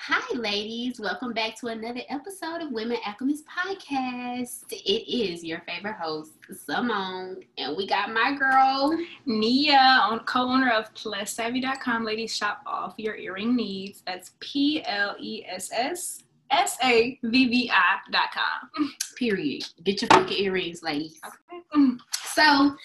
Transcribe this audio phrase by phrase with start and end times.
[0.00, 1.00] Hi, ladies.
[1.00, 4.62] Welcome back to another episode of Women Alchemist Podcast.
[4.70, 10.94] It is your favorite host, Simone, and we got my girl, Nia, on co-owner of
[10.94, 12.04] PlusSavvy.com.
[12.04, 14.02] Ladies, shop off your earring needs.
[14.06, 16.22] That's P L E S S
[16.52, 18.94] S A V V I dot com.
[19.16, 19.66] Period.
[19.82, 21.20] Get your fucking earrings, ladies.
[21.26, 21.96] Okay.
[22.22, 22.76] So,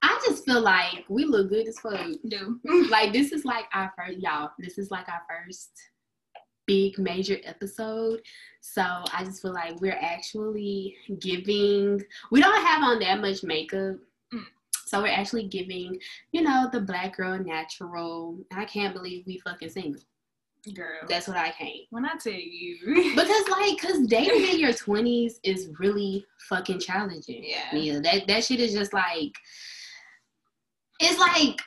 [0.00, 2.06] I just feel like we look good as fuck.
[2.26, 2.58] Do.
[2.90, 4.50] Like this is like our first, y'all.
[4.58, 5.70] This is like our first
[6.68, 8.20] big major episode.
[8.60, 12.00] So I just feel like we're actually giving.
[12.30, 13.96] We don't have on that much makeup.
[14.32, 14.44] Mm.
[14.86, 15.98] So we're actually giving,
[16.30, 18.38] you know, the black girl natural.
[18.52, 20.02] I can't believe we fucking single.
[20.74, 21.06] Girl.
[21.08, 21.86] That's what I can't.
[21.90, 23.12] when I tell you.
[23.14, 27.42] Because like, cause dating in your twenties is really fucking challenging.
[27.44, 27.74] Yeah.
[27.74, 28.00] Yeah.
[28.00, 29.32] That that shit is just like,
[31.00, 31.58] it's like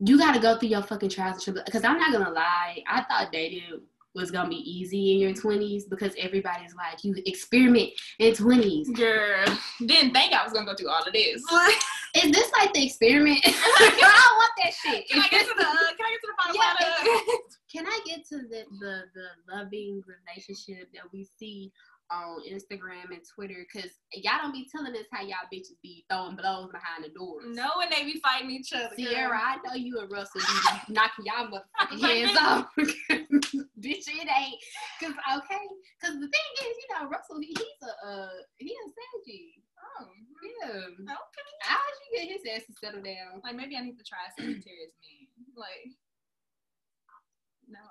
[0.00, 1.66] you got to go through your fucking trials and tribulations.
[1.66, 3.80] Because I'm not gonna lie, I thought dating
[4.14, 8.90] was gonna be easy in your twenties because everybody's like, you experiment in twenties.
[8.90, 9.44] Girl,
[9.86, 11.42] didn't think I was gonna go through all of this.
[12.14, 13.38] Is this like the experiment?
[13.44, 15.08] I want that shit.
[15.10, 15.62] can I get to the?
[15.66, 17.38] Uh, can I get to the bottom Yeah, of?
[17.70, 21.70] Can I get to the, the the loving relationship that we see
[22.10, 23.66] on Instagram and Twitter?
[23.72, 27.44] Cause y'all don't be telling us how y'all bitches be throwing blows behind the doors.
[27.48, 28.88] No, when they be fighting each other.
[28.96, 29.06] girl.
[29.06, 32.66] Sierra, I know you and Russell be knocking y'all motherfucking hands off.
[33.78, 34.60] Bitch, it ain't.
[35.00, 35.64] Cause okay,
[36.02, 39.64] cause the thing is, you know, Russell, he, he's a uh, he a Sagittarius.
[40.00, 40.06] Oh,
[40.62, 40.76] Yeah.
[40.76, 41.48] okay.
[41.62, 43.40] How would you get his ass to settle down?
[43.44, 45.54] Like maybe I need to try a Sagittarius man.
[45.56, 45.92] Like
[47.68, 47.84] no.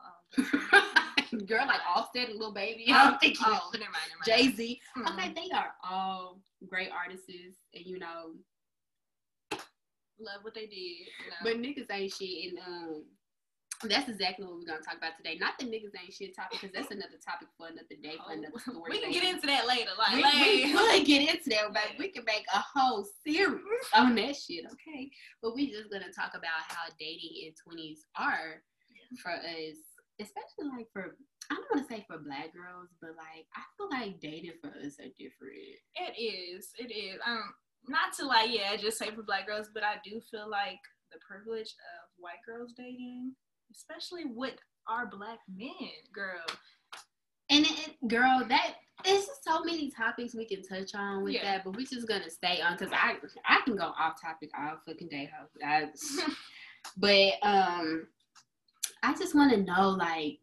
[1.48, 2.86] Girl, like Offset and Lil Baby.
[2.90, 4.52] oh, I'm thinking oh, never mind, never mind.
[4.52, 4.82] Jay Z.
[4.98, 5.14] Mhm.
[5.14, 8.34] Okay, they are all great artists, and you know,
[10.20, 10.72] Love what they did.
[10.74, 11.36] You know.
[11.44, 12.50] but niggas ain't shit.
[12.50, 13.04] And um,
[13.84, 15.38] that's exactly what we're gonna talk about today.
[15.40, 18.34] Not the niggas ain't shit topic, because that's another topic for another day, for Oh,
[18.34, 18.90] another story.
[18.90, 19.92] we can get into that later.
[19.96, 23.62] Like, we, we could get into that, but we can make a whole series
[23.94, 25.12] on that shit, okay?
[25.44, 28.64] But we just gonna talk about how dating in twenties are
[29.22, 29.78] for us,
[30.20, 31.16] especially like for
[31.52, 34.68] I don't want to say for black girls, but like I feel like dating for
[34.70, 35.56] us are different.
[35.96, 36.70] it is.
[36.78, 37.20] It is.
[37.26, 37.44] Um,
[37.88, 40.80] not to like, yeah, just say for black girls, but I do feel like
[41.12, 43.34] the privilege of white girls dating,
[43.72, 44.56] especially with
[44.90, 45.72] our black men,
[46.14, 46.44] girl.
[47.50, 48.74] And it, girl, that
[49.06, 51.44] there's just so many topics we can touch on with Yeah.
[51.44, 54.78] that, but we're just gonna stay on because I I can go off topic all
[54.86, 55.30] fucking day.
[55.64, 55.88] I-
[56.98, 58.08] But um,
[59.04, 60.40] I just want to know, like,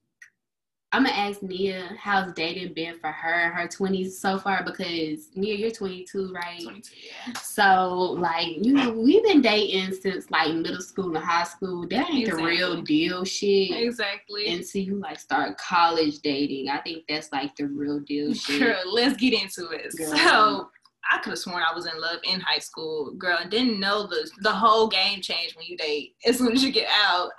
[0.94, 5.30] I'm gonna ask Nia how's dating been for her in her 20s so far because
[5.34, 6.62] Nia, you're 22, right?
[6.62, 7.32] 22, yeah.
[7.40, 11.88] So, like, you know, we've been dating since like middle school and high school.
[11.88, 13.72] That ain't the real deal shit.
[13.72, 14.46] Exactly.
[14.46, 18.60] Until you like start college dating, I think that's like the real deal shit.
[18.60, 19.92] Girl, let's get into it.
[19.96, 20.16] Girl.
[20.16, 20.70] So
[21.10, 24.06] I could have sworn I was in love in high school, girl, and didn't know
[24.06, 27.30] the the whole game changed when you date as soon as you get out.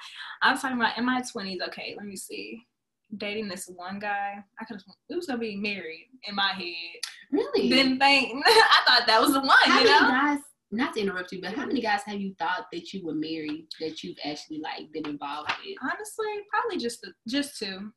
[0.46, 1.62] I'm talking about in my twenties.
[1.68, 2.62] Okay, let me see.
[3.18, 7.02] Dating this one guy, I could we was gonna be married in my head.
[7.32, 7.70] Really?
[7.70, 10.08] Didn't think I thought that was the one, how you many know.
[10.10, 10.40] guys?
[10.72, 13.68] Not to interrupt you, but how many guys have you thought that you would marry
[13.80, 15.78] that you've actually like been involved with?
[15.82, 17.92] Honestly, probably just the, just two.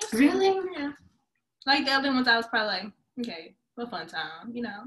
[0.00, 0.18] Just two.
[0.18, 0.60] Really?
[0.76, 0.92] Yeah.
[1.66, 4.84] Like the other ones, I was probably like, okay, what fun time, you know.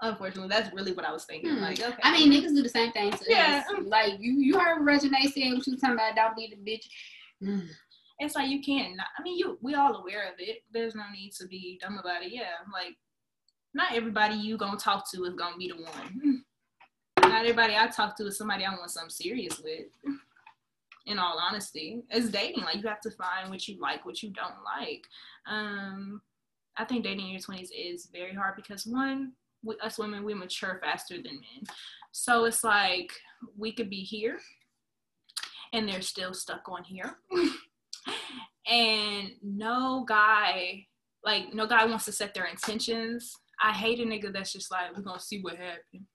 [0.00, 1.50] Unfortunately, that's really what I was thinking.
[1.56, 1.62] Hmm.
[1.62, 1.98] Like, okay.
[2.02, 3.64] I mean, niggas do the same thing to Yeah.
[3.68, 3.74] us.
[3.84, 6.14] Like you, you heard Regina saying what you talking about.
[6.14, 6.86] Don't be the bitch.
[7.42, 7.68] Mm.
[8.18, 8.96] it's like you can't.
[8.96, 10.62] Not, I mean, you we all aware of it.
[10.72, 12.32] There's no need to be dumb about it.
[12.32, 12.96] Yeah, like
[13.74, 16.44] not everybody you gonna talk to is gonna be the one.
[17.22, 19.86] Not everybody I talk to is somebody I want something serious with.
[21.06, 22.64] In all honesty, it's dating.
[22.64, 25.06] Like you have to find what you like, what you don't like.
[25.46, 26.20] Um,
[26.76, 29.32] I think dating in your twenties is very hard because one,
[29.62, 31.64] we, us women we mature faster than men.
[32.12, 33.12] So it's like
[33.56, 34.38] we could be here,
[35.72, 37.16] and they're still stuck on here.
[38.68, 40.84] and no guy
[41.24, 44.94] like no guy wants to set their intentions i hate a nigga that's just like
[44.94, 46.06] we're gonna see what happens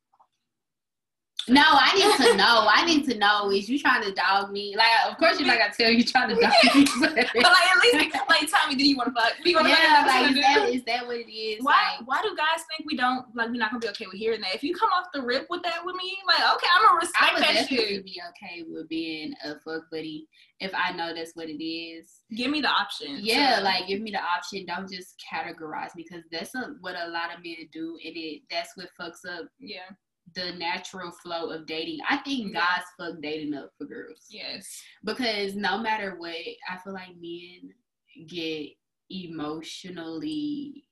[1.48, 2.68] No, I need to know.
[2.70, 3.52] I need to know.
[3.52, 4.76] Is you trying to dog me?
[4.78, 6.86] Like, of course you're not gonna tell you trying to dog me.
[7.02, 9.68] but like at least like tell me do you want to fuck do you want
[9.68, 11.64] to yeah, fuck like is that, is that what it is?
[11.64, 14.16] why Like, why do guys think we don't like we're not gonna be okay with
[14.16, 16.82] hearing that if you come off the rip with that with me like okay i'm
[16.88, 20.28] gonna I would that definitely shit be okay with being a fuck buddy
[20.60, 22.22] if I know that's what it is.
[22.38, 24.66] give me the option Yeah, to- like give me the option.
[24.66, 28.44] Don't just categorize me because that's a, what a lot of men do, and it
[28.50, 29.90] that's what fucks up yeah
[30.36, 32.00] the natural flow of dating.
[32.10, 34.26] I think guys fuck dating up for girls.
[34.30, 34.82] Yes.
[35.04, 36.36] Because no matter what,
[36.70, 37.72] I feel like men
[38.28, 38.70] get
[39.10, 40.86] emotionally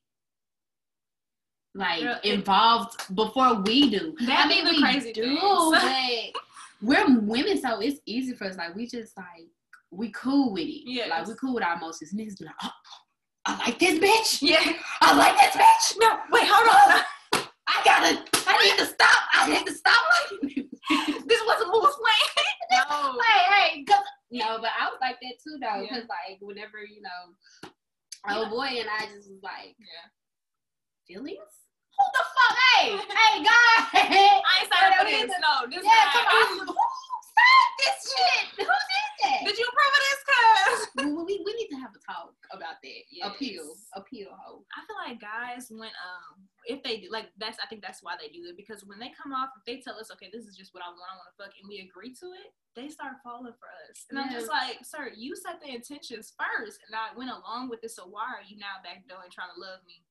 [1.73, 4.15] like Girl, it- involved before we do.
[4.25, 5.41] That I mean, the we crazy do, things.
[5.71, 6.41] but
[6.81, 8.57] we're women, so it's easy for us.
[8.57, 9.47] Like we just like
[9.89, 10.83] we cool with it.
[10.85, 11.07] Yeah.
[11.07, 12.13] Like we cool with our emotions.
[12.13, 12.69] Niggas be like, oh,
[13.45, 14.41] I like this bitch.
[14.41, 14.73] Yeah.
[15.01, 15.97] I like this bitch.
[15.99, 17.45] No, wait, hold on.
[17.67, 18.40] I gotta.
[18.61, 19.21] I need to stop.
[19.33, 21.25] I need to stop liking this.
[21.25, 22.47] this wasn't what was playing.
[22.71, 23.17] No.
[23.25, 25.89] hey, hey, 'cause- no, but I was like that too though, Yeah.
[25.91, 27.71] because like whenever you know,
[28.29, 30.07] oh boy, and I just was like Yeah.
[31.07, 31.51] feelings.
[31.97, 32.55] Who the fuck?
[32.55, 33.83] Hey, hey, guys.
[33.93, 35.27] I ain't signed up for this.
[35.27, 35.35] is.
[35.43, 36.13] No, this Yeah, guy.
[36.15, 36.67] come on.
[36.71, 36.75] Who
[37.35, 38.43] said this shit?
[38.57, 39.39] Who did that?
[39.45, 40.79] Did you approve of this, cuz?
[40.95, 43.01] we, we, we need to have a talk about that.
[43.11, 43.27] Yes.
[43.35, 44.63] Appeal, appeal, ho.
[44.71, 48.13] I feel like guys when um if they do like that's I think that's why
[48.19, 50.55] they do it because when they come off if they tell us okay this is
[50.55, 53.19] just what I want I want to fuck and we agree to it they start
[53.19, 54.07] falling for us.
[54.09, 57.83] And I'm just like sir you set the intentions first and I went along with
[57.83, 60.03] it so why are you now back door and trying to love me?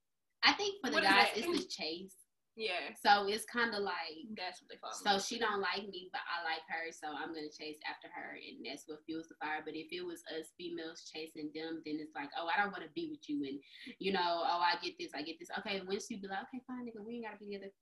[0.43, 2.20] I think for the What guys, it's the chase.
[2.61, 6.13] Yeah So it's kind of like that's what they fall So she don't like me,
[6.13, 9.41] but I like her, so I'm gonna chase after her, and that's what fuels the
[9.41, 9.65] fire.
[9.65, 12.85] But if it was us females chasing them, then it's like, oh, I don't want
[12.85, 13.57] to be with you, and
[13.99, 15.49] you know, oh, I get this, I get this.
[15.65, 17.73] Okay, when she be like, okay, fine, nigga, we ain't gotta be together.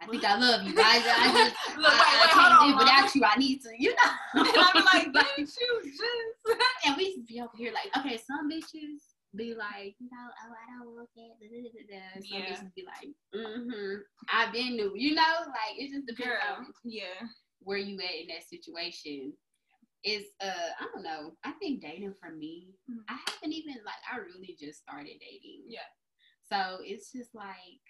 [0.00, 0.72] I think I love you.
[0.78, 2.84] I, I just, Look, I, wait, I wait, can't hold on, live Mama.
[2.84, 3.22] without you.
[3.24, 4.12] I need to, you know.
[4.40, 6.02] and I'm like bitch you just
[6.86, 10.84] and we just be over here like, okay, some bitches be like, no, oh, I
[10.84, 11.38] don't want that.
[11.88, 12.00] Da.
[12.14, 12.50] Some Yeah.
[12.50, 13.94] bitches be like, mm-hmm,
[14.32, 17.26] I've been new, you know, like it just depends girl on yeah
[17.62, 19.32] where you at in that situation
[20.02, 21.36] is uh I don't know.
[21.44, 23.04] I think dating for me, Mhm.
[23.08, 25.64] I haven't even like I really just started dating.
[25.68, 25.86] Yeah.
[26.48, 27.82] So it's just like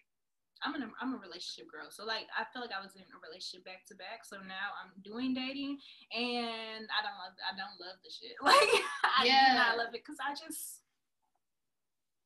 [0.62, 1.88] I'm in a I'm a relationship girl.
[1.90, 4.24] So like I feel like I was in a relationship back to back.
[4.26, 5.78] So now I'm doing dating
[6.12, 8.36] and I don't love I don't love the shit.
[8.44, 9.54] Like I do Yeah.
[9.54, 10.79] not love it because I just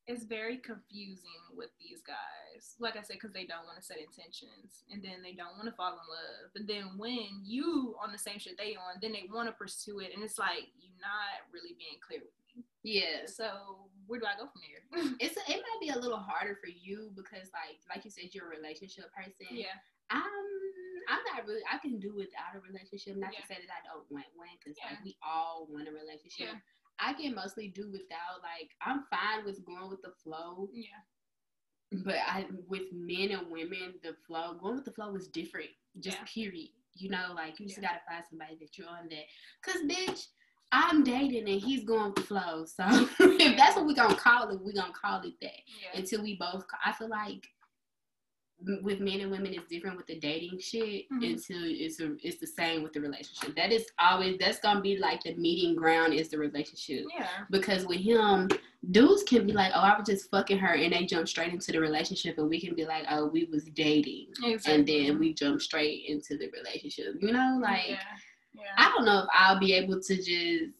[0.07, 2.77] it's very confusing with these guys.
[2.79, 5.65] Like I said, because they don't want to set intentions and then they don't want
[5.65, 6.53] to fall in love.
[6.53, 10.01] But then when you on the same shit they on, then they want to pursue
[10.01, 12.65] it and it's like you're not really being clear with me.
[12.85, 13.25] yeah.
[13.25, 14.83] So where do I go from there?
[15.25, 18.37] It's a, it might be a little harder for you because like like you said
[18.37, 19.49] you're a relationship person.
[19.57, 19.73] yeah.
[20.13, 20.53] Um
[21.09, 23.17] I'm not really I can do without a relationship.
[23.17, 23.41] Not Yeah.
[23.41, 24.97] to say that I don't want one because Yeah.
[24.97, 26.53] like we all want a relationship.
[26.53, 26.61] Yeah.
[26.99, 30.69] I can mostly do without like I'm fine with going with the flow.
[30.73, 30.87] Yeah.
[32.05, 35.71] But I with men and women, the flow going with the flow is different.
[36.01, 36.25] Just Yeah.
[36.27, 36.71] period.
[36.97, 37.89] You know, like you just Yeah.
[37.89, 39.25] gotta find somebody that you're on that.
[39.63, 40.27] Cause bitch,
[40.73, 42.65] I'm dating and he's going with the flow.
[42.65, 42.85] So
[43.21, 45.51] if that's what we gonna call it, we gonna call it that.
[45.67, 45.99] Yeah.
[46.01, 46.65] Until we both.
[46.85, 47.47] I feel like
[48.83, 51.09] with men and women, it's different with the dating shit.
[51.11, 51.33] Mhm.
[51.33, 53.55] Until it's a, it's the same with the relationship.
[53.57, 57.29] That is always that's gonna be like the meeting ground is the relationship Yeah.
[57.51, 58.49] because with him,
[58.91, 61.73] dudes can be like, "Oh, I was just fucking her," and they jump straight into
[61.73, 64.29] the relationship, and we can be like, "Oh, we was dating,"
[64.67, 67.17] and then we jump straight into the relationship.
[67.21, 67.99] You know, like yeah.
[68.55, 68.63] Yeah.
[68.79, 70.75] I don't know if I'll be able to just.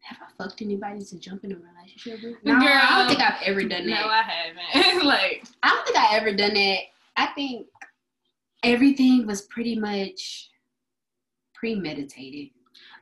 [0.00, 2.44] Have I fucked anybody to jump in a relationship with?
[2.44, 4.00] No, I don't think I've ever done that.
[4.00, 4.08] no.
[4.08, 5.04] I haven't.
[5.06, 6.78] like, I don't think I ever done that.
[7.16, 7.66] I think
[8.62, 10.50] everything was pretty much
[11.54, 12.50] premeditated.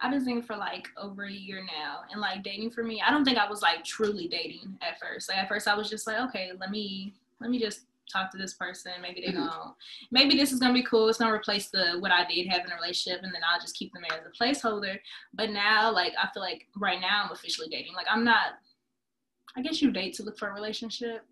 [0.01, 3.11] I've been single for like over a year now, and like dating for me, I
[3.11, 5.29] don't think I was like truly dating at first.
[5.29, 8.39] Like at first, I was just like, okay, let me let me just talk to
[8.39, 8.93] this person.
[9.01, 9.47] Maybe they Mhm.
[9.49, 9.75] gonna,
[10.11, 11.09] maybe this is gonna be cool.
[11.09, 13.93] It's gonna replace the what I did having a relationship, and then I'll just keep
[13.93, 14.99] them as a placeholder.
[15.35, 17.95] But now, like I feel like right now I'm officially dating.
[17.95, 18.59] Like I'm not.
[19.57, 21.25] I guess you date to look for a relationship.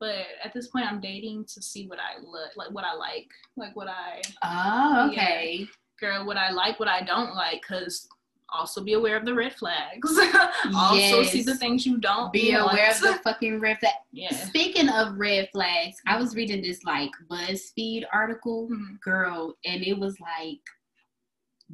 [0.00, 3.28] But at this point, I'm dating to see what I look like, what I like,
[3.56, 5.22] like what I Oh, Yeah.
[5.22, 5.68] okay.
[5.98, 8.08] girl, what I like, what I don't like, because
[8.52, 10.18] also be aware of the red flags.
[10.74, 12.72] also see the things you don't Be want.
[12.72, 13.92] aware of the fucking red flag.
[14.12, 14.30] yeah.
[14.34, 19.00] Speaking of red flags, I was reading this like BuzzFeed article, Mhm.
[19.00, 20.60] girl, and it was like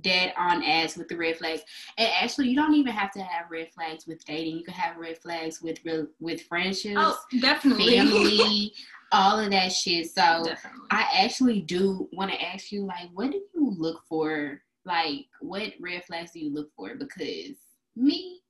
[0.00, 1.62] dead on ass with the red flags.
[1.98, 4.56] And actually, you don't even have to have red flags with dating.
[4.58, 7.98] You can have red flags with real with friendships, Oh, definitely.
[7.98, 8.72] family,
[9.12, 10.06] all of that shit.
[10.10, 10.88] So definitely.
[10.90, 14.60] I actually do want to ask you, like, what do you look for?
[14.84, 16.94] Like, what red flags do you look for?
[16.94, 17.56] Because
[17.96, 18.40] me,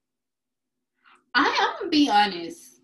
[1.34, 2.80] I, I'm gonna be honest.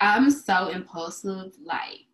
[0.00, 1.52] I'm so impulsive.
[1.64, 2.06] Like,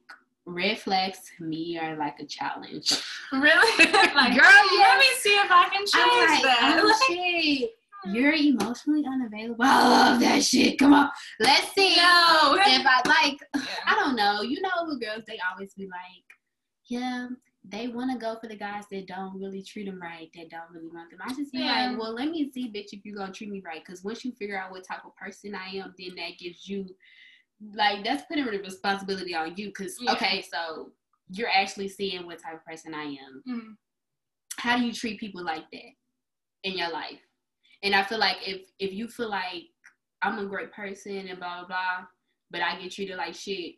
[0.47, 2.93] red flags to me are like a challenge.
[3.33, 3.85] really?
[4.15, 6.81] like, Girl, Let me see if I can change I'm like, that.
[6.83, 7.71] oh Like, shit.
[8.05, 8.15] Hmm.
[8.15, 9.65] You're emotionally unavailable.
[9.65, 10.79] I love that shit.
[10.79, 11.09] Come on.
[11.41, 11.97] Let's see.
[11.97, 12.57] No.
[12.61, 13.63] If I like, Yeah.
[13.87, 14.43] I don't know.
[14.43, 16.25] You know, with girls, they always be like,
[16.87, 17.29] yeah,
[17.67, 20.71] they want to go for the guys that don't really treat them right, that don't
[20.71, 21.21] really want them.
[21.25, 21.91] I just be Yeah.
[21.91, 23.83] like, well, let me see, bitch, if you're going to treat me right.
[23.85, 26.95] Because once you figure out what type of person I am, then that gives you,
[27.73, 29.69] like, that's putting the responsibility on you.
[29.69, 30.13] Because, Yeah.
[30.13, 30.93] okay, so
[31.31, 33.43] you're actually seeing what type of person I am.
[33.47, 33.77] Mhm.
[34.59, 35.93] How do you treat people like that
[36.65, 37.21] in your life?
[37.83, 39.65] And I feel like if if you feel like
[40.23, 42.07] I'm a great person and blah blah blah,
[42.51, 43.77] but I get treated like shit,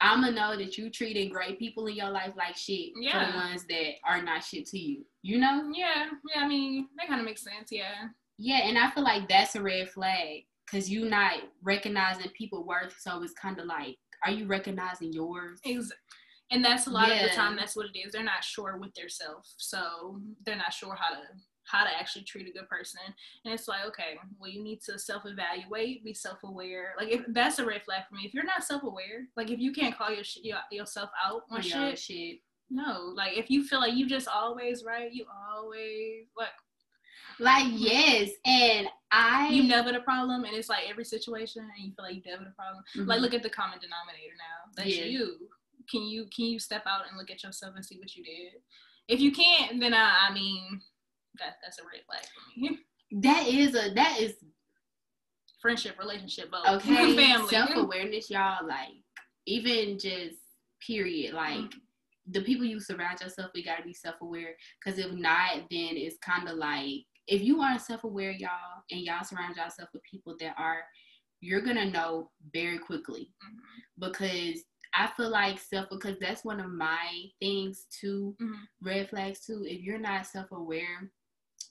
[0.00, 3.30] I'ma know that you treating great people in your life like shit for Yeah.
[3.32, 5.04] the ones that are not shit to you.
[5.22, 5.70] You know?
[5.74, 6.42] Yeah, yeah.
[6.42, 7.70] I mean, that kind of makes sense.
[7.72, 8.08] Yeah.
[8.38, 12.94] Yeah, and I feel like that's a red flag because you not recognizing people worth.
[13.00, 15.58] So it's kind of like, are you recognizing yours?
[15.64, 15.90] Ex-
[16.50, 17.56] And that's a lot of the time.
[17.56, 18.12] That's what it is.
[18.12, 21.20] They're not sure with their self, so they're not sure how to
[21.70, 23.00] how to actually treat a good person.
[23.44, 26.94] And it's like, okay, well, you need to self evaluate, be self aware.
[26.98, 28.22] Like if that's a red flag for me.
[28.24, 31.42] If you're not self aware, like if you can't call your, sh- your yourself out
[31.50, 32.38] on your shit, shit.
[32.70, 33.12] no.
[33.14, 36.48] Like if you feel like you just always right, you always like
[37.38, 41.92] Like yes, and I you never the problem, and it's like every situation, and you
[41.94, 42.82] feel like you never the problem.
[43.06, 43.22] Like Mhm.
[43.22, 44.72] look at the common denominator now.
[44.74, 45.04] That's Yeah.
[45.04, 45.48] you.
[45.90, 48.54] Can you can you step out and look at yourself and see what you did?
[49.06, 50.82] If you can't, then I, I mean,
[51.38, 52.78] that that's a red flag for me.
[53.22, 54.34] that is a that is
[55.60, 56.66] Friendship, relationship, both.
[56.66, 57.48] okay family.
[57.48, 59.02] self-awareness y'all like
[59.46, 60.36] even just
[60.86, 61.80] period like Mhm.
[62.30, 66.48] the people you surround yourself with gotta be self-aware because if not then it's kind
[66.48, 70.82] of like if you aren't self-aware y'all and y'all surround yourself with people that are
[71.40, 73.58] you're gonna know very quickly Mhm.
[73.98, 74.64] because
[74.94, 78.68] I feel like self because that's one of my things too Mhm.
[78.80, 81.10] red flags too if you're not self-aware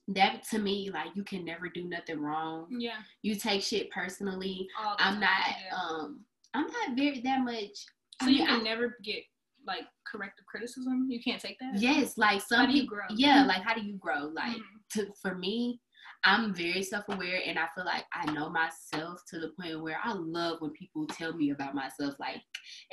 [0.09, 2.99] that to me like you can never do nothing wrong Yeah.
[3.23, 4.67] you take shit personally
[4.99, 5.77] I'm not yeah.
[5.77, 6.21] um
[6.53, 7.75] I'm not very that much
[8.21, 9.23] so I you can I- never get
[9.65, 11.07] like corrective criticism.
[11.09, 11.81] You can't take that.
[11.81, 13.05] yes like some How do you people grow?
[13.17, 14.61] yeah like how do you grow like Mhm.
[14.93, 15.81] to for me
[16.23, 20.13] I'm very self-aware and I feel like I know myself to the point where I
[20.13, 22.41] love when people tell me about myself like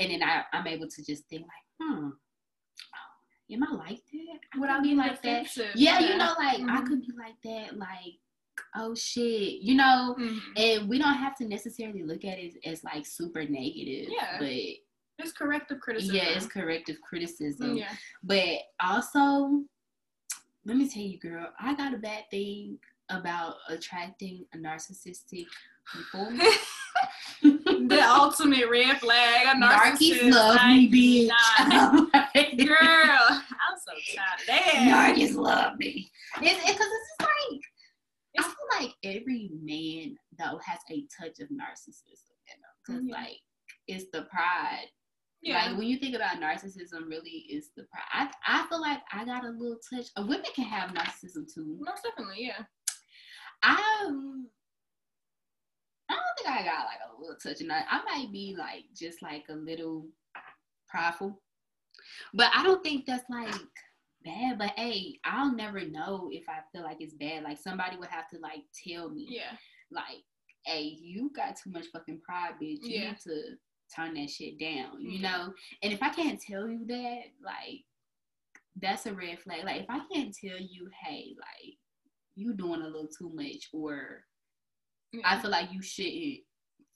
[0.00, 3.13] and then I, I'm able to just think like hmm oh,
[3.52, 6.86] am I like that Would I be like that yeah you know like I Mhm.
[6.86, 8.18] could be like that like
[8.76, 10.40] oh shit you know Mhm.
[10.56, 14.38] and we don't have to necessarily look at it as like super negative Yeah.
[14.38, 14.48] but
[15.18, 16.16] It's corrective criticism.
[16.16, 17.92] yeah it's corrective criticism Yeah.
[18.22, 19.62] but also
[20.64, 22.78] let me tell you girl i got a bad thing
[23.10, 25.46] about attracting a narcissistic
[25.92, 26.32] people
[27.42, 29.46] the ultimate red flag.
[29.46, 30.20] A narcissist.
[30.20, 32.76] narcissists love me bitch Girl,
[33.30, 35.16] I'm so tired of that.
[35.16, 36.11] narcissists love me
[36.42, 37.61] it's because it's, just like
[38.38, 43.14] i feel like every man though has a touch of narcissism you know because Yeah.
[43.14, 43.38] like
[43.87, 44.87] it's the pride
[45.42, 45.66] Yeah.
[45.66, 48.08] Like when you think about narcissism, really is the pride.
[48.46, 50.06] I, I feel like I got a little touch.
[50.16, 51.76] Uh, women can have narcissism too.
[51.80, 52.62] Most definitely, yeah.
[53.62, 54.49] I um,
[56.08, 57.87] I don't think I got like a little touch of that.
[57.90, 60.06] I might be like just like a little
[60.88, 61.40] prideful,
[62.34, 63.54] but I don't think that's like
[64.25, 64.58] bad.
[64.58, 67.44] But hey, I'll never know if I feel like it's bad.
[67.44, 69.56] Like somebody would have to like tell me, Yeah.
[69.90, 70.25] like,
[70.64, 72.82] hey, you got too much fucking pride, bitch.
[72.82, 73.08] You Yeah.
[73.11, 73.56] need to
[73.94, 75.52] turn that shit down, you know?
[75.82, 77.84] And if I can't tell you that, like,
[78.76, 79.64] that's a red flag.
[79.64, 81.76] Like, if I can't tell you, hey, like,
[82.34, 84.25] you doing a little too much, or
[85.25, 86.40] I feel like you shouldn't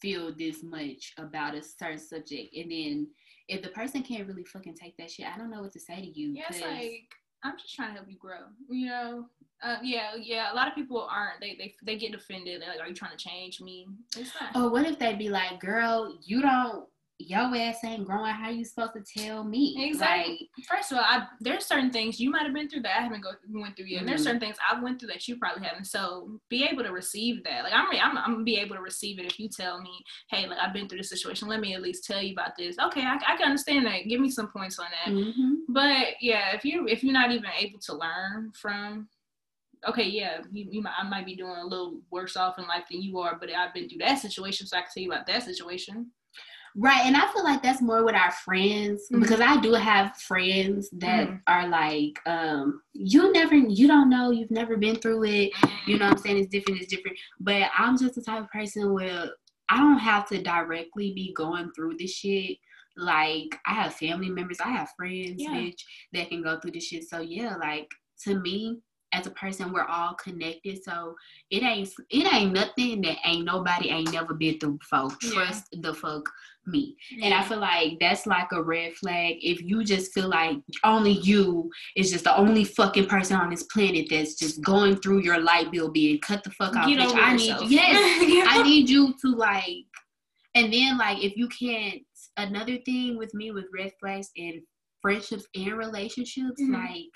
[0.01, 3.09] feel this much about a certain subject, and then
[3.49, 6.01] if the person can't really fucking take that shit, I don't know what to say
[6.01, 6.33] to you.
[6.35, 7.09] Yeah, it's like
[7.45, 8.47] I'm just trying to help you grow.
[8.69, 9.27] You know,
[9.63, 10.53] uh, yeah, yeah.
[10.53, 11.41] A lot of people aren't.
[11.41, 12.61] They they they get offended.
[12.61, 14.57] They're like, "Are you trying to change me?" It's not.
[14.57, 16.87] Or what if they be like, girl, you don't,
[17.19, 18.33] your ass ain't growing.
[18.33, 19.75] How you supposed to tell me?
[19.79, 20.49] Exactly.
[20.69, 23.23] First of all, I, there's certain things you might have been through that I haven't
[23.23, 24.01] go, went through yet.
[24.01, 25.87] And there's certain things I went through that you probably haven't.
[25.87, 27.65] So be able to receive that.
[27.65, 29.91] Like I'm, I'm, I'm gonna be able to receive it if you tell me,
[30.31, 31.49] hey, like I've been through this situation.
[31.49, 32.77] Let me at least tell you about this.
[32.79, 34.07] Okay, I, I can understand that.
[34.09, 35.13] Give me some points on that.
[35.13, 39.09] Like, hmm But yeah, if you if you're not even able to learn from,
[39.89, 42.85] okay, yeah, you, you might, I might be doing a little worse off in life
[42.91, 45.27] than you are, but I've been through that situation, so I can tell you about
[45.27, 46.13] that situation.
[46.77, 47.03] Right.
[47.07, 49.21] And I feel like that's more with our friends Mhm.
[49.21, 51.43] because I do have friends that Mhm.
[51.47, 55.53] are like, um, you never, you don't know, you've never been through it.
[55.87, 56.39] You know what I'm saying?
[56.39, 57.19] It's different, it's different.
[57.41, 59.31] But I'm just the type of person where
[59.69, 62.59] I don't have to directly be going through this shit.
[62.97, 65.51] Like, I have family members, I have friends, Yeah.
[65.53, 65.83] bitch,
[66.13, 67.05] that can go through this shit.
[67.05, 67.89] So, yeah, like,
[68.25, 68.81] to me,
[69.13, 70.83] as a person, we're all connected.
[70.85, 71.17] So
[71.51, 75.11] it ain't it ain't nothing that ain't nobody ain't never been through before.
[75.21, 75.81] Trust yeah.
[75.83, 76.29] the fuck
[76.69, 76.97] me.
[77.11, 77.27] Yeah.
[77.27, 81.13] And I feel like that's like a red flag if you just feel like only
[81.13, 85.41] you is just the only fucking person on this planet that's just going through your
[85.41, 86.87] light bill being cut the fuck off.
[86.87, 87.15] Bitch.
[87.15, 87.67] I need you.
[87.69, 88.47] Yes.
[88.49, 89.85] I need you to like
[90.55, 92.03] and then like if you can't
[92.37, 94.61] another thing with me with red flags and
[95.01, 96.75] friendships and relationships, mm-hmm.
[96.75, 97.13] like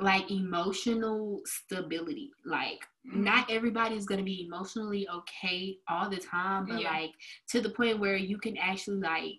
[0.00, 2.30] like emotional stability.
[2.44, 3.24] Like mm-hmm.
[3.24, 6.90] not everybody's gonna be emotionally okay all the time, but yeah.
[6.90, 7.12] like
[7.50, 9.34] to the point where you can actually like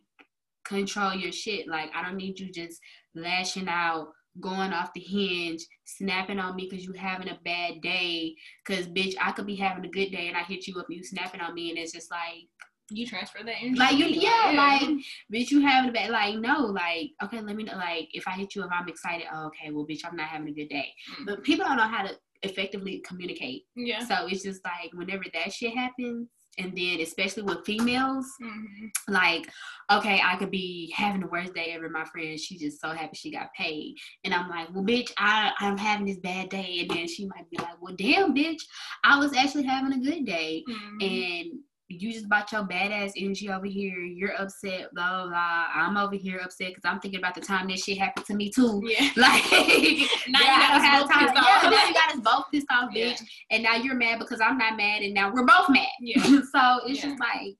[0.63, 1.67] control your shit.
[1.67, 2.79] Like I don't need you just
[3.15, 8.35] lashing out, going off the hinge, snapping on me because you having a bad day.
[8.65, 10.97] Cause bitch, I could be having a good day and I hit you up and
[10.97, 12.47] you snapping on me and it's just like
[12.91, 13.79] you transfer that energy.
[13.79, 14.89] Like you, yeah, like
[15.33, 16.12] bitch, you having a bad.
[16.12, 17.75] Like no, like okay, let me know.
[17.75, 20.50] Like if I hit you, if I'm excited, oh, okay, well, bitch, I'm not having
[20.50, 20.93] a good day.
[21.13, 21.25] Mm-hmm.
[21.25, 23.63] But people don't know how to effectively communicate.
[23.75, 24.05] Yeah.
[24.05, 28.88] So it's just like whenever that shit happens, and then especially with females, mm-hmm.
[29.07, 29.50] like
[29.91, 31.89] okay, I could be having the worst day ever.
[31.89, 35.51] My friend, she just so happy she got paid, and I'm like, well, bitch, I
[35.60, 38.62] I'm having this bad day, and then she might be like, well, damn, bitch,
[39.03, 40.98] I was actually having a good day, mm-hmm.
[41.01, 41.60] and
[42.00, 44.00] you just bought your badass energy over here.
[44.00, 45.27] You're upset, blah blah.
[45.29, 45.65] blah.
[45.74, 48.50] I'm over here upset because I'm thinking about the time this shit happened to me
[48.50, 48.81] too.
[48.86, 49.10] Yeah.
[49.21, 51.27] Like now you got us both time.
[51.27, 51.63] pissed off.
[51.63, 52.95] Yeah, now you got us both pissed off, bitch.
[52.95, 53.15] Yeah.
[53.51, 55.88] And now you're mad because I'm not mad, and now we're both mad.
[56.00, 56.21] Yeah.
[56.24, 57.10] so it's yeah.
[57.10, 57.57] just like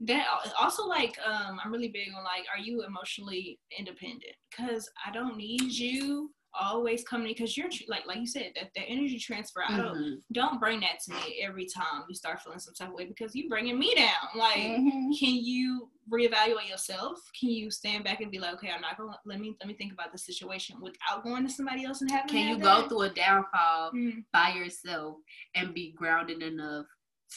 [0.00, 0.26] that.
[0.58, 4.34] Also, like, um, I'm really big on like, are you emotionally independent?
[4.50, 8.80] Because I don't need you always coming because you're like like you said that the
[8.82, 10.14] energy transfer i don't mm-hmm.
[10.32, 13.34] don't bring that to me every time you start feeling some type of way because
[13.34, 15.12] you're bringing me down like mm-hmm.
[15.12, 19.16] can you reevaluate yourself can you stand back and be like okay i'm not gonna
[19.24, 22.28] let me let me think about the situation without going to somebody else and having
[22.28, 24.18] can you go through a downfall mm-hmm.
[24.32, 25.16] by yourself
[25.54, 26.86] and be grounded enough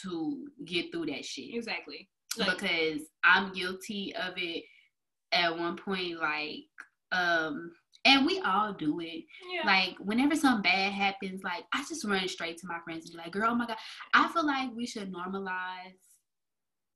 [0.02, 4.64] to get through that shit exactly like, because i'm guilty of it
[5.34, 6.64] at one point like
[7.12, 7.72] um
[8.06, 9.24] and we all do it.
[9.52, 9.66] Yeah.
[9.66, 13.18] Like whenever something bad happens, like I just run straight to my friends and be
[13.18, 13.78] like, "Girl, oh my god!"
[14.14, 15.98] I feel like we should normalize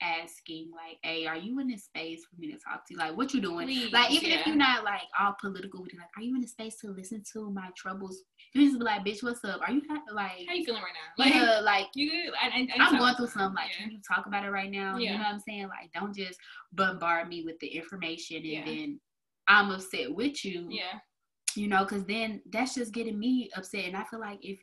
[0.01, 2.95] asking, like, "Hey, are you in a space for me to talk to?
[2.95, 3.67] Like, what you doing?
[3.67, 4.39] Please, like, even yeah.
[4.39, 6.89] if you're not like all political with it, like, are you in a space to
[6.89, 8.23] listen to my troubles?
[8.53, 9.61] You just be like, "Bitch, what's up?
[9.61, 9.81] Are you
[10.13, 10.45] like?
[10.47, 11.23] How you feeling right now?
[11.23, 12.33] Like, yeah, like you good?
[12.41, 13.55] I, am going through something.
[13.55, 13.83] Like, yeah.
[13.85, 14.97] can you talk about it right now?
[14.97, 15.11] Yeah.
[15.11, 15.67] You know what I'm saying?
[15.67, 16.39] Like, don't just
[16.73, 18.99] bombard me with the information and then
[19.47, 20.67] I'm upset with you.
[20.69, 20.99] Yeah.
[21.55, 23.85] You know, because then that's just getting me upset.
[23.85, 24.59] And I feel like if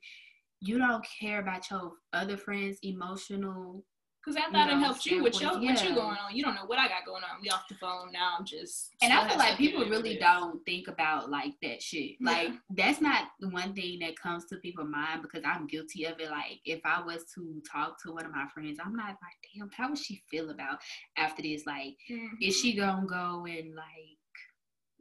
[0.61, 3.85] you don't care about your other friends' emotional
[4.25, 5.73] Cause I thought it helped you with your yeah.
[5.73, 6.35] what you going on.
[6.35, 7.43] You don't know what I got going on.
[7.43, 8.37] We off the phone now.
[8.39, 12.13] I'm just and I feel like people really don't think about like that shit.
[12.23, 16.19] Like that's not the one thing that comes to people's mind because I'm guilty of
[16.21, 16.31] it.
[16.31, 19.69] Like if I was to talk to one of my friends, I'm not like, damn,
[19.77, 20.79] how would she feel about
[21.19, 21.67] after this?
[21.67, 22.37] Like, mm-hmm.
[22.41, 24.17] is she gonna go and like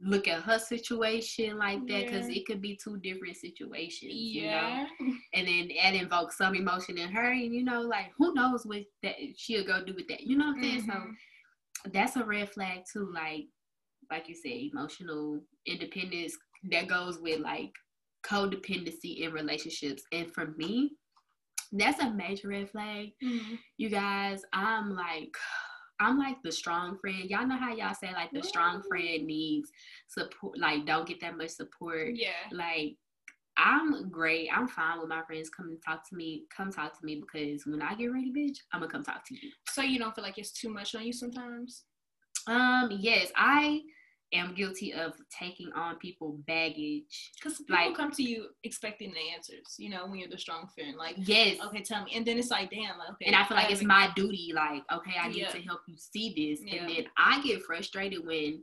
[0.00, 2.36] look at her situation like that because yeah.
[2.36, 5.14] it could be two different situations yeah you know?
[5.34, 8.82] and then that invokes some emotion in her and you know like who knows what
[9.02, 11.10] that she'll go do with that you know what i'm saying mm-hmm.
[11.84, 13.46] so that's a red flag too like
[14.10, 16.36] like you said emotional independence
[16.70, 17.72] that goes with like
[18.26, 20.90] codependency in relationships and for me
[21.72, 23.54] that's a major red flag mm-hmm.
[23.76, 25.34] you guys i'm like
[26.00, 27.30] I'm like the strong friend.
[27.30, 29.70] Y'all know how y'all say like the strong friend needs
[30.08, 32.10] support, like don't get that much support.
[32.14, 32.30] Yeah.
[32.52, 32.96] Like
[33.56, 34.48] I'm great.
[34.52, 36.44] I'm fine with my friends come and talk to me.
[36.54, 39.34] Come talk to me because when I get ready, bitch, I'm gonna come talk to
[39.34, 39.50] you.
[39.68, 41.84] So you don't feel like it's too much on you sometimes?
[42.46, 43.82] Um, yes, I
[44.34, 47.30] am guilty of taking on people baggage.
[47.36, 50.68] Because people like, come to you expecting the answers, you know, when you're the strong
[50.74, 50.96] friend.
[50.96, 51.58] Like, yes.
[51.64, 52.12] Okay, tell me.
[52.14, 53.26] And then it's like, damn, like, okay.
[53.26, 55.50] And I feel like I it's my duty, like, okay, I need yeah.
[55.50, 56.60] to help you see this.
[56.64, 56.80] Yeah.
[56.80, 58.62] And then I get frustrated when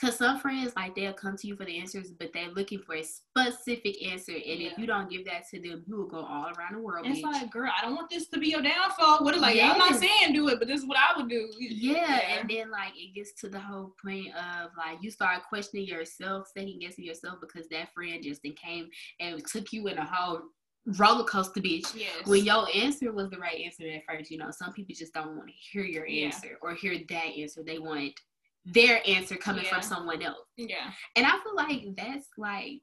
[0.00, 2.94] Cause some friends like they'll come to you for the answers, but they're looking for
[2.94, 4.68] a specific answer, and yeah.
[4.68, 7.04] if you don't give that to them, you will go all around the world.
[7.04, 9.24] it's like, girl, I don't want this to be your downfall.
[9.24, 9.72] What like yes.
[9.72, 11.50] I'm not saying do it, but this is what I would do.
[11.58, 11.92] Yeah.
[11.92, 15.86] yeah, and then like it gets to the whole point of like you start questioning
[15.86, 18.88] yourself, second guessing yourself because that friend just came
[19.20, 20.42] and took you in a whole
[20.96, 22.26] roller coaster bitch yes.
[22.26, 25.36] when your answer was the right answer at first you know some people just don't
[25.36, 26.56] want to hear your answer yeah.
[26.62, 28.14] or hear that answer they want
[28.64, 29.70] their answer coming yeah.
[29.70, 30.46] from someone else.
[30.56, 30.90] Yeah.
[31.16, 32.80] And I feel like that's like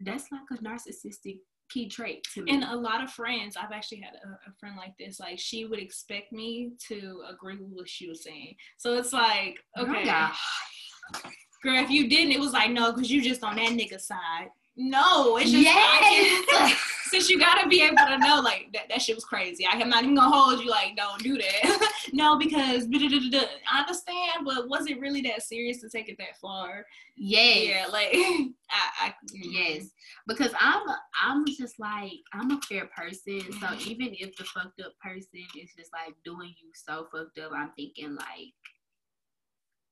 [0.00, 1.38] that's like a narcissistic
[1.70, 2.52] key trait to me.
[2.52, 5.18] And a lot of friends, I've actually had a, a, friend like this.
[5.18, 8.54] Like she would expect me to agree with what she was saying.
[8.76, 13.42] So it's like, okay, girl, if you didn't, it was like no, because you just
[13.42, 14.48] on that nigga side.
[14.76, 16.76] No, it's just yes.
[17.08, 19.64] since you gotta be able to know like that, that shit was crazy.
[19.66, 21.92] I am not even gonna hold you like don't do that.
[22.12, 26.84] no, because I understand, but was it really that serious to take it that far?
[27.16, 27.66] Yes.
[27.66, 28.10] Yeah, like
[28.70, 29.86] I, I yes,
[30.26, 30.82] because I'm
[31.22, 33.40] I'm just like I'm a fair person.
[33.52, 33.90] So mm-hmm.
[33.90, 37.70] even if the fucked up person is just like doing you so fucked up, I'm
[37.76, 38.52] thinking like,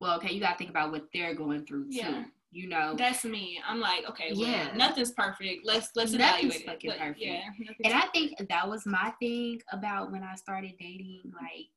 [0.01, 2.25] well, okay, you gotta think about what they're going through too.
[2.55, 3.61] You know that's me.
[3.69, 4.69] I'm like okay well, yeah.
[4.77, 5.63] nothing's perfect.
[5.65, 6.99] Let's let's nothing's evaluate fucking it.
[6.99, 7.21] perfect.
[7.21, 7.41] yeah
[7.85, 11.69] and i think that was my thing about when i started dating like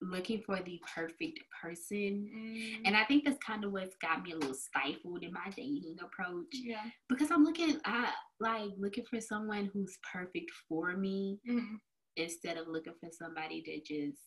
[0.00, 2.28] looking for the perfect person.
[2.34, 2.86] Mm.
[2.86, 5.96] and i think that's kind of what's got me a little stifled in my dating
[6.02, 6.84] approach yeah.
[7.08, 11.76] because i'm looking at like looking for someone who's perfect for me mm.
[12.16, 14.18] instead of looking for somebody that just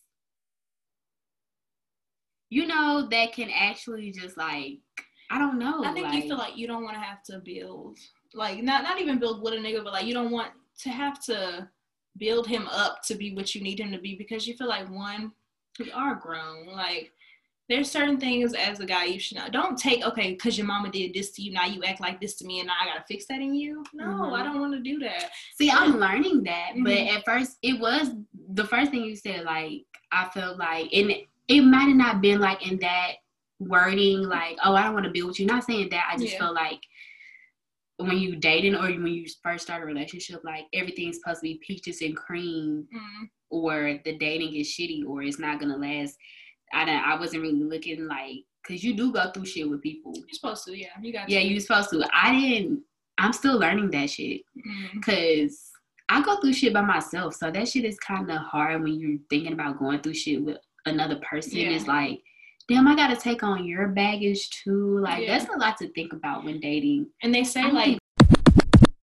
[2.50, 4.78] you know, that can actually just like
[5.30, 5.84] I don't know.
[5.84, 7.98] I think like, you feel like you don't want to have to build
[8.34, 11.22] like not not even build with a nigga, but like you don't want to have
[11.24, 11.68] to
[12.18, 14.88] build him up to be what you need him to be because you feel like
[14.90, 15.32] one,
[15.78, 16.66] we are grown.
[16.66, 17.12] Like
[17.68, 20.90] there's certain things as a guy you should not don't take okay because your mama
[20.90, 23.04] did this to you now you act like this to me and now i gotta
[23.08, 24.34] fix that in you no mm-hmm.
[24.34, 26.84] i don't want to do that see i'm learning that mm-hmm.
[26.84, 28.10] but at first it was
[28.50, 31.12] the first thing you said like i felt like and
[31.48, 33.12] it might have not been like in that
[33.58, 35.46] wording, like, oh, I don't want to be with you.
[35.46, 36.10] Not saying that.
[36.12, 36.40] I just yeah.
[36.40, 36.80] feel like
[37.98, 41.60] when you dating or when you first start a relationship, like everything's supposed to be
[41.66, 43.28] peaches and cream, mm.
[43.50, 46.16] or the dating is shitty, or it's not gonna last.
[46.72, 50.12] I I wasn't really looking like because you do go through shit with people.
[50.14, 50.88] You're supposed to, yeah.
[51.00, 51.28] You got.
[51.28, 52.04] Yeah, you're supposed to.
[52.12, 52.82] I didn't.
[53.18, 54.42] I'm still learning that shit
[54.94, 55.52] because.
[55.52, 55.56] Mm.
[56.08, 59.18] I go through shit by myself, so that shit is kind of hard when you're
[59.28, 61.70] thinking about going through shit with another person yeah.
[61.70, 62.20] is like
[62.68, 64.98] damn, I got to take on your baggage too.
[64.98, 65.38] Like yeah.
[65.38, 67.08] that's a lot to think about when dating.
[67.22, 67.98] And they say like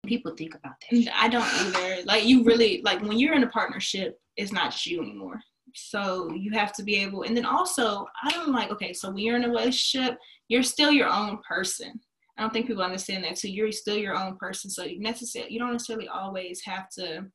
[0.07, 1.13] people think about that.
[1.15, 2.03] I don't either.
[2.05, 5.41] Like you really like when you're in a partnership, it's not just you anymore.
[5.75, 7.23] So you have to be able.
[7.23, 8.71] And then also, I don't like.
[8.71, 12.01] Okay, so when you're in a relationship, you're still your own person.
[12.37, 13.51] I don't think people understand that too.
[13.51, 17.27] You're still your own person, so you necessarily you don't necessarily always have to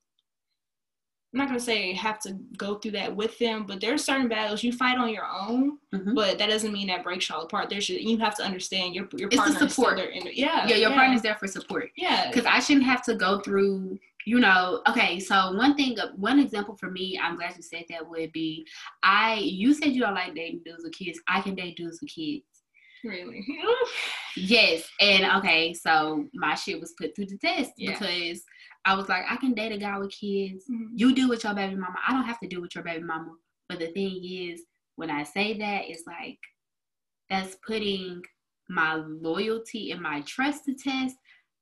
[1.33, 4.63] I'm not gonna say have to go through that with them, but there's certain battles
[4.63, 6.13] you fight on your own, mm-hmm.
[6.13, 7.71] but that doesn't mean that breaks y'all apart.
[7.71, 9.65] There's you have to understand your your partner.
[9.65, 9.99] It's support.
[9.99, 10.95] In, yeah, yeah, your yeah.
[10.95, 11.89] partner's there for support.
[11.97, 13.97] Yeah, because I shouldn't have to go through.
[14.25, 15.19] You know, okay.
[15.19, 18.65] So one thing, one example for me, I'm glad you said that would be,
[19.01, 19.35] I.
[19.35, 21.19] You said you don't like dating dudes with kids.
[21.27, 22.45] I can date dudes with kids.
[23.03, 23.45] Really?
[24.37, 24.87] yes.
[25.01, 27.91] And okay, so my shit was put through the test yeah.
[27.91, 28.43] because
[28.85, 30.65] I was like, I can date a guy with kids.
[30.69, 30.95] Mm-hmm.
[30.95, 31.95] You do with your baby mama.
[32.07, 33.31] I don't have to do with your baby mama.
[33.69, 34.61] But the thing is,
[34.95, 36.39] when I say that, it's like
[37.29, 38.21] that's putting
[38.69, 41.15] my loyalty and my trust to test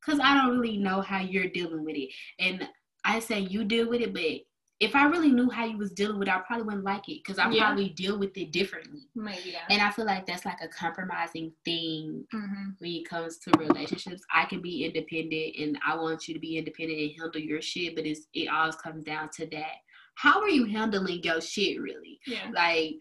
[0.04, 2.10] because I don't really know how you're dealing with it.
[2.40, 2.68] And
[3.06, 4.42] I say you deal with it, but
[4.82, 7.22] if I really knew how you was dealing with it, I probably wouldn't like it
[7.24, 7.66] because I yeah.
[7.66, 9.02] probably deal with it differently.
[9.16, 9.52] Maybe.
[9.52, 9.60] Yeah.
[9.70, 12.70] And I feel like that's like a compromising thing mm-hmm.
[12.80, 14.24] when it comes to relationships.
[14.34, 17.96] I can be independent, and I want you to be independent and handle your shit,
[17.96, 19.76] but it's it always comes down to that.
[20.16, 22.20] How are you handling your shit, really?
[22.26, 22.50] Yeah.
[22.52, 22.96] Like.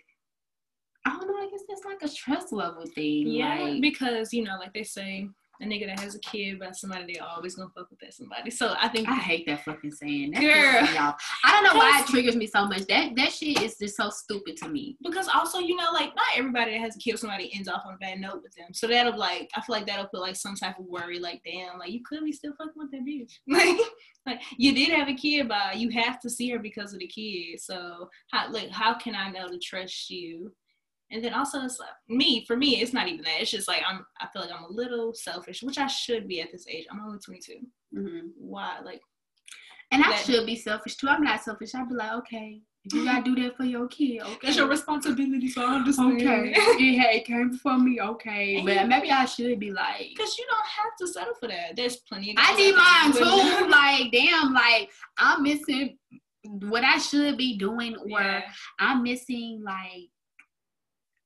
[1.07, 1.39] I don't know.
[1.39, 3.29] I guess that's like a trust level thing.
[3.29, 5.31] Yeah, like, because you know, like they say,
[5.61, 8.51] a nigga that has a kid by somebody they always gonna fuck with that somebody.
[8.51, 10.33] So I think I hate that fucking saying.
[10.33, 12.87] That Girl, I don't know why it triggers me so much.
[12.87, 14.97] That that shit is just so stupid to me.
[15.03, 17.95] Because also, you know, like not everybody that has a kid somebody ends off on
[17.95, 18.73] a bad note with them.
[18.73, 21.79] So that'll like I feel like that'll put like some type of worry, like damn,
[21.79, 23.33] like you could be still fucking with that bitch.
[23.49, 23.79] like
[24.27, 27.07] like you did have a kid, but you have to see her because of the
[27.07, 27.61] kid.
[27.61, 30.53] So how like how can I know to trust you?
[31.13, 33.41] And then also it's like me, for me, it's not even that.
[33.41, 36.41] It's just like I'm I feel like I'm a little selfish, which I should be
[36.41, 36.87] at this age.
[36.91, 37.55] I'm only 22.
[37.97, 38.27] Mm-hmm.
[38.39, 38.79] Why?
[38.85, 39.01] Like
[39.91, 41.09] and I should be selfish too.
[41.09, 41.75] I'm not selfish.
[41.75, 44.49] I'd be like, okay, if you gotta do that for your kid, okay.
[44.49, 46.21] It's your responsibility, so I understand.
[46.21, 46.55] Okay.
[46.79, 48.57] yeah, it came for me, okay.
[48.57, 51.77] And but maybe I should be like Because you don't have to settle for that.
[51.77, 53.67] There's plenty of I need mine too.
[53.69, 55.99] like, damn, like I'm missing
[56.45, 58.43] what I should be doing or yeah.
[58.79, 60.09] I'm missing like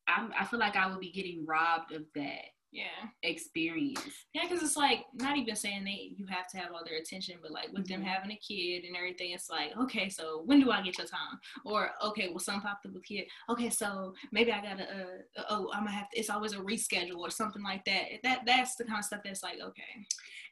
[0.08, 4.00] I'm, I feel like I would be getting robbed of that yeah experience.
[4.34, 7.36] Yeah, because it's like not even saying that you have to have all their attention,
[7.40, 8.02] but like with mm-hmm.
[8.02, 11.06] them having a kid and everything, it's like okay, so when do I get your
[11.06, 11.38] time?
[11.64, 13.26] Or okay, well, some popped up with kid.
[13.48, 14.84] Okay, so maybe I gotta.
[14.84, 16.18] Uh, oh, I'm gonna have to.
[16.18, 18.04] It's always a reschedule or something like that.
[18.24, 20.06] That that's the kind of stuff that's like okay.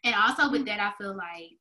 [0.04, 1.58] And also with that, I feel like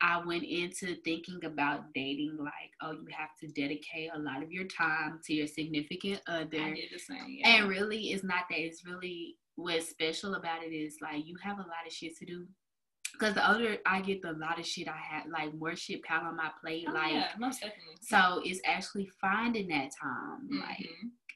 [0.00, 4.50] I went into thinking about dating like, oh, you have to dedicate a lot of
[4.52, 6.60] your time to your significant other.
[6.60, 7.24] I did the same.
[7.28, 7.48] Yeah.
[7.48, 8.58] And really, it's not that.
[8.60, 12.24] It's really what's special about it is like you have a lot of shit to
[12.26, 12.46] do.
[13.18, 16.24] Cause the older I get, the lot of shit I have, like more shit pile
[16.26, 16.84] on my plate.
[16.88, 17.96] Oh, like, yeah, most definitely.
[18.00, 20.48] so it's actually finding that time.
[20.50, 20.78] Like,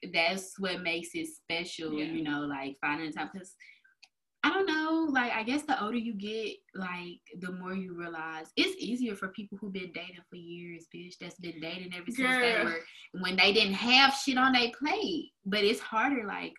[0.05, 0.13] Mhm.
[0.13, 2.05] that's what makes it special, Yeah.
[2.05, 3.31] you know, like finding the time.
[3.37, 3.57] Cause
[4.45, 8.47] I don't know, like I guess the older you get, like the more you realize
[8.57, 11.15] it's easier for people who've been dating for years, bitch.
[11.21, 12.81] That's been dating ever since they were
[13.21, 15.31] when they didn't have shit on their plate.
[15.47, 16.55] But it's harder, like,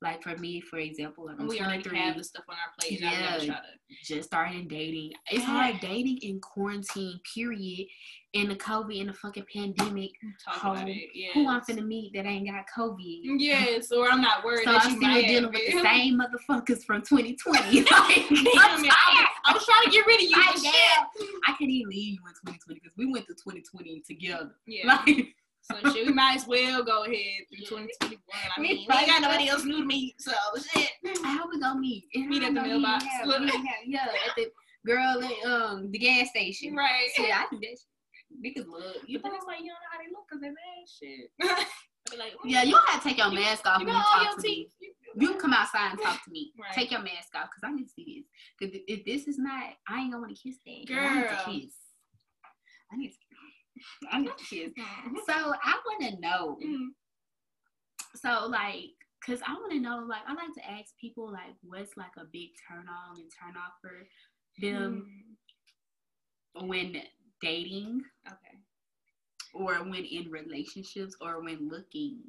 [0.00, 3.00] like for me, for example, like I'm we already have the stuff on our plate.
[3.00, 3.60] And I never Yeah.
[4.04, 5.12] just starting dating.
[5.30, 7.88] It's hard dating in quarantine, period.
[8.34, 10.10] In the COVID, in the fucking pandemic.
[10.44, 11.08] Talk Who- about it.
[11.14, 11.32] Yeah.
[11.32, 13.20] Who I'm finna meet that ain't got COVID?
[13.38, 15.72] Yes, or I'm not worried So that I'm still dealing with it.
[15.74, 17.80] the same motherfuckers from 2020.
[17.80, 18.84] like, I'm.
[19.46, 20.36] I was trying to get rid of you.
[20.36, 21.28] I shit.
[21.46, 24.50] I can't even leave you in 2020 because we went to 2020 together.
[24.66, 24.98] Yeah.
[25.70, 27.14] Like, So shit, we might as well go ahead
[27.48, 27.68] through Yeah.
[27.68, 28.18] 2021.
[28.56, 30.32] I mean, we ain't got nobody else new to meet, so
[30.72, 30.90] shit.
[31.24, 32.04] how we gonna meet?
[32.14, 33.04] And Meet at the mailbox.
[33.04, 34.46] have- have- yeah, at the
[34.86, 36.74] girl at um the gas station.
[36.74, 37.08] Right.
[37.18, 37.78] Yeah, I can do that.
[38.32, 39.18] Niggas love you.
[39.22, 41.66] Like you don't know how they look because they mad shit.
[42.16, 44.36] Like, Yeah, you don't have to take your You- mask off you when you talk
[44.36, 44.54] to me.
[44.54, 44.72] teeth.
[44.80, 44.92] You,
[45.32, 46.52] You come outside and talk to me.
[46.58, 46.72] Right.
[46.72, 48.26] Take your mask off because I need to see this.
[48.58, 50.94] Because if this is not, I ain't gonna want to kiss that.
[50.96, 51.74] I need to kiss.
[52.90, 53.16] I need to.
[54.10, 54.72] I need to kiss.
[55.26, 56.56] So I want to know.
[56.64, 56.86] Mhm.
[58.16, 58.94] So like,
[59.26, 60.06] cause I want to know.
[60.08, 63.54] Like, I like to ask people like, what's like a big turn on and turn
[63.56, 63.92] off for
[64.62, 65.06] them
[66.54, 67.02] when
[67.40, 68.58] dating Okay.
[69.54, 72.20] or when in relationships or when looking.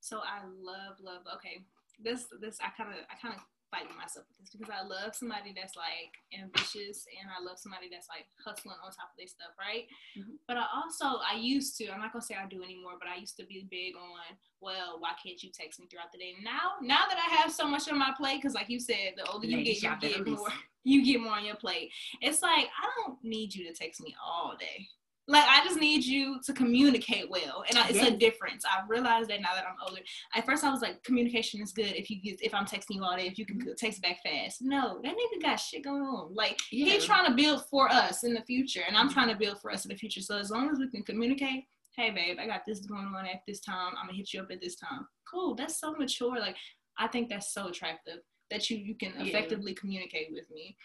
[0.00, 1.22] So I love, love.
[1.36, 1.64] Okay,
[2.02, 4.82] this, this, I kind of, I kind of fight with myself with this because I
[4.82, 9.16] love somebody that's like ambitious and I love somebody that's like hustling on top of
[9.16, 9.86] their stuff, right?
[10.18, 10.38] Mhm.
[10.46, 11.88] But I also, I used to.
[11.88, 14.98] I'm not gonna say I do anymore, but I used to be big on, well,
[14.98, 16.34] why can't you text me throughout the day?
[16.42, 19.24] Now, now that I have so much on my plate, because like you said, the
[19.30, 20.48] older you get, you y'all get more,
[20.84, 21.92] you get more on your plate.
[22.20, 24.88] It's like I don't need you to text me all day.
[25.30, 28.64] Like I just need you to communicate well, and I, it's a difference.
[28.64, 30.00] I realize that now that I'm older.
[30.34, 33.04] At first, I was like, communication is good if you get, if I'm texting you
[33.04, 33.70] all day, if you can mm-hmm.
[33.78, 34.60] text back fast.
[34.60, 36.34] No, that nigga got shit going on.
[36.34, 36.94] Like Yeah.
[36.94, 39.14] he's trying to build for us in the future, and I'm mm-hmm.
[39.14, 40.20] trying to build for us in the future.
[40.20, 41.64] So as long as we can communicate,
[41.96, 43.92] hey babe, I got this going on at this time.
[44.00, 45.06] I'm gonna hit you up at this time.
[45.30, 45.54] Cool.
[45.54, 46.40] That's so mature.
[46.40, 46.56] Like
[46.98, 48.18] I think that's so attractive
[48.50, 49.26] that you you can Yeah.
[49.26, 50.76] effectively communicate with me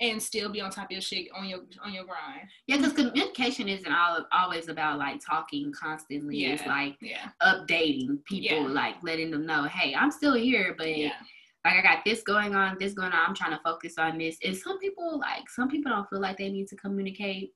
[0.00, 2.48] and still be on top of your shit on your on your grind.
[2.66, 6.44] Yeah, because communication isn't all always about like talking constantly.
[6.46, 7.30] It's like Yeah.
[7.42, 8.68] updating people, Yeah.
[8.68, 11.12] like letting them know, hey, I'm still here, but Yeah.
[11.64, 13.28] like I got this going on, this going on.
[13.28, 14.38] I'm trying to focus on this.
[14.44, 17.52] And some people like some people don't feel like they need to communicate.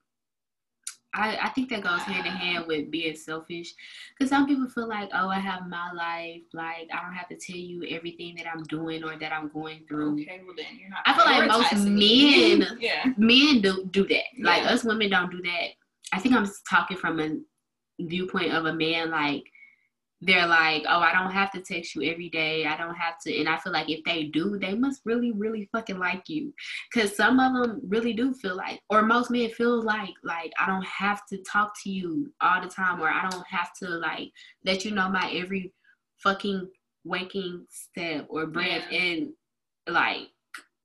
[1.14, 3.75] I, I think that goes hand in hand with being selfish.
[4.18, 6.42] Because some people feel like, oh, I have my life.
[6.55, 9.85] Like, I don't have to tell you everything that I'm doing or that I'm going
[9.88, 10.14] through.
[10.22, 11.01] Okay, well then you're not.
[11.05, 13.12] I feel like most men- yeah.
[13.18, 14.25] Men do, do that.
[14.40, 14.70] Like, Yeah.
[14.72, 15.68] us women don't do that.
[16.12, 17.37] I think I'm talking from a
[18.01, 19.11] viewpoint of a man.
[19.11, 19.44] Like,
[20.25, 22.65] they're like, oh, I don't have to text you every day.
[22.65, 23.37] I don't have to.
[23.37, 26.55] And I feel like if they do, they must really, really fucking like you.
[26.93, 30.67] Because some of them really do feel like, or most men feel like, like, I
[30.67, 34.31] don't have to talk to you all the time, or I don't have to, like,
[34.65, 35.73] let you know my every
[36.23, 36.69] fucking
[37.05, 38.85] waking step or breath.
[38.93, 39.01] Yeah.
[39.01, 39.33] And,
[39.89, 40.29] like,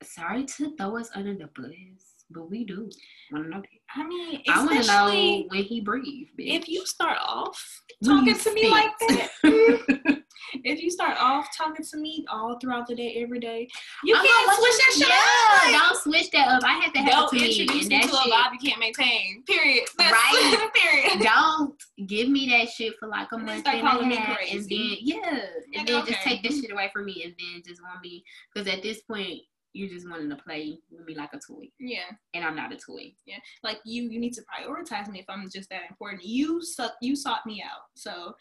[0.02, 2.90] sorry to throw us under the bus, but we do
[3.32, 3.68] want to know that.
[3.96, 6.32] I mean, I want to know when he breathed.
[6.38, 9.30] if you start off talking to me like that.
[10.64, 13.68] if you start off talking to me all throughout the day, every day,
[14.04, 15.16] you Uh-huh, can't switch you- that
[15.64, 15.90] shit yeah, up.
[15.90, 16.64] Don't switch that up.
[16.64, 19.44] I had to have Don't to introduce and me to a vibe you can't maintain.
[19.44, 19.84] Period.
[19.98, 20.70] That's, Right.
[20.74, 21.20] period.
[21.24, 24.96] Don't give me that shit for like a month start and a half, and then
[25.00, 28.02] yeah, and Like, then just take this shit away from me, and then just want
[28.02, 29.40] me because at this point
[29.78, 32.00] you just wanting to play with me like a toy, Yeah.
[32.34, 33.14] and I'm not a toy.
[33.26, 33.38] Yeah.
[33.64, 36.24] Like you, you need to prioritize me if I'm just that important.
[36.26, 36.94] You suck.
[37.02, 38.34] You sought me out, so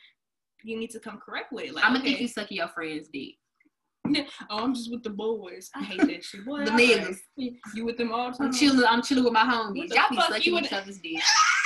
[0.64, 1.74] you need to come correct with it.
[1.74, 3.34] Like, I'm gonna okay, think you sucking your friend's dick.
[4.50, 5.68] Oh, I'm just with the boys.
[5.74, 6.44] I hate that shit.
[6.46, 7.16] Boy, The niggas.
[7.74, 8.46] You- with them all the time.
[8.48, 8.84] I'm chilling.
[8.86, 9.92] I'm chilling with my homies.
[9.92, 11.20] Y'all be sucking you each other's dick.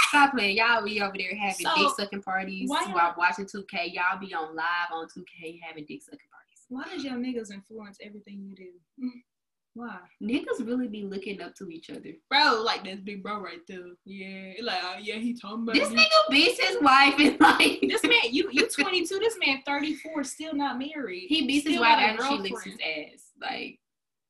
[0.09, 0.57] Stop playing.
[0.57, 3.93] Y'all be over there having So, dick sucking parties while y'all- watching 2K.
[3.93, 6.65] Y'all be on live on 2K having dick sucking parties.
[6.69, 9.11] Why does your niggas influence everything you do?
[9.75, 9.99] Why?
[10.21, 12.11] Niggas really be looking up to each other.
[12.29, 13.79] Bro, like this big bro right there.
[14.05, 15.97] Yeah, like oh, yeah, he talking about This me.
[16.05, 19.19] nigga beats his wife and like This man, you you 22.
[19.21, 21.27] This man 34, still not married.
[21.29, 23.31] he beats his wife and she licks his ass.
[23.41, 23.79] Like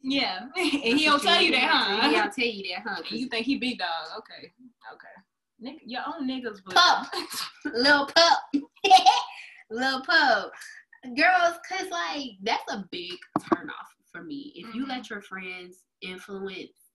[0.02, 0.64] Yeah, and
[0.98, 2.08] he don't tell you that, huh?
[2.10, 3.02] He don't tell you that, huh?
[3.10, 3.88] And you think he big dog?
[4.18, 4.52] Okay,
[4.92, 5.08] okay.
[5.58, 7.06] Nick, your own niggas, but Pup.
[7.64, 8.38] little pup,
[9.70, 10.52] little pup.
[11.16, 13.12] girls, cause like that's a big
[13.48, 14.52] turn off for me.
[14.54, 14.88] If you Mhm.
[14.88, 16.90] let your friends influence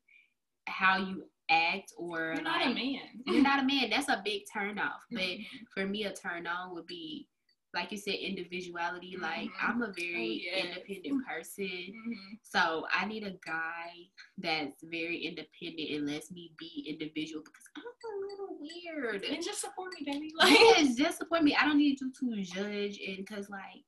[0.67, 3.23] how you act or You're like not a man.
[3.27, 5.05] you're not a man, that's a big turn off.
[5.11, 5.45] But Mhm.
[5.73, 7.27] for me, a turn on would be
[7.73, 9.17] like you said, individuality.
[9.17, 9.55] Like Mhm.
[9.61, 10.65] I'm a very yes.
[10.65, 11.67] independent person.
[11.67, 12.39] Mhm.
[12.41, 17.83] So I need a guy that's very independent and lets me be individual because I'm
[17.83, 19.25] a little weird.
[19.25, 20.31] And just support me, baby.
[20.35, 21.53] Like, Yes, just support me.
[21.53, 23.83] I don't need you to judge and because like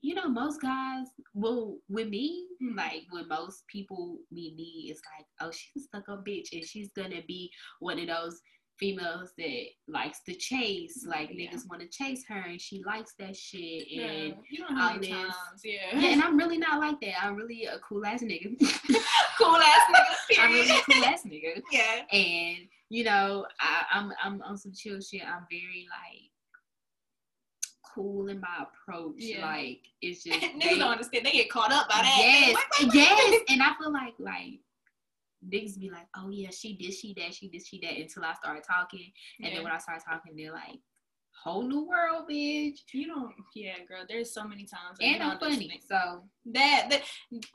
[0.00, 5.26] you know most guys will with me like when most people meet me it's like
[5.40, 8.40] oh she's a stuck up bitch and she's gonna be one of those
[8.78, 11.50] females that likes to chase mm, like Yeah.
[11.50, 14.98] niggas want to chase her and she likes that shit yeah, and you know all
[15.00, 15.10] this.
[15.64, 15.74] yeah.
[15.92, 17.20] yeah, and I'm really not like that.
[17.24, 18.56] I'm really a cool ass nigga.
[19.38, 20.38] cool ass nigga.
[20.38, 21.60] I'm really a cool ass nigga.
[21.72, 22.02] yeah.
[22.12, 22.58] And
[22.88, 25.22] you know, I, I'm I'm on some chill shit.
[25.26, 26.30] I'm very like
[27.98, 29.14] cool in my approach.
[29.18, 29.44] Yeah.
[29.46, 31.26] Like it's just Niggas they- don't understand.
[31.26, 32.16] They get caught up by that.
[32.20, 33.42] Yes, yes.
[33.48, 34.60] And I feel like like
[35.48, 38.34] niggas be like, oh yeah, she did, she that, she did, she that until I
[38.34, 39.12] started talking.
[39.40, 39.54] And Yeah.
[39.56, 40.78] then when I start talking, they're like,
[41.44, 42.80] whole new world, bitch.
[42.92, 44.02] You don't, yeah, girl.
[44.08, 44.98] There's so many times.
[45.00, 45.80] And I'm funny.
[45.88, 47.02] So That, that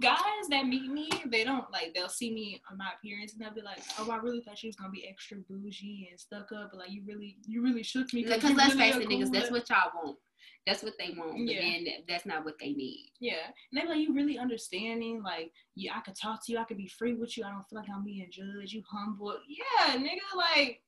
[0.01, 1.93] guys that meet me, they don't like.
[1.93, 4.67] They'll see me on my appearance and they'll be like, "Oh, I really thought she
[4.67, 8.13] was gonna be extra bougie and stuck up, but like you really, you really shook
[8.13, 10.17] me." because let's really face it, niggas, that's what y'all want.
[10.65, 11.31] That's what they want.
[11.45, 11.61] But Yeah.
[11.61, 13.11] then that's not what they need.
[13.19, 15.21] Yeah, and they're like, "You really understanding?
[15.21, 16.57] Like, yeah, I could talk to you.
[16.57, 17.43] I could be free with you.
[17.43, 18.71] I don't feel like I'm being judged.
[18.73, 19.37] You humble.
[19.47, 20.81] Yeah, nigga, like."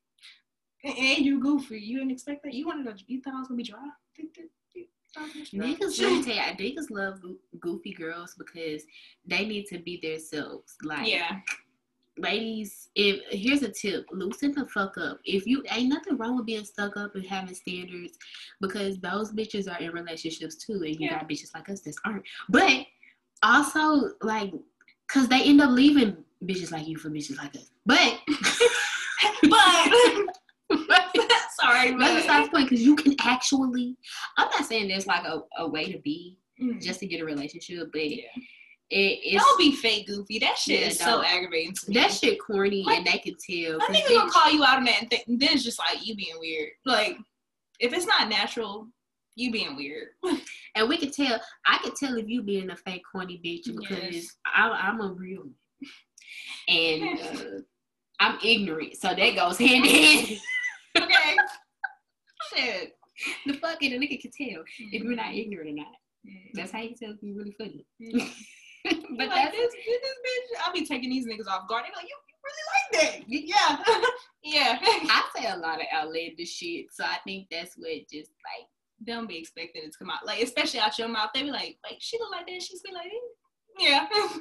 [0.84, 1.80] And and you goofy.
[1.80, 2.54] You didn't expect that.
[2.54, 3.04] You wanted to.
[3.08, 3.80] You thought I was gonna be dry.
[4.18, 4.30] You
[5.14, 5.88] thought I was gonna be dry.
[5.88, 7.22] Niggas, let me tell you, niggas love
[7.60, 8.84] goofy girls because
[9.26, 10.76] they need to be themselves.
[10.84, 11.40] Like, Yeah.
[12.18, 15.20] Ladies, if here's a tip, loosen the fuck up.
[15.26, 18.18] If you ain't nothing wrong with being stuck up and having standards,
[18.62, 21.20] because those bitches are in relationships too, and you Yeah.
[21.20, 22.24] got bitches like us that aren't.
[22.50, 22.86] But
[23.44, 24.54] also, like,
[25.08, 27.70] cause they end up leaving bitches like you for bitches like us.
[27.86, 28.20] But,
[29.50, 29.92] but
[31.60, 33.98] sorry, that's but besides the point, because you can actually.
[34.38, 36.82] I'm not saying there's like a, a way to be Mm.
[36.82, 38.28] just to get a relationship, but Yeah.
[38.92, 40.40] It, don't be fake goofy.
[40.40, 41.96] That shit Yeah, is so aggravating to me.
[41.96, 43.80] that shit corny, Like, and they can tell.
[43.80, 46.16] 'cause nigga gonna call you out on that, and th- then it's just like you
[46.16, 46.70] being weird.
[46.86, 47.18] Like
[47.80, 48.88] if it's not natural,
[49.36, 50.10] you being weird.
[50.78, 51.40] And we could tell.
[51.66, 54.28] I could tell if you being a fake corny bitch because Yes.
[54.46, 55.48] I, I'm a real,
[56.68, 57.44] and uh,
[58.20, 58.98] I'm ignorant.
[58.98, 60.38] So that goes hand in hand.
[60.98, 61.38] okay.
[62.54, 62.98] Shit.
[63.46, 65.38] the fuck and a nigga can tell if you're not Mm-hmm.
[65.38, 65.94] ignorant or not.
[66.54, 67.86] That's how you tell if you're really funny.
[68.02, 68.34] Mhm.
[69.18, 71.86] But like that's this, this, bitch, I'll be taking these niggas off guard.
[71.86, 73.26] They like, you, you really like that?
[74.44, 74.80] Yeah, yeah.
[75.10, 76.06] I say a lot of L A.
[76.06, 78.68] outlandish shit, so I think that's what just like
[79.04, 81.32] don't be expecting it to come out, like especially out your mouth.
[81.34, 82.62] They be like, like she look like that.
[82.62, 83.12] She be like,
[83.80, 84.08] yeah.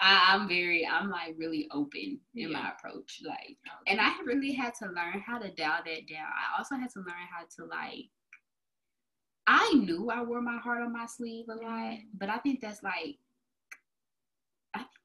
[0.00, 2.58] I, I'm very, I'm like really open in Yeah.
[2.58, 6.26] my approach, like, oh, and I really had to learn how to dial that down.
[6.26, 8.06] I also had to learn how to like.
[9.46, 12.06] I knew I wore my heart on my sleeve a lot, mm-hmm.
[12.14, 13.18] but I think that's like,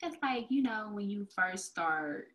[0.01, 2.27] I think that's like you know when you first start,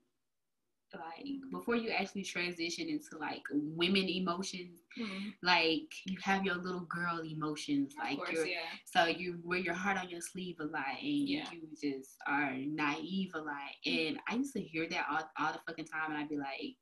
[0.94, 5.34] like before you actually transition into like women emotions, Mhm.
[5.42, 8.58] like you have your little girl emotions, like course, your yeah.
[8.84, 11.50] so you wear your heart on your sleeve a lot, and Yeah.
[11.52, 13.72] you just are naive a lot.
[13.86, 16.76] And I used to hear that all, all the fucking time, and I'd be like,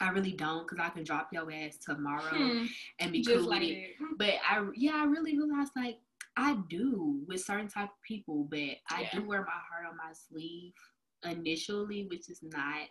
[0.00, 2.66] I really don't, cause I can drop your ass tomorrow Hmm.
[3.00, 3.96] and be Just cool like with it.
[3.98, 4.16] that.
[4.16, 5.98] But I, yeah, I really realized like
[6.36, 9.10] I do with certain type of people, but I Yeah.
[9.12, 10.74] do wear my heart on my sleeve
[11.24, 12.88] initially, which is not.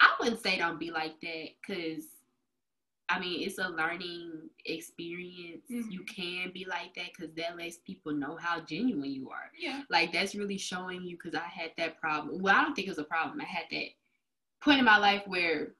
[0.00, 2.18] I wouldn't say don't be like that, cause
[3.10, 5.64] I mean, it's a learning experience.
[5.70, 6.08] You Mhm.
[6.14, 9.50] can be like that because that lets people know how genuine you are.
[9.56, 9.84] Yeah.
[9.88, 12.42] Like, that's really showing you because I had that problem.
[12.42, 13.40] Well, I don't think it was a problem.
[13.40, 13.88] I had that
[14.60, 15.74] point in my life where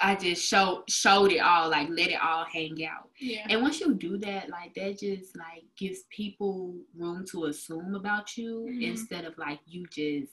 [0.00, 3.08] I just showed showed it all, like let it all hang out.
[3.20, 3.46] Yeah.
[3.48, 8.36] And once you do that, like that just like gives people room to assume about
[8.36, 8.82] you Mhm.
[8.82, 10.32] instead of like you just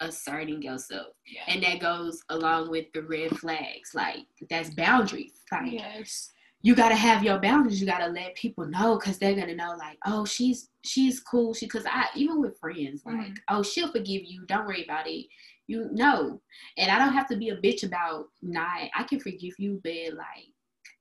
[0.00, 1.40] asserting yourself yeah.
[1.48, 6.32] and that goes along with the red flags like that's boundaries like yes.
[6.60, 9.96] you gotta have your boundaries you gotta let people know because they're gonna know like
[10.04, 13.36] oh she's she's cool she because i even with friends like Mhm.
[13.48, 15.24] oh she'll forgive you don't worry about it
[15.66, 16.40] you know
[16.78, 19.92] and i don't have to be a bitch about not i can forgive you but
[20.16, 20.46] like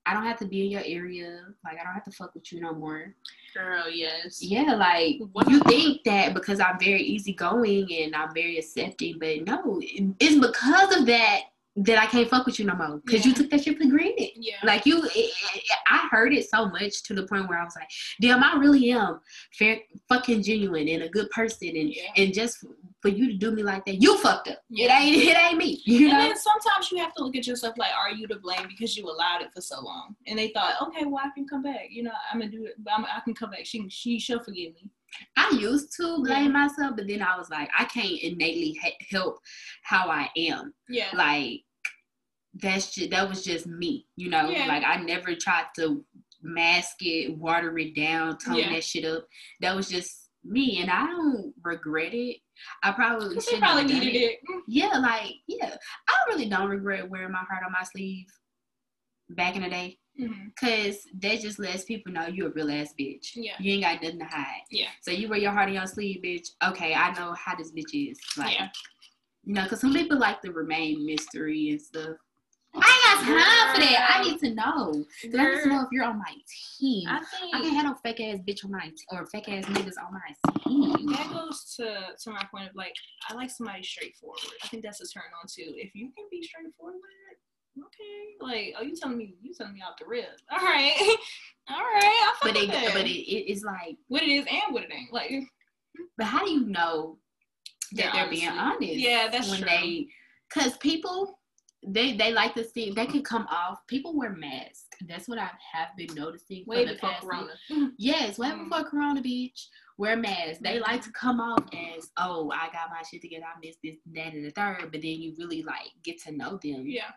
[0.06, 1.42] i don't have to be in your area.
[1.64, 3.14] Like i don't have to fuck with you no more.
[3.56, 4.44] Girl, yes.
[4.44, 9.46] yeah, like What- you think that because I'm very easygoing and I'm very accepting, but
[9.46, 11.40] no, it's because of that
[11.78, 14.30] that I can't fuck with you no more because you took that shit for granted.
[14.36, 14.56] Yeah.
[14.64, 17.76] Like you, it, it- I heard it so much to the point where I was
[17.76, 17.90] like,
[18.22, 19.20] "Damn, I really am
[19.54, 22.04] fair, fucking genuine and a good person." And Yeah.
[22.18, 22.66] and just
[23.02, 24.60] for you to do me like that, you fucked up.
[24.72, 25.82] It ain't it ain't me.
[25.86, 26.24] You and know?
[26.24, 29.06] then sometimes you have to look at yourself like, are you to blame because you
[29.10, 30.16] allowed it for so long?
[30.28, 31.88] And they thought, okay, well, I can come back.
[31.90, 32.76] You know, I'm gonna do it.
[32.80, 33.66] But I'm, I can come back.
[33.66, 34.90] She she she'll forgive me.
[35.38, 39.40] I used to blame myself, but then I was like, I can't innately ha- help
[39.84, 40.74] how I am.
[40.90, 41.08] Yeah.
[41.14, 41.62] Like
[42.62, 44.08] that's just that was just me.
[44.16, 44.66] You know, Yeah.
[44.68, 46.04] like I never tried to
[46.42, 48.70] mask it, water it down, tone Yeah.
[48.74, 49.28] that shit up.
[49.62, 52.38] That was just me, and I don't regret it.
[52.84, 54.22] I probably should probably needed it.
[54.34, 54.40] it.
[54.68, 55.76] Yeah, like yeah,
[56.08, 58.28] I really don't regret wearing my heart on my sleeve
[59.32, 60.56] back in the day, mhm.
[60.58, 63.32] cause that just lets people know you're a real ass bitch.
[63.34, 63.56] Yeah.
[63.60, 64.62] you ain't got nothing to hide.
[64.70, 64.90] Yeah.
[65.02, 66.48] So you wear your heart on your sleeve, bitch.
[66.64, 68.20] Okay, I know how this bitch is.
[68.38, 68.70] Like, Yeah.
[69.44, 72.16] you know, cause some people like to remain mystery and stuff.
[72.78, 74.16] I ain't got time for that.
[74.16, 75.06] I need to know.
[75.24, 76.34] I need to know if you're on my
[76.80, 77.08] team.
[77.08, 77.22] I
[77.54, 80.14] I can't have no fake ass bitch on my t- or fake ass niggas on
[80.14, 81.08] my team.
[81.12, 82.94] that goes to to my point of like
[83.30, 84.40] I like somebody straightforward.
[84.64, 85.74] I think that's a turn on too.
[85.76, 86.96] If you can be straightforward,
[87.78, 88.26] okay.
[88.42, 90.28] Like, oh, you telling me you telling me off the rip.
[90.52, 90.94] All right,
[91.70, 92.04] all right.
[92.04, 92.92] I But it, that.
[92.94, 95.12] but it, it, it's like, what it is and what it ain't.
[95.14, 95.32] Like,
[96.18, 97.18] but how do you know
[97.94, 98.94] that They're they're being honest.
[98.96, 99.70] Yeah, that's when true.
[99.70, 100.08] they,
[100.54, 101.40] cause people,
[101.88, 103.80] they they like to see they can come off.
[103.88, 104.86] People wear masks.
[105.08, 107.92] That's what I have been noticing way for the before past Corona.
[107.98, 108.70] Yes, way Mm.
[108.70, 109.68] before Corona Beach.
[109.98, 110.60] Wear masks.
[110.62, 113.46] They like to come off as, oh, I got my shit together.
[113.46, 114.90] I missed this, that, and the third.
[114.92, 117.12] But then you really like get to know them, Yeah,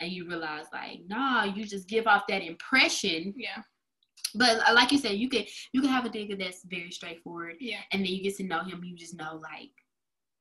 [0.00, 3.32] and you realize like, nah, you just give off that impression.
[3.36, 3.62] yeah,
[4.34, 7.56] But uh, like you said, you can you can have a nigga that's very straightforward,
[7.60, 7.80] yeah.
[7.92, 8.82] and then you get to know him.
[8.82, 9.70] You just know like,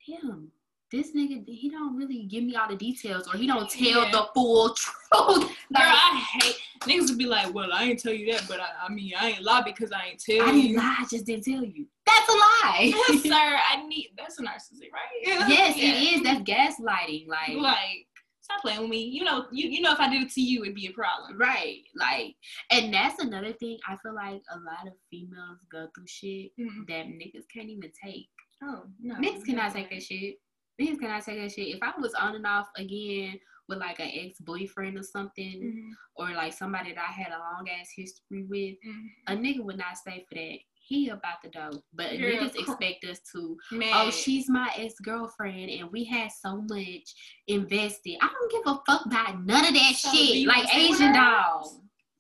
[0.08, 0.52] damn,
[0.92, 4.12] this nigga he don't really give me all the details, or he don't tell Yeah.
[4.12, 5.02] the full truth.
[5.12, 8.60] Girl, Like, I hate niggas would be like, well, I ain't tell you that, but
[8.60, 10.78] I, I mean, I ain't lie because I ain't tell I didn't you.
[10.78, 11.88] lie, I just didn't tell you.
[12.06, 12.94] That's a lie.
[13.24, 15.24] Sir, I need that's a narcissist, right?
[15.50, 15.94] yes, Yeah.
[15.96, 16.24] it is.
[16.24, 17.28] That's gaslighting.
[17.28, 18.06] Like, Like,
[18.42, 19.04] stop playing with me.
[19.06, 21.38] You know, you you know, if I did it to you, it'd be a problem.
[21.40, 21.82] right.
[21.96, 22.36] Like,
[22.72, 23.80] and that's another thing.
[23.90, 26.88] I feel like a lot of females go through shit Mhm.
[26.88, 28.30] that niggas can't even take.
[28.64, 30.36] Oh no, niggas cannot take that shit.
[30.80, 31.76] Niggas I take that shit.
[31.76, 35.92] If I was on and off again with like an ex boyfriend or something, Mhm.
[36.16, 39.08] or like somebody that I had a long ass history with, Mhm.
[39.28, 40.58] a nigga would not stay for that.
[40.88, 41.82] He about the dough.
[41.94, 46.04] But Yeah, niggas cor- expect us to Man, oh, she's my ex girlfriend, and we
[46.04, 47.14] had so much
[47.48, 48.18] invested.
[48.22, 50.46] I don't give a fuck about none of that So, shit.
[50.46, 51.66] Like wanna stay with Asian dog.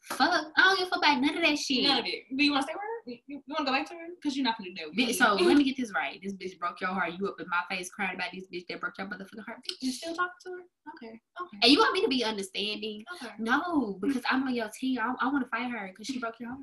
[0.01, 1.83] Fuck, I don't give a fuck about none of that shit.
[1.83, 2.23] none of it.
[2.35, 2.94] Do you want to stay with her?
[3.05, 3.99] You, you want to go back to her?
[4.19, 4.87] Because you're not gonna do that.
[4.87, 5.13] with Bi- me.
[5.13, 6.19] So let me get this right.
[6.23, 7.13] This bitch broke your heart.
[7.19, 9.59] You up in my face crying about this bitch that broke your motherfucking heart.
[9.81, 10.57] you still talking to her?
[11.07, 13.03] Okay, okay, And you want me to be understanding?
[13.21, 13.33] okay.
[13.37, 14.99] No, because I'm on your team.
[14.99, 16.59] I, I want to fight her because she broke your heart.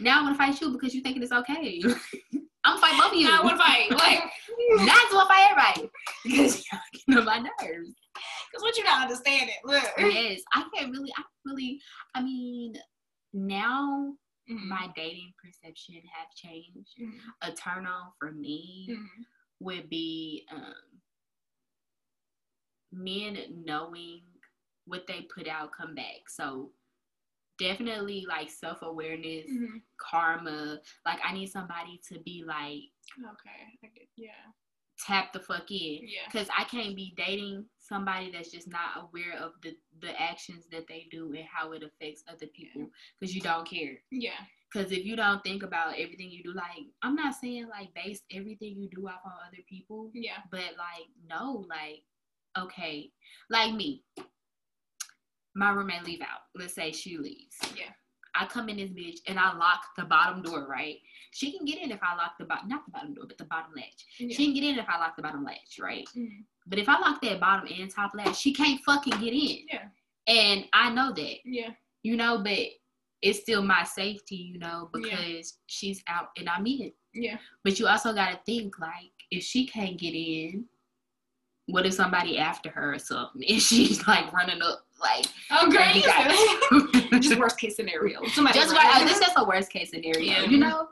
[0.00, 1.82] Now I want to fight you because you thinking it's okay.
[2.64, 3.24] I'm fight both of you.
[3.28, 3.90] Now I want to fight.
[3.90, 5.90] Like, Not to fight everybody
[6.24, 7.90] because y'all getting on my nerves.
[8.50, 9.54] because what you not understanding?
[9.64, 9.82] Look.
[9.98, 11.80] yes, I can't really, I really,
[12.14, 12.74] I mean,
[13.32, 14.14] now
[14.48, 14.68] Mhm.
[14.68, 16.96] my dating perception have changed.
[16.98, 17.20] Mhm.
[17.42, 19.26] A turn on for me Mhm.
[19.60, 21.02] would be um,
[22.92, 24.22] men knowing
[24.84, 26.28] what they put out come back.
[26.28, 26.72] So
[27.58, 29.82] definitely like self awareness, Mhm.
[29.98, 30.80] karma.
[31.04, 32.92] Like I need somebody to be like
[33.34, 34.08] Okay.
[34.16, 34.52] Yeah.
[35.04, 36.00] Tap the fuck in.
[36.02, 36.30] Yeah.
[36.32, 40.86] Cause I can't be dating somebody that's just not aware of the the actions that
[40.88, 42.88] they do and how it affects other people.
[43.20, 43.98] Cause you don't care.
[44.10, 44.30] Yeah.
[44.72, 48.22] Cause if you don't think about everything you do, like I'm not saying like base
[48.32, 50.38] everything you do off on other people, Yeah.
[50.50, 52.02] but like no, like
[52.58, 53.10] okay,
[53.50, 54.02] like me.
[55.54, 56.40] My roommate leave out.
[56.54, 57.56] Let's say she leaves.
[57.74, 57.92] Yeah.
[58.38, 60.96] I come in this bitch and I lock the bottom door, right?
[61.32, 63.44] She can get in if I lock the bottom, not the bottom door, but the
[63.44, 64.04] bottom latch.
[64.18, 64.34] Yeah.
[64.36, 66.06] She can get in if I lock the bottom latch, right?
[66.16, 66.44] Mhm.
[66.66, 69.66] But if I lock that bottom and top latch, she can't fucking get in.
[69.70, 69.88] Yeah.
[70.26, 71.70] And I know that, Yeah.
[72.02, 72.58] you know, but
[73.22, 75.00] it's still my safety, you know, Yeah.
[75.16, 76.92] because she's out and I'm in.
[77.14, 77.38] Yeah.
[77.64, 80.68] But you also got to think like, if she can't get in,
[81.66, 83.42] what if somebody after her or something?
[83.48, 88.24] And she's like running up, like, Oh, you you just worst case scenario.
[88.26, 89.04] Somebody just right.
[89.06, 90.88] This is a worst case scenario, you know.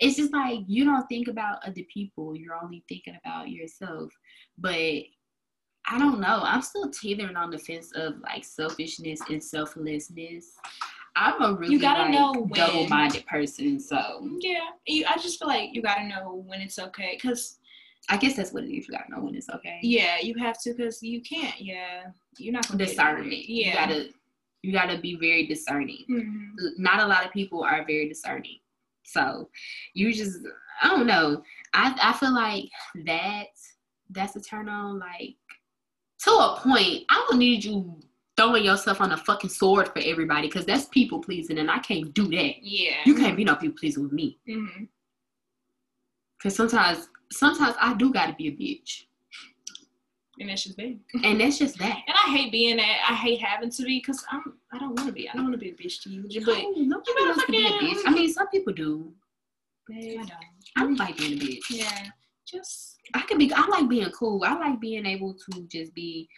[0.00, 4.12] It's just like you don't think about other people; you're only thinking about yourself.
[4.56, 5.02] But
[5.90, 6.40] I don't know.
[6.42, 10.54] I'm still teetering on the fence of like selfishness and selflessness.
[11.16, 15.70] I'm a really gotta like, know double-minded person, so Yeah, you, I just feel like
[15.72, 17.58] you gotta know when it's okay, cause
[18.08, 18.86] I guess that's what it is.
[18.86, 19.80] You gotta know when it's okay.
[19.82, 21.60] Yeah, you have to because you can't.
[21.60, 22.04] Yeah,
[22.38, 23.32] you're not Discernment.
[23.32, 23.50] it.
[23.52, 24.10] You gotta
[24.62, 26.04] you gotta be very discerning.
[26.10, 26.78] Mhm.
[26.78, 28.58] Not a lot of people are very discerning.
[29.04, 29.48] So
[29.94, 30.38] you just
[30.82, 31.42] I don't know.
[31.74, 32.64] I I feel like
[33.06, 33.46] that
[34.10, 35.36] that's a turn on like
[36.24, 37.04] to a point.
[37.08, 38.00] I don't need you
[38.36, 42.12] throwing yourself on a fucking sword for everybody because that's people pleasing and I can't
[42.14, 42.62] do that.
[42.62, 42.96] Yeah.
[43.04, 44.38] You can't be no people pleasing with me.
[44.46, 44.84] hmm
[46.42, 49.04] Cause sometimes sometimes I do gotta be a bitch.
[50.40, 51.00] And that's just big.
[51.24, 51.98] And that's just that.
[52.06, 53.06] And I hate being that.
[53.08, 54.54] I hate having to be because I'm.
[54.72, 55.28] I don't want to be.
[55.28, 56.22] I don't want to be a bitch to you.
[56.44, 58.02] But No, nobody you wants to be a bitch.
[58.06, 59.12] I mean some people do.
[59.86, 60.32] But I don't.
[60.76, 61.70] I don't like being a bitch.
[61.70, 62.06] Yeah.
[62.46, 62.96] Just.
[63.14, 64.42] I can be I like being cool.
[64.44, 66.28] I like being able to just be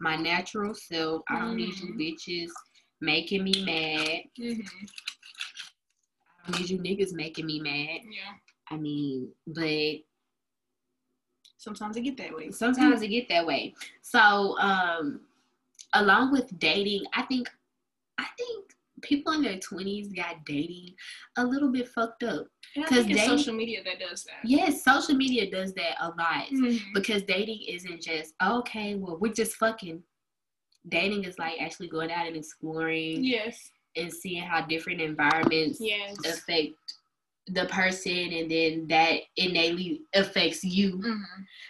[0.00, 1.22] my natural self.
[1.28, 2.50] I don't need you bitches
[3.00, 4.20] making me mad.
[4.40, 4.86] Mm-hmm.
[6.46, 8.00] I don't need you niggas making me mad.
[8.04, 8.34] Yeah.
[8.70, 9.96] I mean, but
[11.56, 12.50] Sometimes I get that way.
[12.50, 13.74] sometimes it get that way.
[14.02, 15.20] So, um,
[15.94, 17.48] along with dating, I think
[18.18, 20.94] I think people in their twenties got dating
[21.36, 22.46] a little bit fucked up.
[22.74, 24.40] And I 'Cause think social media that does that.
[24.44, 26.48] Yes, social media does that a lot.
[26.50, 26.80] Mhm.
[26.94, 30.02] because dating isn't just okay well we're just fucking
[30.88, 33.70] dating is like actually going out and exploring Yes.
[33.96, 36.16] and seeing how different environments Yes.
[36.24, 36.87] affect
[37.52, 41.00] the person and then that innately affects you.
[41.02, 41.22] Hmm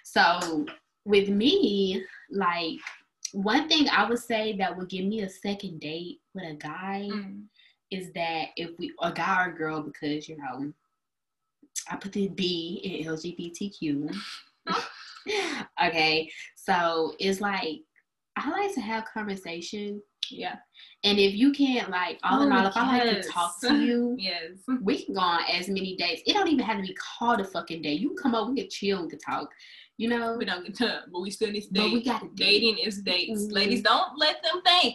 [0.08, 0.64] so
[1.04, 2.78] with me like
[3.32, 7.08] one thing i would say that would give me a second date with a guy
[7.10, 7.40] hmm
[7.90, 10.70] is that if we a guy or girl because you know
[11.90, 14.14] I put the B in LGBTQ.
[15.86, 17.80] okay, so it's like
[18.36, 20.56] I like to have conversation, Yeah.
[21.04, 23.74] and if you can't like all in Oh, all, if I like to talk to
[23.76, 24.52] you, Yes.
[24.82, 26.22] we can go on as many dates.
[26.26, 28.00] It don't even have to be called a fucking date.
[28.00, 29.48] You can come over, we can chill, we can talk.
[29.96, 32.34] You know, We don't get to, but we still need to but we got.
[32.36, 33.46] Dating is dates.
[33.46, 33.52] Mhm.
[33.52, 34.94] Ladies, don't let them think.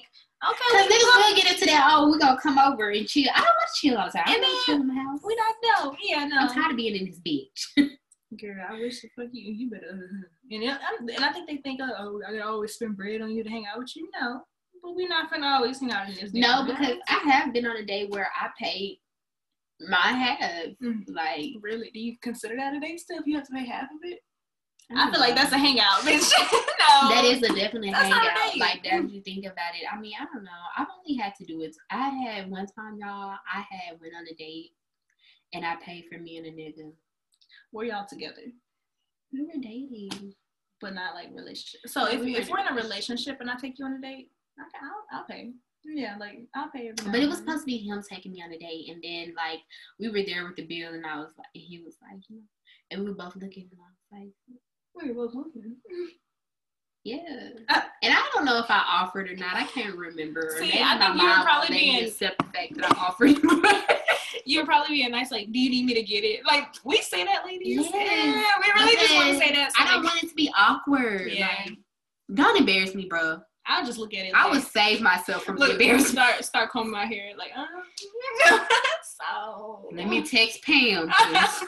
[0.49, 1.87] Okay, Cause we, niggas will get into that.
[1.91, 3.29] Oh, we gonna come over and chill.
[3.33, 4.23] I don't want to chill all the time.
[4.27, 5.19] I And want to chill in house.
[5.25, 5.95] we not know.
[6.03, 6.37] Yeah, no.
[6.37, 7.89] I'm tired of being in this bitch.
[8.41, 9.53] Girl, I wish the fuck you.
[9.53, 10.27] You better.
[10.51, 13.31] And I, I'm- and I think they think, oh, I gotta always spend bread on
[13.31, 14.09] you to hang out with you.
[14.19, 14.41] No,
[14.83, 16.33] but we not finna always hang out in this.
[16.33, 16.97] No, because.
[17.07, 18.99] I have been on a day where I paid
[19.79, 20.39] my half.
[20.83, 21.03] Mhm.
[21.07, 23.17] Like really, do you consider that a date still?
[23.19, 24.19] If you have to pay half of it,
[24.95, 26.29] I feel like that's a hangout, bitch.
[26.79, 28.57] no, that is a definite That's not a hangout.
[28.59, 29.85] Like that, if you think about it.
[29.91, 30.51] I mean, I don't know.
[30.77, 31.75] I've only had to do it.
[31.89, 33.35] I had one time, y'all.
[33.51, 34.71] I had went on a date,
[35.53, 36.91] and I paid for me and a nigga.
[37.71, 38.43] We're y'all together,
[39.31, 40.35] We were dating.
[40.79, 41.81] but not like relationship.
[41.87, 44.29] So if we if were in a relationship and I take you on a date,
[44.59, 45.51] I'll, I'll pay.
[45.85, 46.91] Yeah, like I'll pay.
[47.05, 49.59] But it was supposed to be him taking me on a date, and then like
[49.99, 52.37] we were there with the bill, and I was like, and he was like, you
[52.37, 52.41] know,
[52.91, 54.31] and we were both looking, and I was like,
[54.95, 55.75] We were both looking.
[57.03, 57.49] yeah.
[57.67, 59.55] Uh, and I don't know if I offered or not.
[59.57, 60.53] I can't remember.
[60.57, 63.37] See, Maybe I think you were probably being- accept the fact that I offered.
[64.45, 66.45] You'd probably being nice like, do you need me to get it?
[66.45, 67.77] Like we say that, ladies.
[67.77, 67.91] Yes.
[67.93, 69.71] Yeah, we really just want to say that.
[69.73, 71.31] so, I don't like, want it to be awkward.
[71.31, 71.47] Yeah.
[71.65, 71.77] Like,
[72.33, 73.39] don't embarrass me, bro.
[73.65, 74.33] I'll just look at it.
[74.35, 76.11] I would save myself from look, embarrassment.
[76.11, 77.65] start start combing my hair like, uh,
[79.03, 81.07] so Let me text Pam.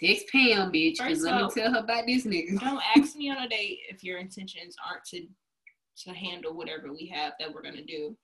[0.00, 0.98] text Pam, bitch.
[0.98, 2.60] 'cause First let me tell her about this nigga.
[2.60, 5.26] don't ask me on a date if your intentions aren't to
[6.04, 8.14] to handle whatever we have that we're gonna do.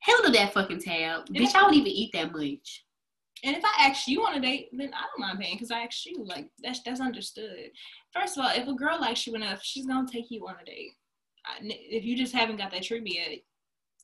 [0.00, 1.26] Handle that fucking tab.
[1.30, 1.42] Yeah.
[1.42, 2.84] Bitch, I don't even eat that much.
[3.44, 5.80] And if I ask you on a date, then I don't mind paying because I
[5.82, 6.24] asked you.
[6.24, 7.70] Like that's that's understood.
[8.12, 10.64] First of all, if a girl likes you enough, she's gonna take you on a
[10.64, 10.90] date.
[11.62, 13.38] If you just haven't got that treatment yet,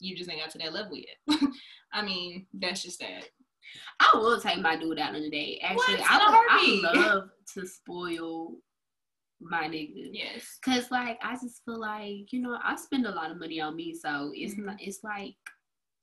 [0.00, 1.40] you just ain't got to that level yet.
[1.92, 3.24] I mean, that's just that.
[4.00, 5.60] I will take my dude out on a date.
[5.62, 6.10] Actually, What?
[6.10, 6.92] I, would.
[6.92, 8.54] I love to spoil
[9.40, 10.08] my nigga.
[10.12, 10.58] Yes.
[10.64, 13.76] Cause like I just feel like you know I spend a lot of money on
[13.76, 14.64] me, so it's Mhm.
[14.64, 14.76] not.
[14.80, 15.34] It's like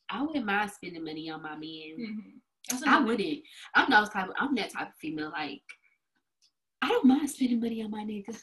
[0.09, 1.95] I wouldn't mind spending money on my man.
[1.97, 3.39] hmm I wouldn't.
[3.75, 4.29] I'm those type.
[4.29, 5.31] Of, I'm that type of female.
[5.31, 5.61] Like
[6.81, 8.37] I don't mind spending money on my nigga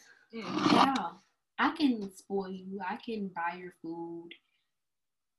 [0.74, 1.22] at all.
[1.60, 2.80] I can spoil you.
[2.88, 4.30] I can buy your food,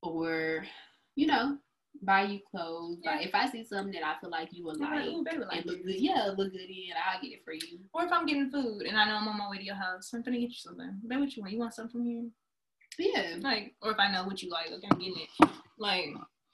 [0.02, 0.64] or
[1.16, 1.58] you know,
[2.00, 2.98] buy you clothes.
[3.02, 3.16] Yeah.
[3.16, 5.24] Like if I see something that I feel like you would I'm like, like ooh,
[5.40, 7.80] like and look good, yeah, look good in, I'll get it for you.
[7.92, 10.10] Or if I'm getting food and I know I'm on my way to your house,
[10.14, 11.00] I'm gonna get you something.
[11.08, 11.54] Babe, what you want?
[11.54, 12.24] You want something from here?
[12.98, 13.36] Yeah.
[13.40, 15.48] Like, or if I know what you like, okay, I'm getting it.
[15.78, 16.10] Like,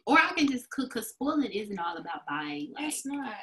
[0.07, 2.73] Or I can just cook because spoiling isn't all about buying.
[2.75, 3.35] Like, that's not.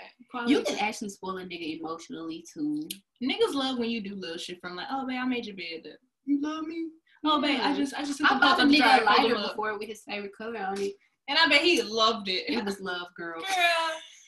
[0.48, 2.88] you can actually spoil a nigga emotionally too.
[3.22, 5.98] Niggas love when you do little shit from like, oh babe, I made your bed.
[6.26, 6.88] You love me?
[7.24, 9.36] Oh babe, I just I just I the bought a the nigga a pulled lighter
[9.50, 10.94] before with his favorite color on it.
[11.28, 12.44] and I bet he loved it.
[12.50, 13.42] It was love, girl.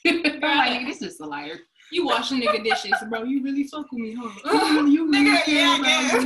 [0.06, 1.60] Girl, I'm like, nigga, this is a lighter.
[1.92, 3.24] You washing nigga dishes, bro.
[3.24, 4.84] You really fuck with me, huh?
[4.88, 5.78] you really nigga, yeah,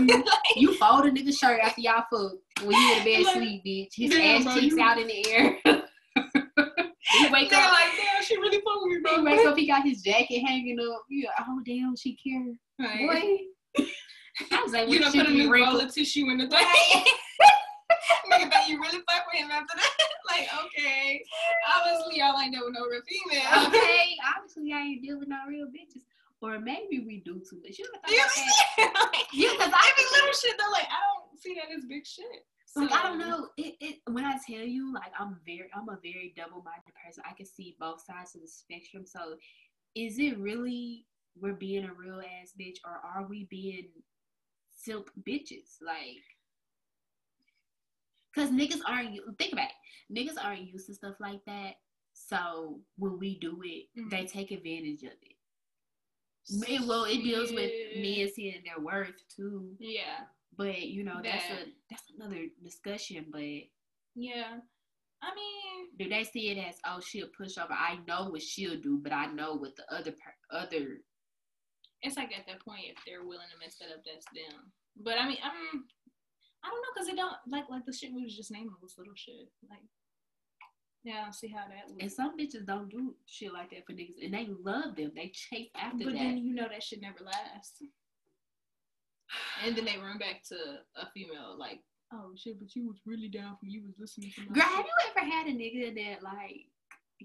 [0.05, 0.21] yeah.
[0.55, 3.63] you fold a nigga shirt after y'all fuck when you in the bed Like, sleep,
[3.65, 3.87] bitch.
[3.95, 5.57] His yeah, ass bro, cheeks you- out in the air.
[5.65, 7.71] he wake Nigga, up.
[7.71, 9.15] like, damn, she really fuck with me, bro.
[9.17, 9.57] He wakes up.
[9.57, 11.03] He got his jacket hanging up.
[11.09, 12.53] You like, oh damn, she care.
[12.77, 12.99] Like,
[13.77, 13.85] Boy.
[14.51, 16.59] I was like, you don't put a new roll of tissue in the thing.
[18.31, 19.91] Nigga, bet you really fuck with him after that.
[20.29, 21.21] like, okay.
[21.75, 23.67] Obviously, y'all ain't dealing with no real female.
[23.67, 26.01] okay, obviously I ain't dealing with no real bitches.
[26.41, 27.77] Or maybe we do too much.
[27.77, 29.09] You You about that?
[29.13, 32.05] like, Yeah, 'cause I every little shit though, like I don't see that as big
[32.05, 32.45] shit.
[32.75, 33.49] Like I don't know.
[33.57, 37.23] It, it when I tell you, like I'm very I'm a very double minded person.
[37.29, 39.05] I can see both sides of the spectrum.
[39.05, 39.35] So
[39.93, 41.05] is it really
[41.39, 43.89] we're being a real ass bitch or are we being
[44.83, 45.77] simp bitches?
[45.85, 46.23] Like
[48.35, 50.17] Cause niggas aren't think about it.
[50.17, 51.73] Niggas aren't used to stuff like that.
[52.13, 54.25] So when we do it, they mm-hmm.
[54.25, 55.35] take advantage of it.
[56.67, 59.75] It- well, it deals with men seeing their worth too.
[59.79, 60.25] Yeah,
[60.57, 63.25] But you know, that's a that's another discussion.
[63.31, 63.41] But
[64.15, 64.59] yeah.
[65.23, 67.73] I mean, do they see it as oh she'll push over?
[67.73, 70.97] I know what she'll do, but I know what the other per- other
[72.01, 74.71] it's like at that point, if they're willing to mess that up, that's them.
[74.97, 75.85] But I mean, I'm,
[76.63, 78.95] I don't know, cause it don't like like the shit we was just naming was
[78.97, 79.49] little shit.
[79.69, 79.85] Like,
[81.03, 81.89] yeah, I don't see how that.
[81.89, 85.11] Would, and some bitches don't do shit like that for niggas, and they love them.
[85.15, 86.07] They chase after them.
[86.07, 86.19] but that.
[86.19, 87.81] then you know that shit never lasts.
[89.63, 90.55] And then they run back to
[90.97, 91.79] a female like,
[92.13, 93.73] oh shit, but you was really down for me.
[93.73, 96.67] You was listening to my Girl, shit." have you ever had a nigga that like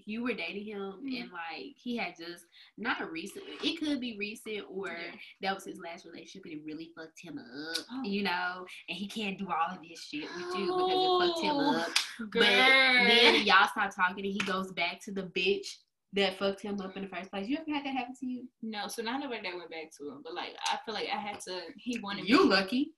[0.05, 1.21] you were dating him Mhm.
[1.21, 2.45] and like he had just
[2.77, 5.15] not a recent it could be recent or Yeah.
[5.41, 8.03] that was his last relationship and it really fucked him up, Oh.
[8.03, 11.43] you know, and he can't do all of this shit with you because it fucked
[11.43, 11.89] him Oh, up.
[12.31, 12.41] Girl.
[12.43, 15.77] But then y'all stop talking and he goes back to the bitch
[16.13, 17.47] that fucked him up in the first place.
[17.47, 18.47] You ever had that happen to you?
[18.61, 21.17] no, so not nobody that went back to him, but like I feel like I
[21.17, 21.61] had to.
[21.77, 22.49] He wanted You me.
[22.49, 22.91] lucky.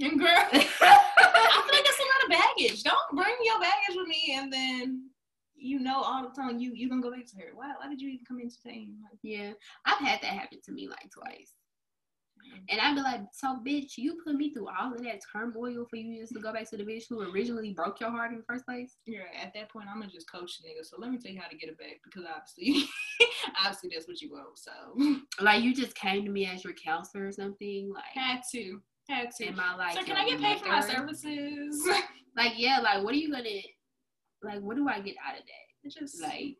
[0.00, 2.82] And girl, I feel like that's a lot of baggage.
[2.82, 5.10] Don't bring your baggage with me, and then
[5.62, 7.50] you know all the time you you gonna go back to her.
[7.54, 8.96] Why why did you even come entertain?
[9.02, 9.52] Like, yeah.
[9.86, 11.52] I've had that happen to me like twice.
[12.42, 12.64] Mm.
[12.70, 15.96] And I'd be like, so bitch, you put me through all of that turmoil for
[15.96, 18.44] you just to go back to the bitch who originally broke your heart in the
[18.44, 18.96] first place?
[19.06, 20.84] yeah, at that point I'm gonna just coach the nigga.
[20.84, 22.88] So let me tell you how to get it back because obviously,
[23.64, 24.58] obviously that's what you want.
[24.58, 24.72] So
[25.40, 27.92] Like you just came to me as your counselor or something.
[27.94, 29.46] Like had to had to.
[29.46, 31.88] am I like so can I get paid for my services?
[32.36, 33.60] Like yeah, like what are you gonna
[34.42, 35.66] like what do I get out of that?
[35.84, 36.56] It's just Like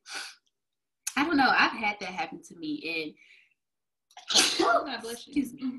[1.17, 1.51] I don't know.
[1.51, 3.15] I've had that happen to me
[4.33, 5.43] and God bless you.
[5.43, 5.79] Excuse me.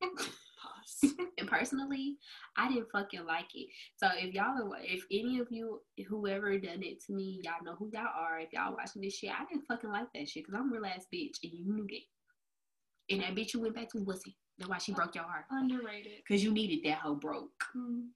[0.00, 1.14] Pause.
[1.38, 2.16] and personally,
[2.56, 3.68] I didn't fucking like it.
[3.96, 7.76] So if y'all, are, if any of you, whoever done it to me, y'all know
[7.78, 8.40] who y'all are.
[8.40, 10.86] If y'all watching this shit, I didn't fucking like that shit because I'm a real
[10.86, 13.14] ass bitch, and you knew that.
[13.14, 14.34] And that bitch you went back to was it?
[14.58, 15.44] That's why she broke your heart.
[15.50, 16.24] Underrated.
[16.26, 17.64] Cause you needed that hoe broke.
[17.76, 18.08] Mm.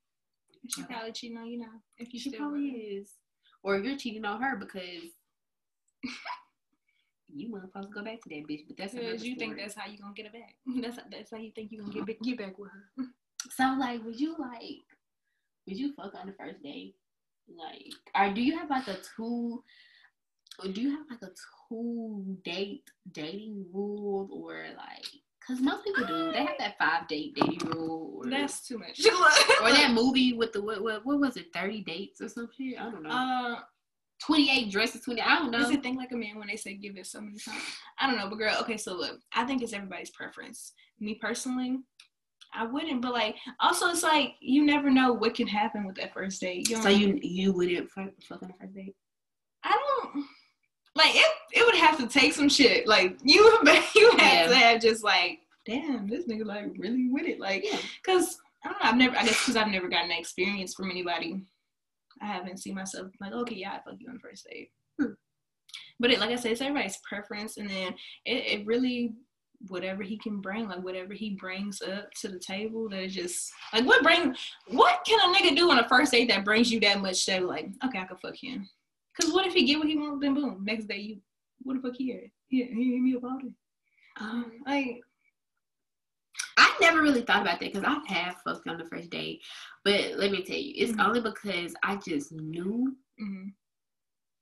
[0.69, 1.81] She probably cheating on you now.
[1.99, 3.11] If you She still probably is.
[3.63, 5.11] Or you're cheating on her because
[7.35, 8.63] you weren't supposed to go back to that bitch.
[8.67, 10.55] But that's Because you think that's how you gonna get it back.
[10.83, 13.05] That's that's how you think you gonna get back, get back with her.
[13.57, 14.87] So like, would you like,
[15.67, 16.95] would you fuck on the first day?
[17.49, 19.65] Like, or do you have like a two,
[20.61, 21.33] or do you have like a
[21.69, 25.07] two date dating rule, or like,
[25.47, 26.33] cause most people do.
[26.33, 29.01] They have that five date dating rule, or That's too much.
[29.63, 32.79] or that movie with the what, what what was it, thirty dates or some shit?
[32.81, 33.11] I don't know.
[33.11, 33.61] uh,
[34.25, 35.21] Twenty eight dresses, twenty.
[35.21, 35.59] I don't know.
[35.59, 37.61] does it think like a man when they say give it so many times?
[37.99, 40.75] I don't know, but girl, okay, so look, I think it's everybody's preference.
[41.01, 41.79] Me personally,
[42.55, 46.15] I wouldn't, but like also it's like you never know what can happen with that
[46.15, 46.69] first date.
[46.71, 48.95] You so you you wouldn't fuck, fuck on the first date?
[49.65, 49.77] I
[50.13, 50.25] don't
[50.97, 51.33] like it.
[51.53, 52.87] It would have to take some shit.
[52.87, 53.43] Like you,
[53.95, 54.47] you have Yeah.
[54.49, 57.41] to have just like, damn, this nigga like really with it.
[57.41, 57.79] Like, Yeah.
[58.05, 58.89] cause I don't know.
[58.91, 59.17] I've never.
[59.17, 61.43] I guess because I've never gotten that experience from anybody.
[62.21, 64.71] I haven't seen myself like, okay, yeah, I fuck you on first date.
[65.01, 65.15] Hmm.
[65.99, 69.15] But it, like I said, it's everybody's preference, and then it, it really
[69.69, 73.51] whatever he can bring, like whatever he brings up to the table, that is just
[73.73, 74.35] like what bring
[74.69, 77.45] what can a nigga do on a first date that brings you that much that
[77.45, 78.69] like, okay, I can fuck him.
[79.21, 81.21] Cause what if he get what he wants, then boom, next day you
[81.63, 82.07] what the fuck he?
[82.51, 83.53] Yeah, he hit me about it.
[84.21, 85.01] Um, Like
[86.57, 89.41] I never really thought about that because I've had fucked on the first date.
[89.85, 91.07] But let me tell you, it's Mhm.
[91.07, 93.53] only because I just knew mhm,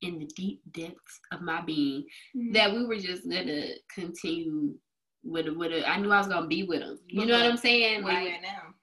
[0.03, 2.53] in the deep depths of my being mhm.
[2.55, 4.79] that we were just gonna continue
[5.23, 5.57] with it.
[5.57, 5.85] With it.
[5.87, 6.99] I knew I was gonna be with him.
[7.07, 8.03] You But know what what- I'm saying?
[8.05, 8.75] where you at now?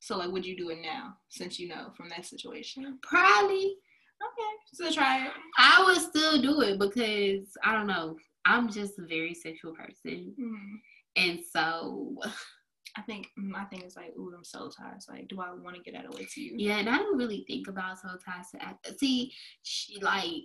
[0.00, 2.98] So like would you do it now since you know from that situation?
[3.02, 3.76] probably,
[4.22, 5.32] Okay, still try it.
[5.58, 8.16] I would still do it because I don't know.
[8.44, 10.80] I'm just a very sexual person, Mm.
[11.16, 12.16] and so
[12.96, 15.06] I think my thing is like, ooh, I'm soul ties.
[15.08, 16.54] Like, do I want to get that away to you?
[16.56, 16.78] yeah.
[16.78, 18.86] And I don't really think about soul ties to act.
[18.98, 20.44] See, she, like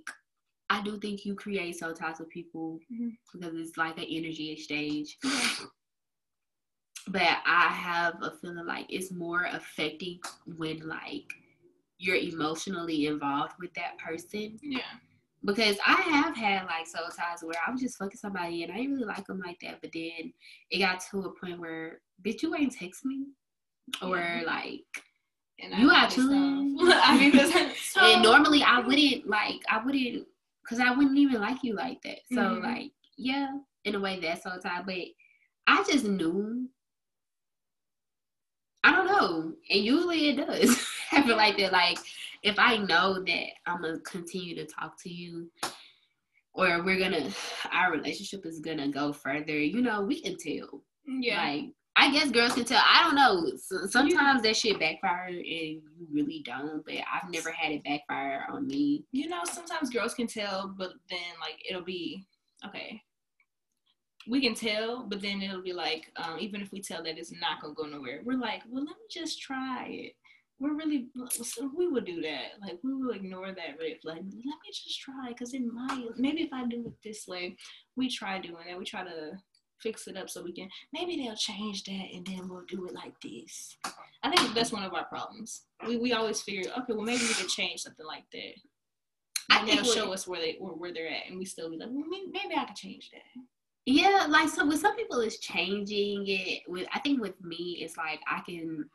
[0.69, 3.17] I do think you create soul ties with people Mhm.
[3.31, 5.17] because it's like an energy exchange.
[5.23, 5.49] Yeah.
[7.07, 11.33] but I have a feeling like it's more affecting when like
[12.01, 14.57] you're emotionally involved with that person.
[14.61, 14.81] Yeah.
[15.45, 18.77] Because I have had like soul ties where I was just fucking somebody and I
[18.77, 20.33] didn't really like them like that, but then
[20.71, 23.25] it got to a point where bitch, you ain't text me,
[24.01, 24.43] or Yeah.
[24.45, 24.81] like,
[25.59, 26.37] And You I actually-
[26.79, 27.51] I mean, this,
[27.91, 30.27] so, and normally I wouldn't like, I wouldn't,
[30.67, 32.19] cause I wouldn't even like you like that.
[32.31, 32.63] So Mhm.
[32.63, 33.47] like, yeah,
[33.85, 34.95] in a way that's soul tie, but
[35.67, 36.67] I just knew
[38.83, 39.53] I don't know.
[39.69, 40.69] And usually it does
[41.17, 41.71] happen like that.
[41.71, 41.99] Like
[42.43, 45.51] if I know that I'm gonna continue to talk to you
[46.53, 47.29] or we're gonna
[47.71, 50.83] our relationship is gonna go further, you know, we can tell.
[51.05, 51.43] yeah.
[51.43, 51.65] Like
[51.97, 52.81] I guess girls can tell.
[52.81, 53.51] I don't know.
[53.89, 56.83] Sometimes that shit backfire and you really don't.
[56.85, 59.03] But I've never had it backfire on me.
[59.11, 62.25] you know, sometimes girls can tell, but then like it'll be
[62.65, 63.01] okay.
[64.29, 67.33] We can tell, but then it'll be like, um, even if we tell that it's
[67.33, 70.13] not gonna go nowhere, we're like, well, let me just try it.
[70.61, 72.61] We're really, so we would do that.
[72.61, 74.17] Like we will ignore that red flag.
[74.17, 76.05] Let me just try, because it might.
[76.17, 77.57] Maybe if I do it this way,
[77.95, 78.77] we try doing that.
[78.77, 79.31] We try to
[79.81, 80.69] fix it up so we can.
[80.93, 83.75] Maybe they'll change that, and then we'll do it like this.
[84.21, 85.63] I think that's one of our problems.
[85.87, 88.53] We we always figure, okay, well maybe we can change something like that.
[89.49, 91.89] And they'll show us where they where, where they're at, and we still be like,
[91.91, 93.41] well, maybe, maybe I could change that.
[93.87, 96.61] Yeah, like so with some people it's changing it.
[96.67, 98.87] With I think with me it's like I can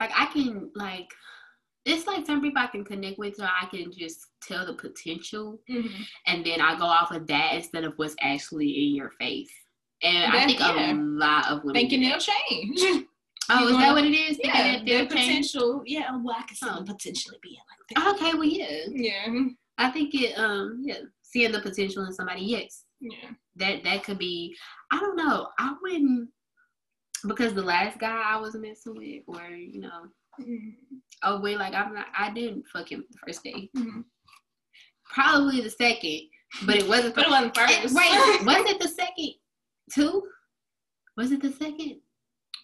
[0.00, 1.08] like I can like
[1.86, 5.60] it's like some people I can connect with so I can just tell the potential
[6.26, 9.50] and then I go off of that instead of what's actually in your face.
[10.02, 10.92] And I think yeah.
[10.92, 13.04] a lot of women Thinking they'll change.
[13.52, 14.36] Oh, is that what it is?
[14.36, 15.08] Thinking yeah, their they'll change?
[15.52, 15.82] potential.
[15.84, 16.74] Yeah, oh, well, I can see Oh.
[16.76, 18.14] them potentially being like that.
[18.14, 18.84] Okay, well yeah.
[18.88, 19.44] Yeah,
[19.78, 22.84] I think it um yeah, seeing the potential in somebody, yes.
[23.00, 23.30] yeah.
[23.56, 24.54] that that could be
[24.92, 25.48] I don't know.
[25.58, 26.28] I wouldn't
[27.26, 30.06] because the last guy I was messing with or you know
[30.40, 30.74] Mhm.
[31.24, 33.68] oh wait like I'm not I didn't fuck him the first day.
[33.76, 34.04] Mhm.
[35.04, 36.28] Probably the second,
[36.66, 37.94] but it wasn't But it wasn't first.
[37.94, 39.34] Wait, was it the second
[39.92, 40.22] Two?
[41.16, 42.00] Was it the second?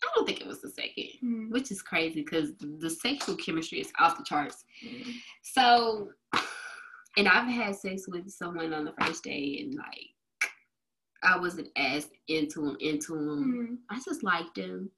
[0.05, 1.51] I don't think it was the second, Mhm.
[1.51, 4.65] which is crazy because the sexual chemistry is off the charts.
[4.85, 5.15] Mhm.
[5.43, 6.13] So,
[7.17, 10.11] and I've had sex with someone on the first day, and like,
[11.27, 13.79] I wasn't as into him, into him.
[13.91, 13.95] Mhm.
[13.95, 14.91] I just liked him.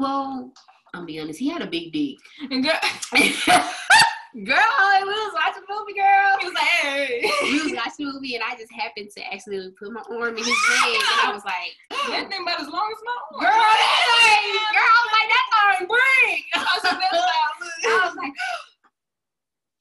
[0.00, 0.52] Well,
[0.94, 2.16] I'm be honest, he had a big dick.
[2.50, 2.78] And girl,
[3.12, 4.72] girl,
[5.06, 6.36] we was watching a movie, girl.
[6.40, 7.30] he was like, hey.
[7.42, 10.44] We was watching a movie, and I just happened to actually put my arm in
[10.44, 11.72] his leg, and I was like,
[12.08, 13.40] that thing about as long as my arm.
[13.40, 16.42] girl, like, girl, I was like, that's our break.
[16.54, 18.32] I was like, that's I I was like,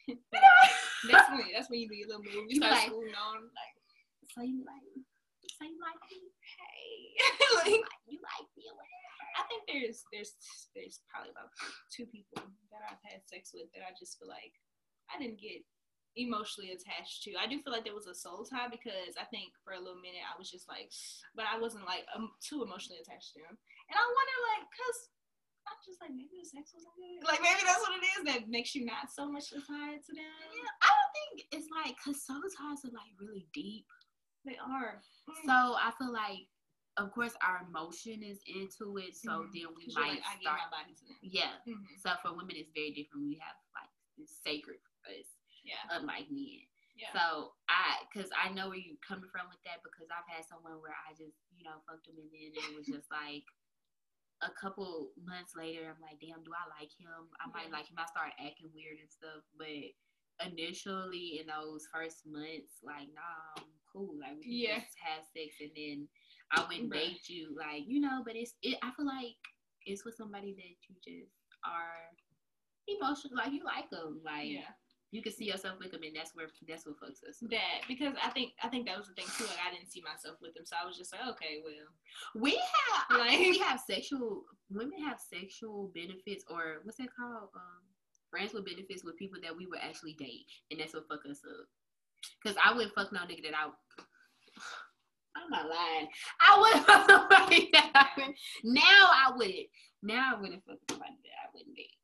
[1.10, 2.46] That's when that's when you do your little move.
[2.50, 3.76] You start like- on like,
[4.36, 5.04] so you like,
[5.66, 6.22] you like me?
[6.30, 7.18] hey.
[7.66, 8.70] like, You like me?
[9.38, 10.34] I think there's there's
[10.74, 11.54] there's probably about
[11.94, 12.42] two people
[12.74, 14.54] that I've had sex with that I just feel like
[15.14, 15.62] I didn't get
[16.18, 17.38] emotionally attached to.
[17.38, 20.02] I do feel like there was a soul tie because I think for a little
[20.02, 20.90] minute I was just like,
[21.38, 23.54] but I wasn't like um, too emotionally attached to him.
[23.54, 25.00] And I wonder like, cause
[25.70, 27.22] I'm just like maybe the sex wasn't good.
[27.22, 30.26] Like maybe that's what it is that makes you not so much attached to them.
[30.26, 33.86] Yeah, I don't think it's like because soul ties are like really deep.
[34.48, 35.04] They are.
[35.44, 36.48] So I feel like,
[36.96, 39.14] of course, our emotion is into it.
[39.20, 39.52] So Mhm.
[39.52, 40.60] then we might like, start.
[40.64, 41.18] my body to them.
[41.22, 41.60] Yeah.
[41.68, 42.00] Mhm.
[42.00, 43.28] So for women, it's very different.
[43.28, 45.28] We have like it's sacred for us,
[45.64, 45.84] Yeah.
[45.92, 46.66] unlike men.
[46.96, 47.12] Yeah.
[47.14, 50.82] So I, because I know where you're coming from with that, because I've had someone
[50.82, 53.46] where I just, you know, fucked him, and then it was just like
[54.42, 57.30] a couple months later, I'm like, damn, do I like him?
[57.40, 57.72] I might Yeah.
[57.78, 58.00] like him.
[58.00, 59.94] I start acting weird and stuff, but
[60.40, 64.14] initially in those first months, like, nah, I'm cool.
[64.22, 64.80] Like we can Yeah.
[64.80, 66.08] just have sex, and then
[66.52, 67.18] I wouldn't Right.
[67.18, 68.22] date you, like you know.
[68.26, 68.78] But it's, it.
[68.84, 69.36] I feel like
[69.86, 71.34] it's with somebody that you just
[71.66, 72.14] are
[72.88, 74.72] emotional, like you like them, like yeah.
[75.12, 77.42] you can see yourself with them, and that's where that's what fucks us.
[77.44, 77.50] up.
[77.50, 79.46] that because I think I think that was the thing too.
[79.46, 81.90] Like I didn't see myself with them, so I was just like, okay, well,
[82.36, 84.44] We have, like we have sexual.
[84.70, 87.50] Women have sexual benefits, or what's that called?
[87.56, 87.84] Um,
[88.30, 91.40] friends with benefits with people that we would actually date, and that's what fuck us
[91.48, 91.68] up.
[92.46, 93.70] Cause I wouldn't fuck no nigga that I.
[95.36, 96.08] I'm not lying.
[96.42, 98.36] I wouldn't fuck somebody that I would.
[98.64, 99.68] Now I wouldn't.
[100.02, 101.98] Now I wouldn't fuck somebody that I wouldn't date.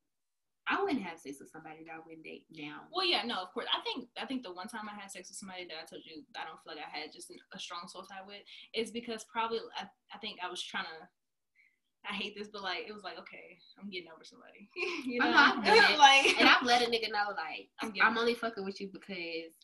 [0.68, 2.88] I wouldn't have sex with somebody that I wouldn't date now.
[2.92, 3.68] Well, yeah, no, of course.
[3.68, 6.08] I think I think the one time I had sex with somebody that I told
[6.08, 9.26] you I don't feel like I had just a strong soul tie with is because
[9.28, 9.84] probably I,
[10.14, 11.08] I think I was trying to.
[12.04, 14.68] I hate this, but like it was like okay, I'm getting over somebody.
[15.06, 16.00] you know, I've done it.
[16.00, 19.56] like And I've let a nigga know like I'm I'm, only fucking with you because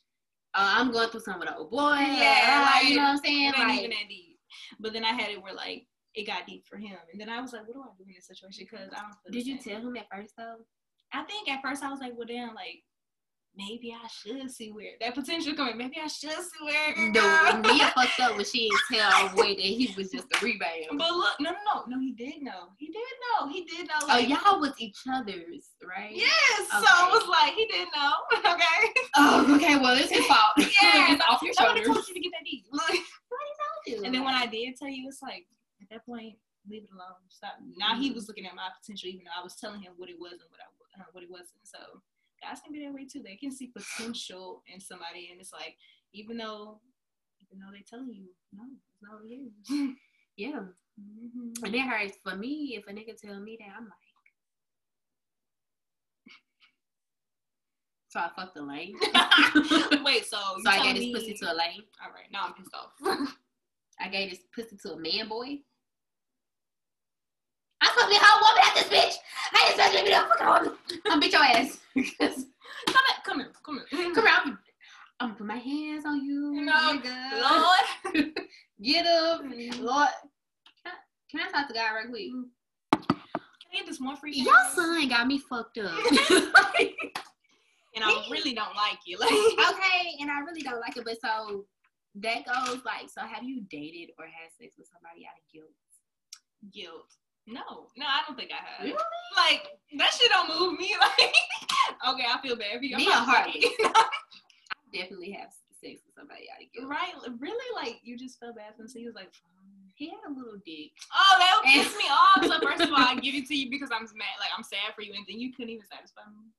[0.56, 1.96] uh, I'm going through something with an old boy.
[1.98, 3.54] Yeah, like, like, you know what I'm saying?
[3.56, 4.38] it Like, even that deep.
[4.80, 5.86] But then I had it where like
[6.16, 8.16] it got deep for him, and then I was like, what do I do in
[8.16, 8.68] this situation?
[8.70, 9.32] Because I don't.
[9.32, 10.58] Did you tell him at first though?
[11.14, 12.84] I think at first I was like, well, damn, like
[13.60, 15.78] maybe I should see where that potential coming.
[15.78, 17.62] Maybe I should see where No.
[17.62, 20.98] Nia fucked up when she didn't tell boy that he was just a rebound.
[20.98, 22.00] But look, no, no, no, no.
[22.00, 22.70] He did know.
[22.78, 23.50] He did know.
[23.52, 24.00] He did know.
[24.10, 26.12] Oh, y'all was each other's, right?
[26.16, 26.70] Yes.
[26.72, 27.04] So Okay.
[27.04, 28.14] it was like he didn't know.
[28.54, 28.94] Okay.
[29.18, 29.76] Oh, okay.
[29.78, 30.52] Well, it's his fault.
[30.58, 31.14] Yeah.
[31.14, 31.88] it's off your I would have shoulders.
[31.88, 32.66] told you to get that deep.
[32.72, 32.96] Look.
[34.06, 35.46] And then when I did tell you, it's like
[35.82, 36.36] at that point,
[36.70, 37.18] leave it alone.
[37.30, 37.56] Stop.
[37.78, 40.20] Now he was looking at my potential, even though I was telling him what it
[40.20, 41.64] was and what I uh, what it wasn't.
[41.64, 41.80] So
[42.42, 43.22] guys can be that way too.
[43.24, 45.76] They can see potential in somebody, and it's like
[46.14, 46.80] even though
[47.42, 49.96] even though they're telling you no, it's not what it is.
[50.38, 50.60] yeah,
[51.00, 51.64] Mhm.
[51.64, 53.74] and it hurts for me if a nigga tell me that.
[53.78, 53.94] I'm like,
[58.10, 58.96] so I fucked the lane.
[60.04, 61.84] Wait, so you so I telling gave this pussy to a lane.
[62.04, 62.94] All right, now I'm pissed off.
[64.00, 65.60] I gave this pussy to a man boy.
[67.82, 69.16] I'm supposed to be a hot woman at this bitch.
[69.54, 70.78] I ain't supposed to be no fucking woman.
[71.08, 71.80] I'm beat your ass.
[72.08, 72.46] Come
[73.06, 74.14] here, come here, come here.
[74.14, 74.58] Come around.
[75.20, 76.64] I'm gonna put my hands on you.
[76.64, 77.42] No, nigga.
[78.16, 78.34] Lord.
[78.82, 79.84] Get up, mm-hmm.
[79.84, 80.08] Lord.
[80.84, 80.96] Can I,
[81.30, 82.32] can I talk to God right quick?
[82.94, 84.34] Can I get this more free?
[84.34, 85.92] Your son got me fucked up.
[87.96, 89.18] and I really don't like you.
[89.18, 91.66] Like, okay, and I really don't like it, but so
[92.16, 95.70] that goes like, so have you dated or had sex with somebody out of guilt?
[96.74, 97.14] guilt.
[97.52, 98.86] No, no, I don't think I have.
[98.86, 98.98] Really?
[99.36, 100.96] Like that shit don't move me.
[101.02, 102.96] Like, okay, I feel bad for you.
[102.98, 103.66] Me a heartless.
[103.82, 104.04] fucking-
[104.94, 105.50] Definitely have
[105.82, 107.14] sex with somebody out of right?
[107.40, 107.70] Really?
[107.76, 108.88] Like you just felt bad for him.
[108.90, 109.32] So he was like,
[109.96, 110.92] He had a little dick.
[111.14, 113.70] "Oh, that would piss me off." So first of all, I give it to you
[113.70, 114.38] because I'm mad.
[114.40, 116.50] Like I'm sad for you, and then you couldn't even satisfy me.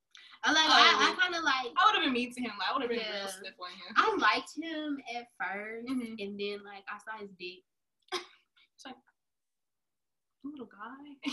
[0.43, 0.72] I like, Oh.
[0.72, 2.53] I, I kind of like, I would have been mean to him.
[2.57, 3.28] Like, I would have been Yeah.
[3.28, 3.93] real stiff on him.
[3.93, 6.16] I liked him at 1st Mhm.
[6.16, 7.61] and then like I saw his dick,
[10.45, 11.30] Little guy.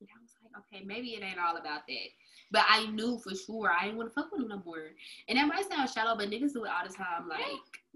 [0.00, 2.08] and I was like, okay, maybe it ain't all about that.
[2.50, 4.92] But I knew for sure I didn't want to fuck with him no more.
[5.28, 7.28] And that might sound shallow, but niggas do it all the time.
[7.28, 7.40] Like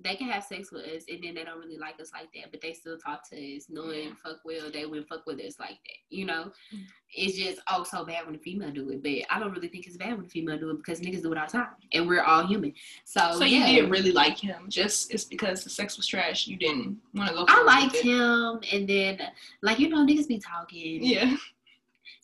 [0.03, 2.51] they can have sex with us, and then they don't really like us like that,
[2.51, 4.15] but they still talk to us, knowing Yeah.
[4.23, 5.99] fuck well they wouldn't fuck with us like that.
[6.11, 6.81] You know, Mhm.
[7.15, 9.87] it's just oh so bad when a female do it, but I don't really think
[9.87, 12.07] it's bad when a female do it because niggas do it all the time, and
[12.09, 12.75] we're all human.
[13.05, 13.67] So, So yeah.
[13.67, 14.67] you didn't really like him.
[14.69, 16.47] Just it's because the sex was trash.
[16.47, 17.45] You didn't want to go.
[17.49, 19.21] I liked him, and then
[19.63, 21.37] like you know niggas be talking, Yeah.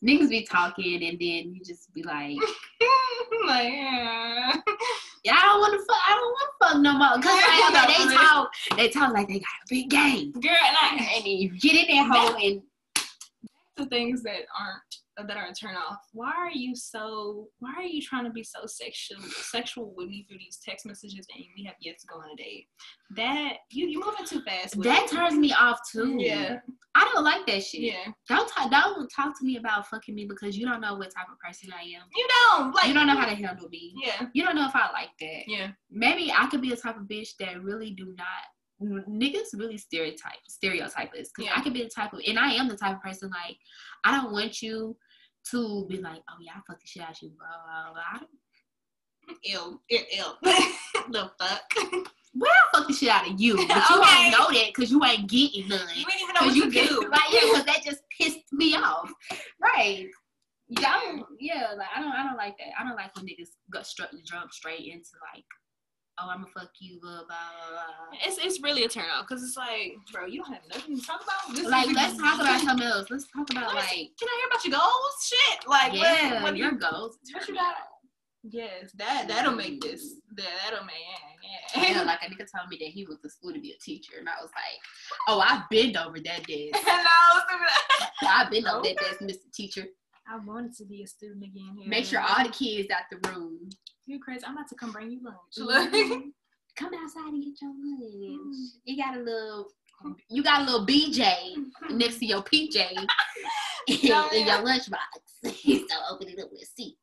[0.05, 2.37] Niggas be talking, and then you just be like,
[3.47, 4.53] like, yeah.
[5.25, 7.85] yeah, I don't want to fuck, I don't want to fuck no more, cause like,
[7.89, 11.21] okay, they talk, they talk like they got a big game, Girl, and and I
[11.21, 12.63] then you get in that hole and
[13.77, 15.99] the things that aren't that are a turn off.
[16.13, 17.49] Why are you so?
[17.59, 21.27] Why are you trying to be so sexual sexual with me through these text messages
[21.35, 22.67] and we have yet to go on a date?
[23.17, 24.81] That you you moving too fast.
[24.83, 26.17] that turns me off too.
[26.19, 26.59] Yeah,
[26.95, 27.81] I don't like that shit.
[27.81, 28.13] yeah.
[28.29, 31.27] Don't talk, don't talk to me about fucking me because you don't know what type
[31.33, 32.03] of person I am.
[32.15, 32.87] You don't like.
[32.89, 33.95] you don't know how to handle me.
[34.05, 35.43] Yeah, You don't know if I like that.
[35.47, 35.69] yeah.
[35.91, 38.27] maybe I could be a type of bitch that really do not
[39.09, 41.53] niggas really stereotype stereotype us because Yeah.
[41.57, 43.57] I could be the type of and I am the type of person like
[44.05, 44.97] I don't want you
[45.51, 48.03] to be like oh yeah I fuck the shit out you blah blah blah.
[48.15, 48.31] I don't-
[49.45, 50.39] Ill, ill, ill.
[51.11, 51.63] the fuck.
[52.35, 54.31] Well, I fuck the shit out of you, but you Okay.
[54.31, 55.81] don't know that because you ain't getting none.
[55.95, 57.09] You ain't even know what you you do.
[57.11, 59.11] right, yeah, because that just pissed me off.
[59.63, 60.07] Right.
[60.69, 61.01] Yeah,
[61.39, 62.69] yeah, like I don't, I don't like that.
[62.79, 65.45] I don't like when niggas go straight, jump straight into like,
[66.21, 67.37] oh, I'm gonna fuck you, blah blah
[67.71, 68.19] blah.
[68.27, 71.07] It's it's really a turn off because it's like, bro, you don't have nothing to
[71.07, 71.55] talk about.
[71.57, 73.09] This Like, let's talk about something else.
[73.11, 75.15] Let's talk about Let's- like, Can I hear about your goals?
[75.27, 77.19] Shit, like yeah, what, what your you goals.
[77.33, 77.75] what you got?
[78.45, 80.15] Yes, that that'll make this.
[80.37, 80.95] That that'll make
[81.75, 81.89] yeah.
[81.93, 84.15] Yeah, like a nigga told me that he went to school to be a teacher,
[84.19, 84.81] and I was like,
[85.29, 86.85] oh, I've been over that desk.
[86.87, 87.41] Hello.
[88.23, 88.95] I've been over Okay.
[88.95, 89.53] that desk, Mr.
[89.53, 89.87] Teacher.
[90.31, 91.75] I wanted to be a student again.
[91.79, 91.89] Here.
[91.89, 93.71] Make sure all the kids out the room.
[94.09, 94.45] You crazy.
[94.47, 95.57] I'm about to come bring you lunch.
[95.59, 96.33] Mhm.
[96.77, 98.15] Come outside and get your lunch.
[98.15, 98.53] Mm.
[98.85, 99.67] You got a little,
[100.31, 101.57] you got a little BJ
[101.91, 102.77] next to your PJ
[103.89, 105.19] in, your lunchbox.
[105.43, 106.97] so open it up and see.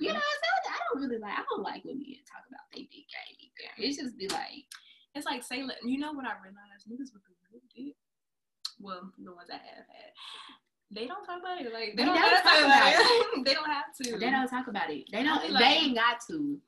[0.00, 0.74] You know, what I'm saying?
[0.74, 1.38] I don't really like.
[1.38, 3.86] I don't like when men talk about they dick game either.
[3.86, 4.66] It's just be like,
[5.14, 6.90] It's like say, you know what I realized?
[6.90, 7.94] Niggas with the real dick.
[8.80, 10.12] Well, the ones I have had.
[10.90, 11.72] They don't talk about it.
[11.72, 13.44] Like They they, don't, don't have to talk about it.
[13.44, 14.18] they don't have to.
[14.18, 15.04] They don't talk about it.
[15.12, 15.42] They don't.
[15.42, 16.58] be they ain't got to.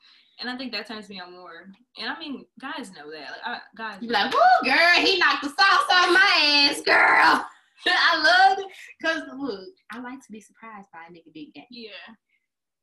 [0.40, 1.70] And I think that turns me on more.
[1.98, 3.30] And I mean, guys know that.
[3.30, 3.98] Like, I, guys.
[4.00, 7.44] You be like, "Woo, girl, he knocked the sauce on my ass, girl."
[7.86, 8.16] I
[8.48, 8.66] love it
[8.98, 11.64] because look, I like to be surprised by a nigga big game.
[11.70, 11.90] yeah.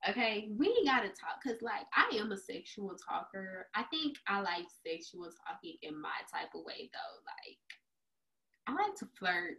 [0.10, 3.68] Okay, we gotta talk because like I am a sexual talker.
[3.74, 7.16] I think I like sexual talking in my type of way though.
[7.26, 7.58] Like
[8.68, 9.58] I like to flirt.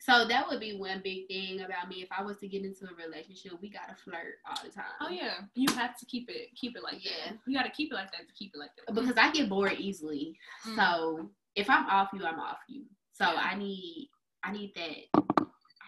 [0.00, 1.96] So that would be one big thing about me.
[2.02, 4.84] If I was to get into a relationship, we gotta flirt all the time.
[5.00, 5.34] Oh yeah.
[5.54, 7.10] You have to keep it keep it like Yeah.
[7.26, 7.38] that.
[7.46, 8.94] You gotta keep it like that to keep it like that.
[8.94, 10.36] Because I get bored easily.
[10.66, 10.76] Mm.
[10.76, 12.84] So if I'm off you, I'm off you.
[13.12, 13.40] So Yeah.
[13.52, 14.08] I need
[14.42, 15.20] I need that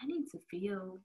[0.01, 0.99] I need to feel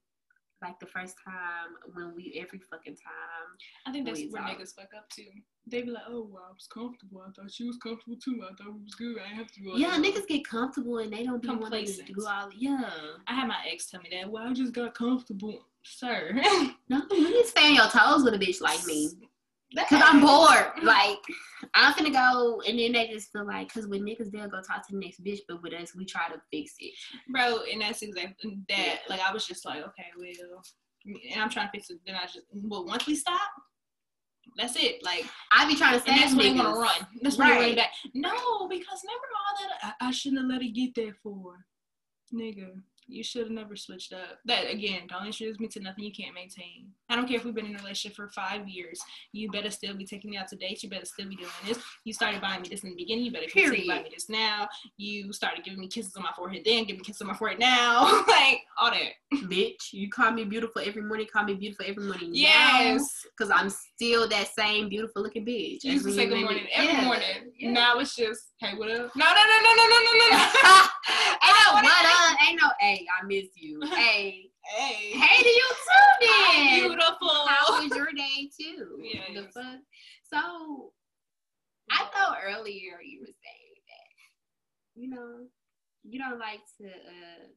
[0.61, 3.49] like the first time when we every fucking time.
[3.85, 5.23] I think that's where niggas fuck up too.
[5.67, 7.23] They be like, oh, well, I was comfortable.
[7.25, 8.41] I thought she was comfortable too.
[8.43, 9.17] I thought it was good.
[9.19, 9.75] I didn't have to go.
[9.75, 12.49] Yeah, alone." niggas get comfortable and they don't be wanting to do all.
[12.55, 12.89] Yeah,
[13.27, 14.29] I had my ex tell me that.
[14.29, 16.31] Well, I just got comfortable, sir.
[16.89, 19.09] no, you need to stay on your toes with a bitch like me,
[19.77, 20.83] cause I'm bored.
[20.83, 21.17] Like
[21.73, 24.87] I'm gonna go, and then they just feel like, cause with niggas they'll go talk
[24.87, 26.93] to the next bitch, but with us we try to fix it.
[27.29, 27.59] bro.
[27.71, 28.77] And that's exactly that.
[28.77, 28.95] Yeah.
[29.09, 30.63] Like I was just like, okay, well,
[31.05, 31.99] and I'm trying to fix it.
[32.05, 33.39] Then I just, well, once we stop,
[34.57, 35.03] that's it.
[35.03, 37.07] Like, I be trying to say that's when they want to run.
[37.21, 37.59] That's when Right.
[37.59, 37.91] run back.
[38.13, 41.65] No, because remember all that I, I shouldn't have let it get that for,
[42.33, 42.71] nigga.
[43.07, 44.39] You should have never switched up.
[44.45, 46.89] That again, don't introduce me to nothing you can't maintain.
[47.09, 49.01] I don't care if we've been in a relationship for five years.
[49.31, 50.83] You better still be taking me out to dates.
[50.83, 51.79] You better still be doing this.
[52.03, 53.25] You started buying me this in the beginning.
[53.25, 54.67] You better continue buying me this now.
[54.97, 56.85] You started giving me kisses on my forehead then.
[56.85, 58.03] Give me kisses on my forehead now.
[58.27, 59.13] like all that.
[59.49, 61.27] Bitch, you call me beautiful every morning.
[61.31, 62.29] Call me beautiful every morning.
[62.31, 65.83] Yes, because I'm still that same beautiful looking bitch.
[65.83, 66.69] You used to say good morning me.
[66.73, 67.05] every yeah.
[67.05, 67.25] morning.
[67.57, 67.71] Yeah.
[67.71, 69.15] Now it's just hey, what up?
[69.15, 70.37] No, no, no, no, no, no, no, no.
[71.43, 72.37] ain't no what up?
[72.47, 73.81] Ain't no hey, I miss you.
[73.89, 74.49] Hey.
[74.69, 75.11] Hey.
[75.17, 76.79] hey to you too then.
[76.79, 77.47] Beautiful.
[77.47, 78.99] How was your day too?
[79.03, 79.79] Yeah, The fuck?
[80.31, 80.93] So
[81.91, 85.47] I know earlier you were saying that, you know,
[86.03, 87.47] you don't like to uh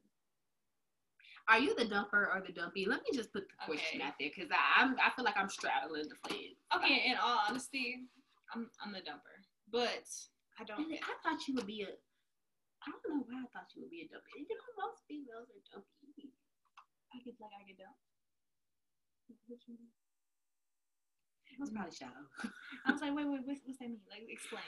[1.49, 2.87] are you the dumper or the dumpy?
[2.87, 4.07] Let me just put the question Okay.
[4.09, 6.57] out there because I'm I feel like I'm straddling the fence.
[6.75, 8.07] Okay, in all honesty,
[8.55, 9.37] I'm I'm the dumper,
[9.71, 10.07] but
[10.59, 10.81] I don't.
[10.81, 11.91] I thought you would be a.
[11.93, 14.47] I don't know why I thought you would be a dumpy.
[14.49, 16.02] You know, most females are dumpy.
[17.15, 17.97] I get like I could get dumb.
[21.53, 22.27] It was probably shallow.
[22.87, 24.01] I was like, wait, wait, what's, what's that mean?
[24.09, 24.65] Like, explain.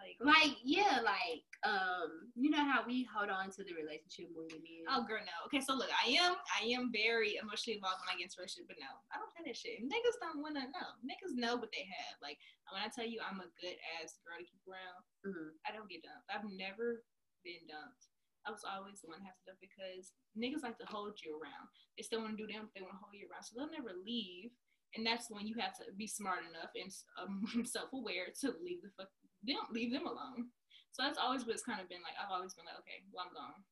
[0.00, 4.48] Like, Like, yeah, like, um, you know how we hold on to the relationship more
[4.48, 4.86] than men.
[4.88, 5.36] oh, girl, no.
[5.50, 8.46] Okay, so look, I am, I am very emotionally involved when I get into a
[8.48, 9.82] relationship, but no, I don't say that shit.
[9.84, 10.88] Niggas don't wanna know.
[11.04, 12.16] Niggas know what they have.
[12.24, 12.40] Like,
[12.72, 15.52] when I tell you I'm a good ass girl to keep around, Mhm.
[15.68, 16.30] I don't get dumped.
[16.32, 17.04] I've never
[17.44, 18.09] been dumped.
[18.46, 21.68] I was always the one to dump because niggas like to hold you around.
[21.96, 23.44] They still want to do them, they want to hold you around.
[23.44, 24.52] So they'll never leave.
[24.98, 28.90] And that's when you have to be smart enough and um, self-aware to leave the
[28.98, 29.12] fuck
[29.44, 30.50] them, leave them alone.
[30.90, 32.18] So that's always what it's kind of been like.
[32.18, 33.62] I've always been like, okay, well I'm gone,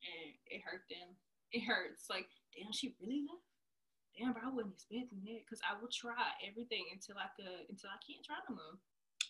[0.00, 1.12] and it hurt them.
[1.52, 2.08] It hurts.
[2.08, 3.44] Like, damn, she really left.
[4.16, 7.92] Damn, bro, I wasn't expecting that because I will try everything until I could, until
[7.92, 8.76] I can't try no more.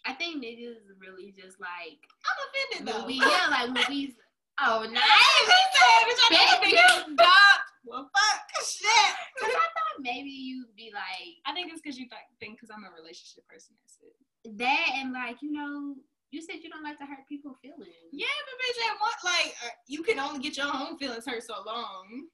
[0.07, 3.03] I think niggas really just like I'm offended though.
[3.03, 3.22] movies.
[3.24, 4.14] Yeah, like movies.
[4.62, 5.01] Oh, no.
[5.01, 6.76] Bitch,
[7.84, 9.11] Well, fuck, shit.
[9.34, 12.68] Because I thought maybe you'd be like I think it's because you th- think because
[12.68, 13.74] I'm a relationship person.
[13.80, 14.59] That's it.
[14.59, 15.94] that, and like you know,
[16.30, 17.88] you said you don't like to hurt people's feelings.
[18.12, 21.42] Yeah, but bitch, at what like uh, you can only get your own feelings hurt
[21.42, 22.28] so long.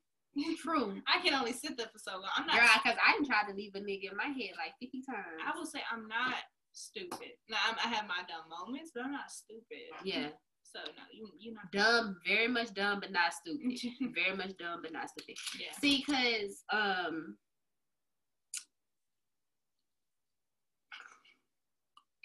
[0.61, 1.01] True.
[1.09, 2.29] I can only sit there for so long.
[2.37, 2.57] I'm not.
[2.59, 5.41] Girl, because I tried to leave a nigga in my head like 50 times.
[5.47, 6.35] I will say I'm not
[6.77, 7.33] stupid.
[7.49, 9.91] Now I'm, I have my dumb moments, but I'm not stupid.
[10.05, 10.29] yeah.
[10.63, 13.79] So no, you you not Dumb, very much dumb, but not stupid.
[14.15, 15.37] very much dumb, but not stupid.
[15.59, 15.73] yeah.
[15.81, 17.37] See, because, um,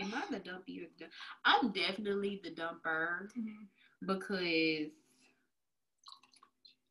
[0.01, 1.05] am I the dumpy or the
[1.45, 3.67] I'm definitely the dumper Mhm.
[4.05, 4.91] because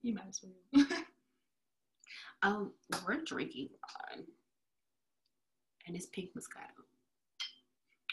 [0.03, 0.87] You might as well.
[2.43, 2.73] um
[3.07, 3.69] we're drinking
[4.15, 4.25] wine
[5.87, 6.85] and it's pink moscato.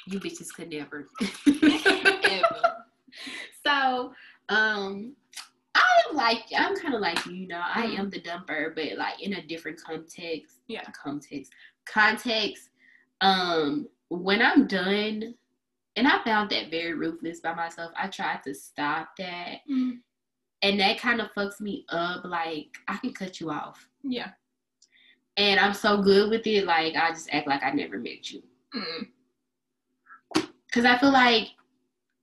[0.08, 1.08] You bitches could never.
[3.66, 4.14] So,
[4.50, 5.14] um,
[5.76, 8.00] I'm like I'm kind of like you, you know I Mhm.
[8.00, 10.60] am the dumper, but like in a different context.
[10.68, 10.84] Yeah.
[10.92, 11.52] Context.
[11.86, 12.70] Context.
[13.22, 15.36] Um, when I'm done,
[15.98, 17.92] and I found that very ruthless by myself.
[17.98, 20.00] I tried to stop that, Mm.
[20.62, 22.24] and that kind of fucks me up.
[22.24, 24.32] Like I can cut you off, Yeah.
[25.36, 26.66] and I'm so good with it.
[26.66, 28.44] Like I just act like I never met you.
[28.74, 29.10] Mm.
[30.72, 31.50] Cause I feel like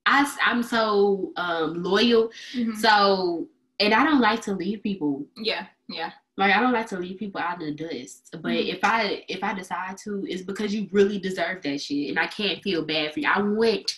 [0.07, 2.77] I, I'm so um, loyal Mhm.
[2.77, 3.49] So
[3.81, 5.27] and I don't like to leave people.
[5.37, 6.13] Yeah, yeah.
[6.37, 8.29] Like I don't like to leave people out in the dust.
[8.33, 8.69] But Mhm.
[8.75, 12.27] if I if I decide to, it's because you really deserve that shit, and I
[12.27, 13.29] can't feel bad for you.
[13.29, 13.91] I went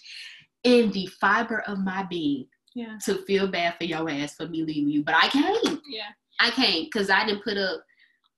[0.63, 2.99] in the fiber of my being Yeah.
[3.05, 5.81] to feel bad for your ass for me leaving you, but I can't.
[5.89, 6.11] Yeah.
[6.41, 7.81] I can't because I didn't put up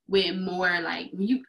[0.09, 1.43] with more like you.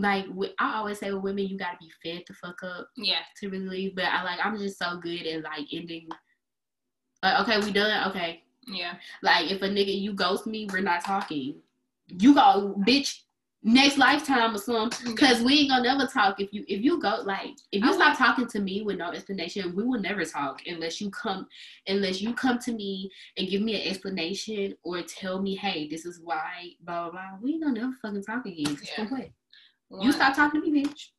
[0.00, 0.26] Like
[0.58, 3.20] I always say with women, you gotta be fed the fuck up Yeah.
[3.40, 3.96] to really leave.
[3.96, 6.08] But I like I'm just so good at like ending.
[7.22, 8.08] Like okay, we done.
[8.10, 8.94] Okay, Yeah.
[9.22, 11.56] like if a nigga you ghost me, we're not talking.
[12.08, 13.20] You go, bitch.
[13.68, 17.22] Next lifetime or something, cause we ain't gonna never talk if you if you go
[17.24, 20.60] like if you I stop talking to me with no explanation, we will never talk
[20.68, 21.48] unless you come
[21.88, 26.06] unless you come to me and give me an explanation or tell me, hey, this
[26.06, 27.38] is why blah blah blah.
[27.42, 28.78] We ain't gonna never fucking talk again.
[28.84, 29.04] Yeah.
[29.08, 29.30] for what?
[29.88, 31.10] One, You stop talking to me, bitch.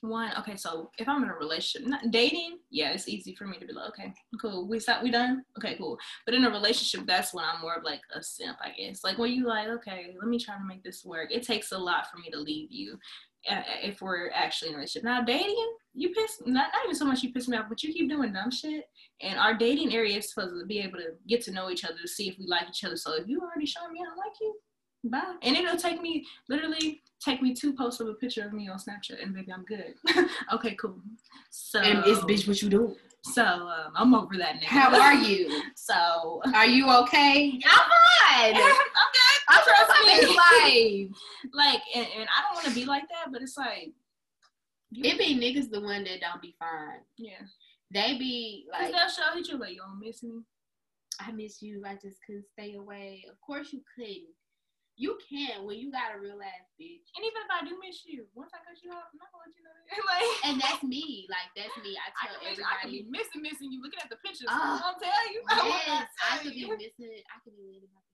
[0.00, 0.32] One.
[0.38, 0.56] Okay.
[0.56, 3.72] So if I'm in a relationship, not dating, yeah, it's easy for me to be
[3.72, 4.68] like, okay, cool.
[4.68, 5.02] We stop.
[5.02, 5.44] We done.
[5.58, 5.96] Okay, cool.
[6.26, 9.04] But in a relationship, that's when I'm more of like a simp, I guess.
[9.04, 11.30] Like when you like, okay, let me try to make this work.
[11.30, 12.98] It takes a lot for me to leave you.
[13.44, 17.22] If we're actually in a relationship now, dating, you piss not, not even so much
[17.22, 18.84] you piss me off, but you keep doing dumb shit.
[19.20, 21.98] And our dating area is supposed to be able to get to know each other
[22.00, 22.96] to see if we like each other.
[22.96, 24.54] So if you already showing me I don't like you,
[25.04, 25.34] bye.
[25.42, 28.78] And it'll take me literally take me two posts of a picture of me on
[28.78, 29.94] Snapchat, and baby, I'm good.
[30.52, 30.98] okay, cool.
[31.50, 32.96] So And it's bitch, what you doing?
[33.24, 34.66] So um, I'm over that now.
[34.66, 35.62] How are you?
[35.76, 37.60] So Are you okay?
[37.64, 38.54] I'm fine.
[38.54, 38.72] I'm fine.
[38.72, 39.40] good.
[39.48, 40.28] I'm Trust trust me.
[40.28, 41.08] me.
[41.08, 41.16] Life.
[41.52, 43.90] Like, and, and I don't want to be like that, but it's like,
[44.92, 47.00] It be niggas the one that don't be fine.
[47.18, 47.42] yeah.
[47.92, 50.40] They be Cause like, they'll show hit you like, you don't miss me.
[51.20, 51.82] I miss you.
[51.86, 53.24] I just couldn't stay away.
[53.30, 54.24] Of course you couldn't.
[55.00, 57.08] You can when you got a real ass bitch.
[57.16, 59.48] And even if I do miss you, once I cut you off, I'm not gonna
[59.48, 59.88] let you know that.
[60.04, 61.24] like, And that's me.
[61.32, 61.96] Like that's me.
[61.96, 63.16] I I tell can, miss, I can be everybody.
[63.16, 64.52] missing, missing you, looking at the pictures.
[64.52, 65.40] Ah, I'll tell you.
[65.48, 65.56] I
[65.88, 66.76] Yes, I could be you.
[66.76, 67.24] missing.
[67.32, 68.04] I could be leaving my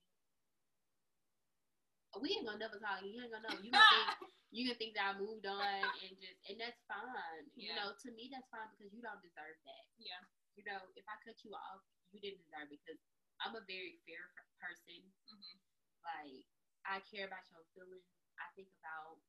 [2.22, 3.02] We ain't gonna never talk.
[3.02, 3.58] You ain't gonna know.
[3.58, 5.60] You gonna think you gonna think that I moved on
[6.06, 7.42] and just and that's fine.
[7.58, 9.82] You know, to me that's fine because you don't deserve that.
[9.98, 10.22] Yeah.
[10.56, 11.82] You know, if I cut you off,
[12.14, 12.98] you didn't deserve it because
[13.44, 14.30] I'm a very fair
[14.62, 14.98] person.
[15.30, 15.58] Mhm.
[16.02, 16.46] Like
[16.88, 18.08] I care about your feelings.
[18.40, 19.20] I think about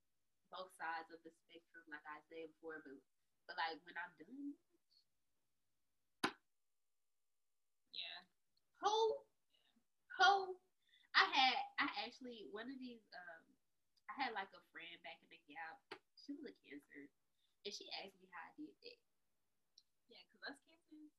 [0.52, 2.82] both sides of the spectrum, like I said before.
[2.82, 2.98] But
[3.48, 4.56] but like when I'm done,
[7.94, 8.22] Yeah.
[8.82, 8.94] who
[10.18, 10.56] who
[11.16, 13.44] I had I actually one of these um
[14.10, 15.78] I had like a friend back in the gap.
[16.18, 17.06] She was a cancer,
[17.66, 19.00] and she asked me how I did that,
[20.12, 21.12] Yeah, because us cancers.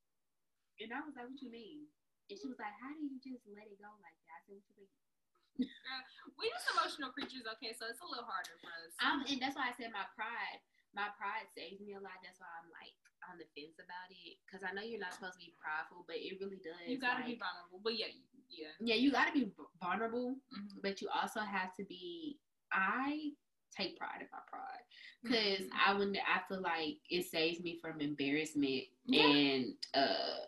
[0.80, 1.88] and I was like, "What you mean?"
[2.30, 4.56] And she was like, "How do you just let it go like that?" I said,
[4.56, 5.09] "What you mean?"
[5.58, 7.76] We just emotional creatures, okay?
[7.76, 8.96] So it's a little harder for us.
[9.04, 10.60] Um, and that's why I said my pride.
[10.96, 12.16] My pride saves me a lot.
[12.24, 12.96] That's why I'm like
[13.28, 16.16] on the fence about it, because I know you're not supposed to be prideful, but
[16.16, 16.80] it really does.
[16.88, 18.08] you gotta be vulnerable, but yeah,
[18.48, 18.72] yeah.
[18.80, 20.80] Yeah, you gotta be vulnerable, Mhm.
[20.80, 22.40] but you also have to be.
[22.72, 23.36] I
[23.76, 24.82] take pride in my pride
[25.22, 25.76] because Mhm.
[25.76, 29.28] I when I feel like it saves me from embarrassment Yeah.
[29.28, 30.46] and uh,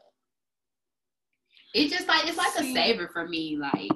[1.75, 3.57] it's just like it's like a saver for me.
[3.57, 3.91] Like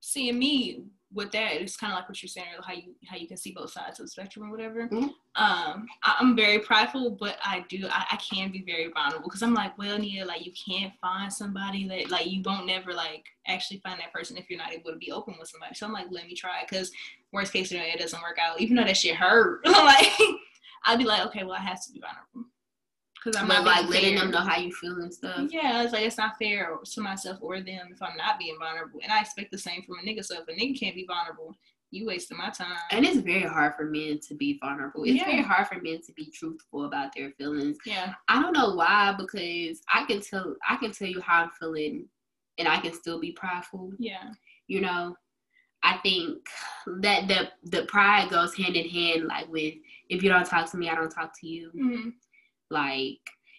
[0.00, 3.26] seeing me with that, it's kind of like what you're saying, how you how you
[3.26, 4.88] can see both sides of the spectrum or whatever.
[4.88, 5.10] Mhm.
[5.34, 9.42] Um, I, I'm very prideful, but I do I, I can be very vulnerable because
[9.42, 13.24] I'm like, well, Nia, like you can't find somebody that like you won't never like
[13.46, 15.74] actually find that person if you're not able to be open with somebody.
[15.74, 16.92] So I'm like, let me try because
[17.32, 19.66] worst case scenario, it doesn't work out, even though that shit hurt.
[19.66, 20.12] like
[20.86, 22.50] I'd be like, okay, well, I have to be vulnerable
[23.22, 24.20] because I'm but not like letting fair.
[24.24, 25.48] them know how you feel and stuff.
[25.50, 29.00] Yeah, it's like it's not fair to myself or them if I'm not being vulnerable.
[29.02, 30.24] And I expect the same from a nigga.
[30.24, 31.54] So if a nigga can't be vulnerable,
[31.90, 32.76] you wasting my time.
[32.92, 35.04] And it's very hard for men to be vulnerable.
[35.04, 35.26] It's Yeah.
[35.26, 37.78] very hard for men to be truthful about their feelings.
[37.84, 41.50] yeah, I don't know why because I can tell I can tell you how I'm
[41.50, 42.08] feeling
[42.58, 43.92] and I can still be prideful.
[43.98, 44.32] yeah,
[44.66, 45.16] You know,
[45.82, 46.46] I think
[47.00, 49.74] that the the pride goes hand in hand like with
[50.08, 51.70] if you don't talk to me, I don't talk to you.
[51.74, 52.12] Mhm.
[52.70, 53.18] Like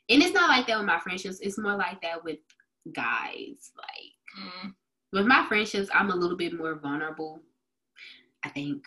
[0.10, 1.40] and it's not like that with my friendships.
[1.42, 2.40] It's more like that with
[2.94, 3.72] guys.
[3.78, 4.12] Like
[4.64, 4.74] Mm.
[5.12, 7.42] with my friendships, I'm a little bit more vulnerable.
[8.44, 8.86] I think.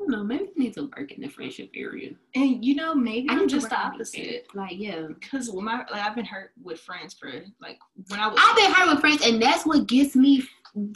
[0.00, 0.24] I don't know.
[0.24, 2.12] Maybe I need to work in the friendship area.
[2.34, 4.46] And you know, maybe I'm just the opposite.
[4.54, 5.02] Like, yeah.
[5.08, 7.30] Because when my like I've been hurt with friends for
[7.60, 10.42] like when I was I've been hurt with friends, and that's what gets me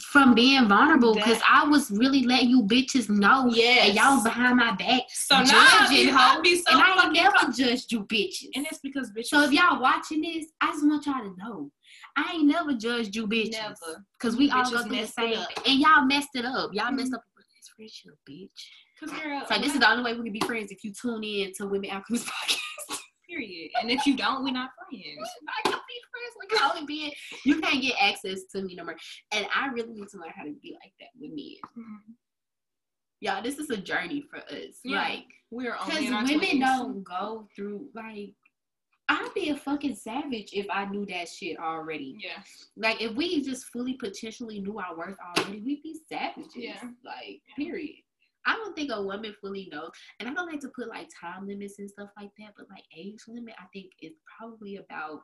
[0.01, 3.49] from being vulnerable because I was really letting you bitches know.
[3.53, 3.87] Yes.
[3.87, 5.03] And y'all behind my back.
[5.09, 5.45] so now
[5.87, 8.49] judging, hoe, I be so and I ain't never judged you bitches.
[8.55, 9.27] and it's because bitches.
[9.27, 11.71] so if y'all watching this, I just want y'all to know.
[12.17, 13.51] I ain't never judged you bitches.
[13.53, 14.03] Never.
[14.19, 16.71] Cause we all go through the same And y'all messed it up.
[16.73, 17.15] Y'all messed Mhm.
[17.15, 17.23] up
[17.55, 18.49] this friendship, bitch.
[19.23, 21.53] Girl, So this is the only way we can be friends if you tune in
[21.57, 22.58] to Women Alchemist podcast.
[23.39, 23.71] Period.
[23.81, 25.29] And if you don't, we're not friends.
[25.47, 26.35] I can be friends.
[26.39, 27.13] We can only be.
[27.45, 28.95] You can't get access to me no more.
[29.31, 31.55] And I really need to learn how to be like that with men.
[31.77, 32.13] Mhm.
[33.21, 34.79] Y'all, this is a journey for us.
[34.83, 34.99] Yeah.
[35.01, 36.59] Like, We're because only in our women 20s.
[36.59, 38.33] don't go through like.
[39.11, 42.15] I'd be a fucking savage if I knew that shit already.
[42.19, 42.43] Yeah.
[42.77, 46.51] Like if we just fully potentially knew our worth already, we'd be savages.
[46.55, 46.79] Yeah.
[47.03, 47.55] Like, Yeah.
[47.65, 47.95] period.
[48.45, 51.47] I don't think a woman fully knows, and I don't like to put like time
[51.47, 55.21] limits and stuff like that, but like age limit, I think is probably about.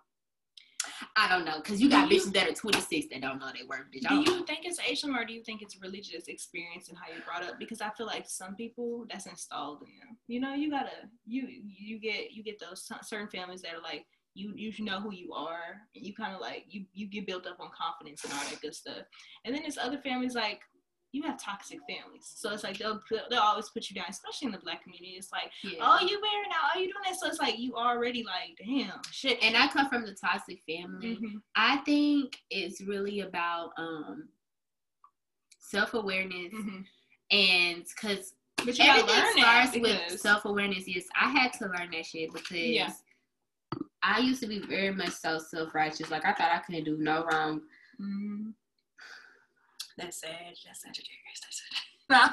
[1.15, 3.47] I don't know, cause you got Do you- bitches that are 26 that don't know
[3.51, 3.61] they.
[3.65, 4.45] Bitch, I Do you know.
[4.45, 7.21] think it's age limit or do you think it's really just experience and how you
[7.25, 7.57] brought up?
[7.57, 10.15] Because I feel like some people that's installed in them.
[10.27, 10.91] You know, you gotta
[11.25, 14.05] you you get you get those cer- certain families that are like
[14.35, 17.47] you you know who you are and you kind of like you you get built
[17.47, 19.05] up on confidence and all that good stuff.
[19.43, 20.59] And then there's other families like
[21.15, 24.51] you have toxic families, so it's like they'll they'll always put you down, especially in
[24.51, 25.11] the black community.
[25.17, 25.79] It's like Yeah.
[25.81, 29.01] oh you wearing now, oh you doing that, so it's like you already like damn
[29.11, 29.41] shit.
[29.43, 31.15] and I come from the toxic family.
[31.17, 31.41] Mhm.
[31.55, 34.27] I think it's really about um
[35.59, 36.85] self awareness Mhm.
[37.31, 40.87] and because But you gotta everything starts with self awareness.
[40.87, 42.91] Yes, I had to learn that shit because Yeah.
[44.03, 46.11] I used to be very much so self righteous.
[46.11, 47.61] Like I thought I couldn't do no wrong.
[47.99, 48.53] Mhm.
[49.97, 50.55] That's sad.
[50.65, 51.39] That's Sagittarius.
[51.41, 51.61] That's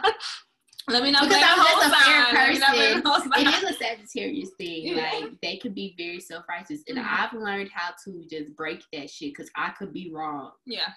[0.04, 0.14] sad.
[0.88, 1.20] Let me know.
[1.22, 3.32] Because I'm just a fair person.
[3.36, 4.88] It is a Sagittarius thing.
[4.88, 5.10] Yeah.
[5.12, 7.06] Like they could be very self righteous, and Mhm.
[7.06, 10.52] I've learned how to just break that shit because I could be wrong.
[10.66, 10.92] Yeah.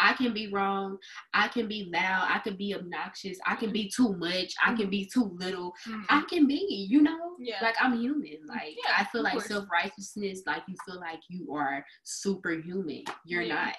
[0.00, 0.98] I can be wrong.
[1.34, 2.28] I can be loud.
[2.30, 3.38] I can be obnoxious.
[3.46, 4.04] I can be mm-hmm.
[4.04, 4.54] too much.
[4.62, 4.90] I can mm-hmm.
[4.90, 5.72] be too little.
[5.86, 6.02] Mm-hmm.
[6.08, 7.58] I can be, you know, Yeah.
[7.62, 8.38] like I'm human.
[8.46, 13.04] Like Yeah, I feel like self righteousness, like you feel like you are superhuman.
[13.24, 13.54] You're Yeah.
[13.54, 13.76] not.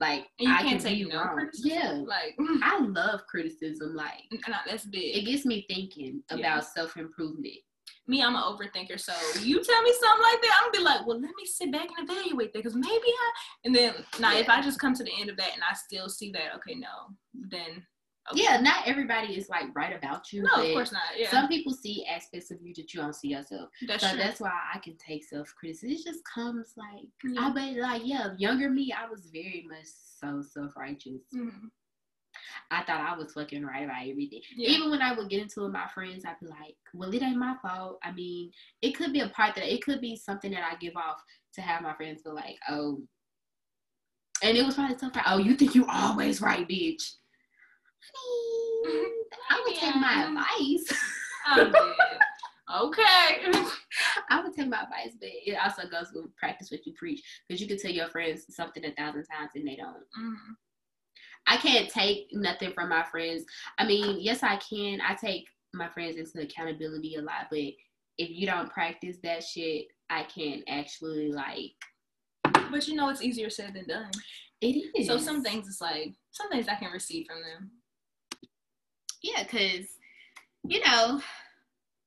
[0.00, 1.70] Like And you I can't can take be no criticism.
[1.70, 2.94] Yeah, Like, I mm.
[2.94, 3.94] love criticism.
[3.94, 6.36] Like nah, that's it gets me thinking Yeah.
[6.58, 7.54] about self improvement.
[8.06, 8.98] Me, I'm an overthinker.
[8.98, 11.70] So you tell me something like that, I'm gonna be like, well, let me sit
[11.70, 13.30] back and evaluate that because maybe I.
[13.64, 14.54] And then now, if Yeah.
[14.54, 17.14] I just come to the end of that and I still see that, okay, no,
[17.34, 17.84] then
[18.32, 18.42] okay.
[18.42, 20.42] Yeah, not everybody is like right about you.
[20.42, 21.02] no, of course not.
[21.16, 23.68] Yeah, Some people see aspects of you that you don't see yourself.
[23.86, 24.18] that's so true.
[24.18, 25.90] that's why I can take self criticism.
[25.90, 27.46] It just comes like Yeah.
[27.48, 29.86] I bet like yeah, younger me, I was very much
[30.20, 31.22] so self righteous.
[31.34, 31.70] Mhm.
[32.70, 34.40] I thought I was fucking right about everything.
[34.54, 34.70] Yeah.
[34.70, 37.22] Even when I would get into it with my friends, I'd be like, Well, it
[37.22, 37.98] ain't my fault.
[38.04, 38.52] I mean,
[38.82, 41.20] it could be a part that it could be something that I give off
[41.54, 43.02] to have my friends feel like, oh
[44.42, 47.02] and it was probably like, Oh, you think you always right, bitch.
[48.14, 49.10] I
[49.50, 50.98] I would take my advice.
[51.46, 51.72] I'm.
[52.82, 53.50] Okay.
[54.30, 57.20] I would take my advice, but it also goes with practice what you preach.
[57.48, 60.04] Because you can tell your friends something a thousand times and they don't.
[60.18, 60.56] Mhm.
[61.46, 63.44] I can't take nothing from my friends.
[63.78, 65.00] I mean, yes, I can.
[65.00, 69.86] I take my friends into accountability a lot, but if you don't practice that shit,
[70.10, 71.72] I can't actually like.
[72.70, 74.10] But you know, it's easier said than done.
[74.60, 75.06] It is.
[75.06, 77.70] So some things it's like some things I can receive from them.
[79.22, 79.86] Yeah, because,
[80.64, 81.20] you know,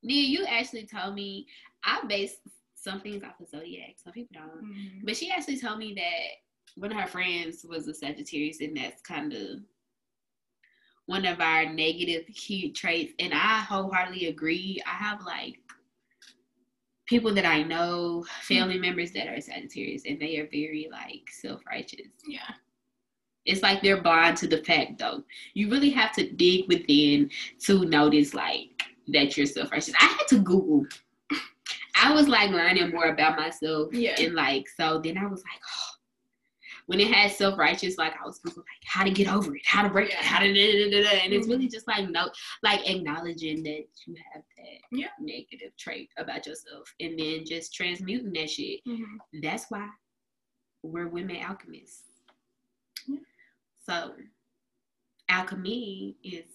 [0.03, 1.47] Nia, you actually told me
[1.83, 2.37] I base
[2.75, 3.95] some things off of Zodiac.
[4.03, 4.63] Some people don't.
[4.63, 5.05] Mhm.
[5.05, 6.41] But she actually told me that
[6.75, 9.63] one of her friends was a Sagittarius, and that's kind of
[11.05, 13.13] one of our negative key traits.
[13.19, 14.81] And I wholeheartedly agree.
[14.85, 15.59] I have like
[17.05, 21.61] people that I know, family members that are Sagittarius, and they are very like self
[21.65, 22.07] righteous.
[22.27, 22.53] Yeah.
[23.45, 25.23] It's like they're blind to the fact, though.
[25.53, 27.29] You really have to dig within
[27.65, 29.93] to notice like that you're self righteous.
[29.99, 30.85] I had to Google.
[31.95, 34.15] I was like learning more about myself, Yeah.
[34.19, 34.99] and like so.
[34.99, 35.89] Then I was like, oh.
[36.85, 39.61] when it had self righteous, like I was Googling like how to get over it,
[39.65, 42.29] how to break it, how to da, da, da, and it's really just like no,
[42.61, 45.07] like acknowledging that you have that Yeah.
[45.19, 49.17] negative trait about yourself, and then just transmuting that shit Mhm.
[49.41, 49.87] that's why
[50.81, 52.03] we're women alchemists.
[53.85, 54.13] So,
[55.29, 56.45] alchemy is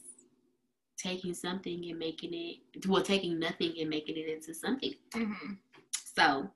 [0.96, 4.94] taking something and making it, well, taking nothing and making it into something.
[5.12, 5.59] Mhm.
[5.92, 6.50] So,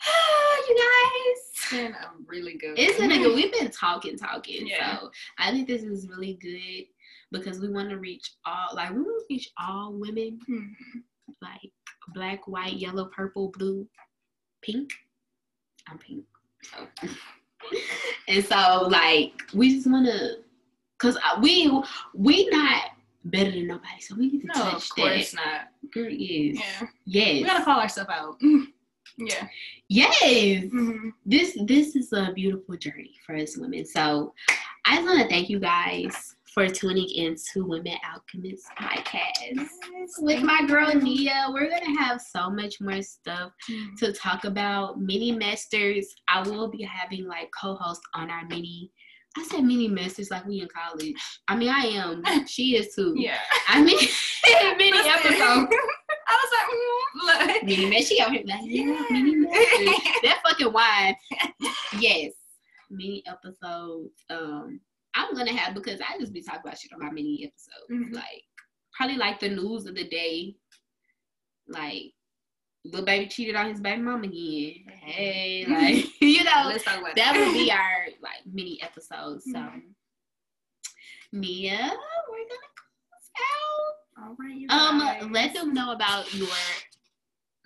[0.68, 2.78] you guys, And I'm really good.
[2.78, 3.34] it's been a good.
[3.34, 4.66] We've been talking, talking.
[4.66, 4.98] Yeah.
[4.98, 6.86] So, I think this is really good
[7.32, 10.74] because we want to reach all, like, we want to reach all women, Mhm.
[11.42, 11.72] like
[12.08, 13.88] black, white, yellow, purple, blue,
[14.62, 14.92] pink.
[15.88, 16.24] I'm pink.
[18.28, 20.36] and so like we just wanna
[20.98, 21.70] cause we
[22.14, 22.82] we not
[23.24, 25.68] better than nobody, so we need to No, touch of course that.
[25.82, 25.92] not.
[25.92, 26.56] Girl, yes.
[26.80, 26.86] Yeah.
[27.06, 27.34] Yes.
[27.34, 28.36] We gotta call ourselves out.
[29.18, 29.48] yeah.
[29.88, 30.22] yes.
[30.22, 31.12] Mhm.
[31.24, 33.84] This this is a beautiful journey for us women.
[33.84, 34.32] So
[34.86, 39.68] I just wanna thank you guys for tuning in to Women Alchemists podcast
[40.20, 41.48] with my girl Nia.
[41.52, 43.94] We're gonna have so much more stuff Mm.
[43.98, 44.98] to talk about.
[44.98, 46.14] Mini masters.
[46.28, 48.90] I will be having like co-hosts on our mini.
[49.36, 51.14] I said mini masters like we in college.
[51.46, 52.24] I mean, I am.
[52.46, 53.12] She is too.
[53.18, 53.36] Yeah.
[53.68, 53.98] I mean,
[54.78, 55.68] mini episode.
[56.28, 57.64] I was like, mm, look.
[57.64, 59.88] Mini man, she out here like, yeah, mini masters.
[60.22, 61.16] that fucking wine.
[62.00, 62.32] Yes,
[62.90, 64.24] mini episodes.
[64.30, 64.80] Um,
[65.16, 67.90] I'm gonna have because I just be talking about shit on my mini episodes.
[67.90, 68.14] Mhm.
[68.14, 68.42] Like
[68.92, 70.54] probably like the news of the day.
[71.68, 72.12] Like
[72.84, 74.84] little baby cheated on his baby mom again.
[75.02, 79.42] Hey, like you know, Let's talk about that would be our like mini episode.
[79.42, 79.82] So Mhm.
[81.32, 81.76] Nia,
[82.28, 84.24] we're gonna close out.
[84.28, 85.22] All right, you guys.
[85.22, 86.48] Um, let them know about your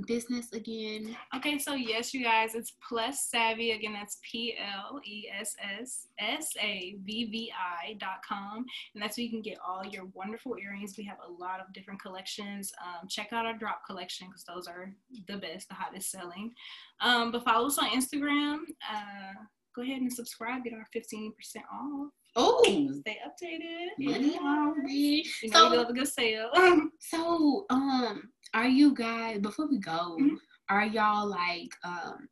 [0.07, 1.17] business again.
[1.37, 3.75] Okay, so yes, you guys, it's Pless Savvi.
[3.75, 8.65] Again, that's P L E S S S A V V I dot com.
[8.95, 10.95] And that's where you can get all your wonderful earrings.
[10.97, 12.73] We have a lot of different collections.
[12.85, 14.93] Um, check out our drop collection because those are
[15.29, 16.53] the best, the hottest selling.
[17.01, 18.59] Um, but follow us on Instagram.
[18.93, 19.33] Uh,
[19.75, 21.31] go ahead and subscribe, get our 15%
[21.73, 22.11] off.
[22.37, 22.63] Oh,
[23.01, 23.89] Stay updated.
[23.99, 26.51] money on You know, we So, love a good sale.
[27.01, 30.17] so, um, are you guys before we go?
[30.21, 30.37] Mhm.
[30.69, 32.29] Are y'all like um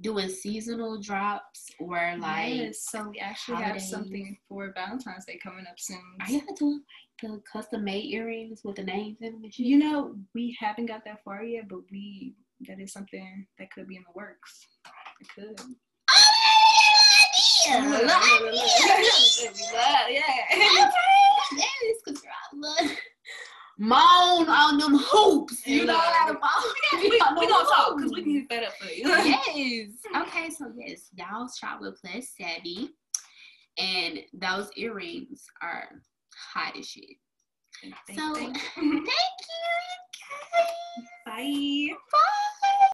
[0.00, 2.54] doing seasonal drops or like?
[2.54, 6.02] yes, so we actually have something for Valentine's Day coming up soon.
[6.20, 6.82] Are y'all doing
[7.22, 9.50] like the custom made earrings with the names in them?
[9.54, 12.34] You know, we haven't got that far yet, but we
[12.68, 14.66] that is something that could be in the works.
[15.20, 15.60] It could.
[15.60, 15.70] Oh,
[17.66, 19.44] Look, I love look, look, it.
[19.44, 19.54] look.
[19.56, 20.90] We love- yeah.
[21.56, 22.96] That
[23.78, 25.66] Mone on them hoops.
[25.66, 27.00] You know how to moan.
[27.02, 29.08] we, we them gonna talk because we can hit that up for you.
[29.08, 29.90] yes.
[30.16, 32.88] Okay, so yes, y'all shop with Pless Savvi,
[33.78, 35.88] and those earrings are
[36.52, 37.04] hot as shit.
[37.82, 38.94] Thank- So thank thank you.
[38.94, 39.02] you,
[40.54, 41.06] guys.
[41.26, 41.88] Bye.
[42.12, 42.18] Bye.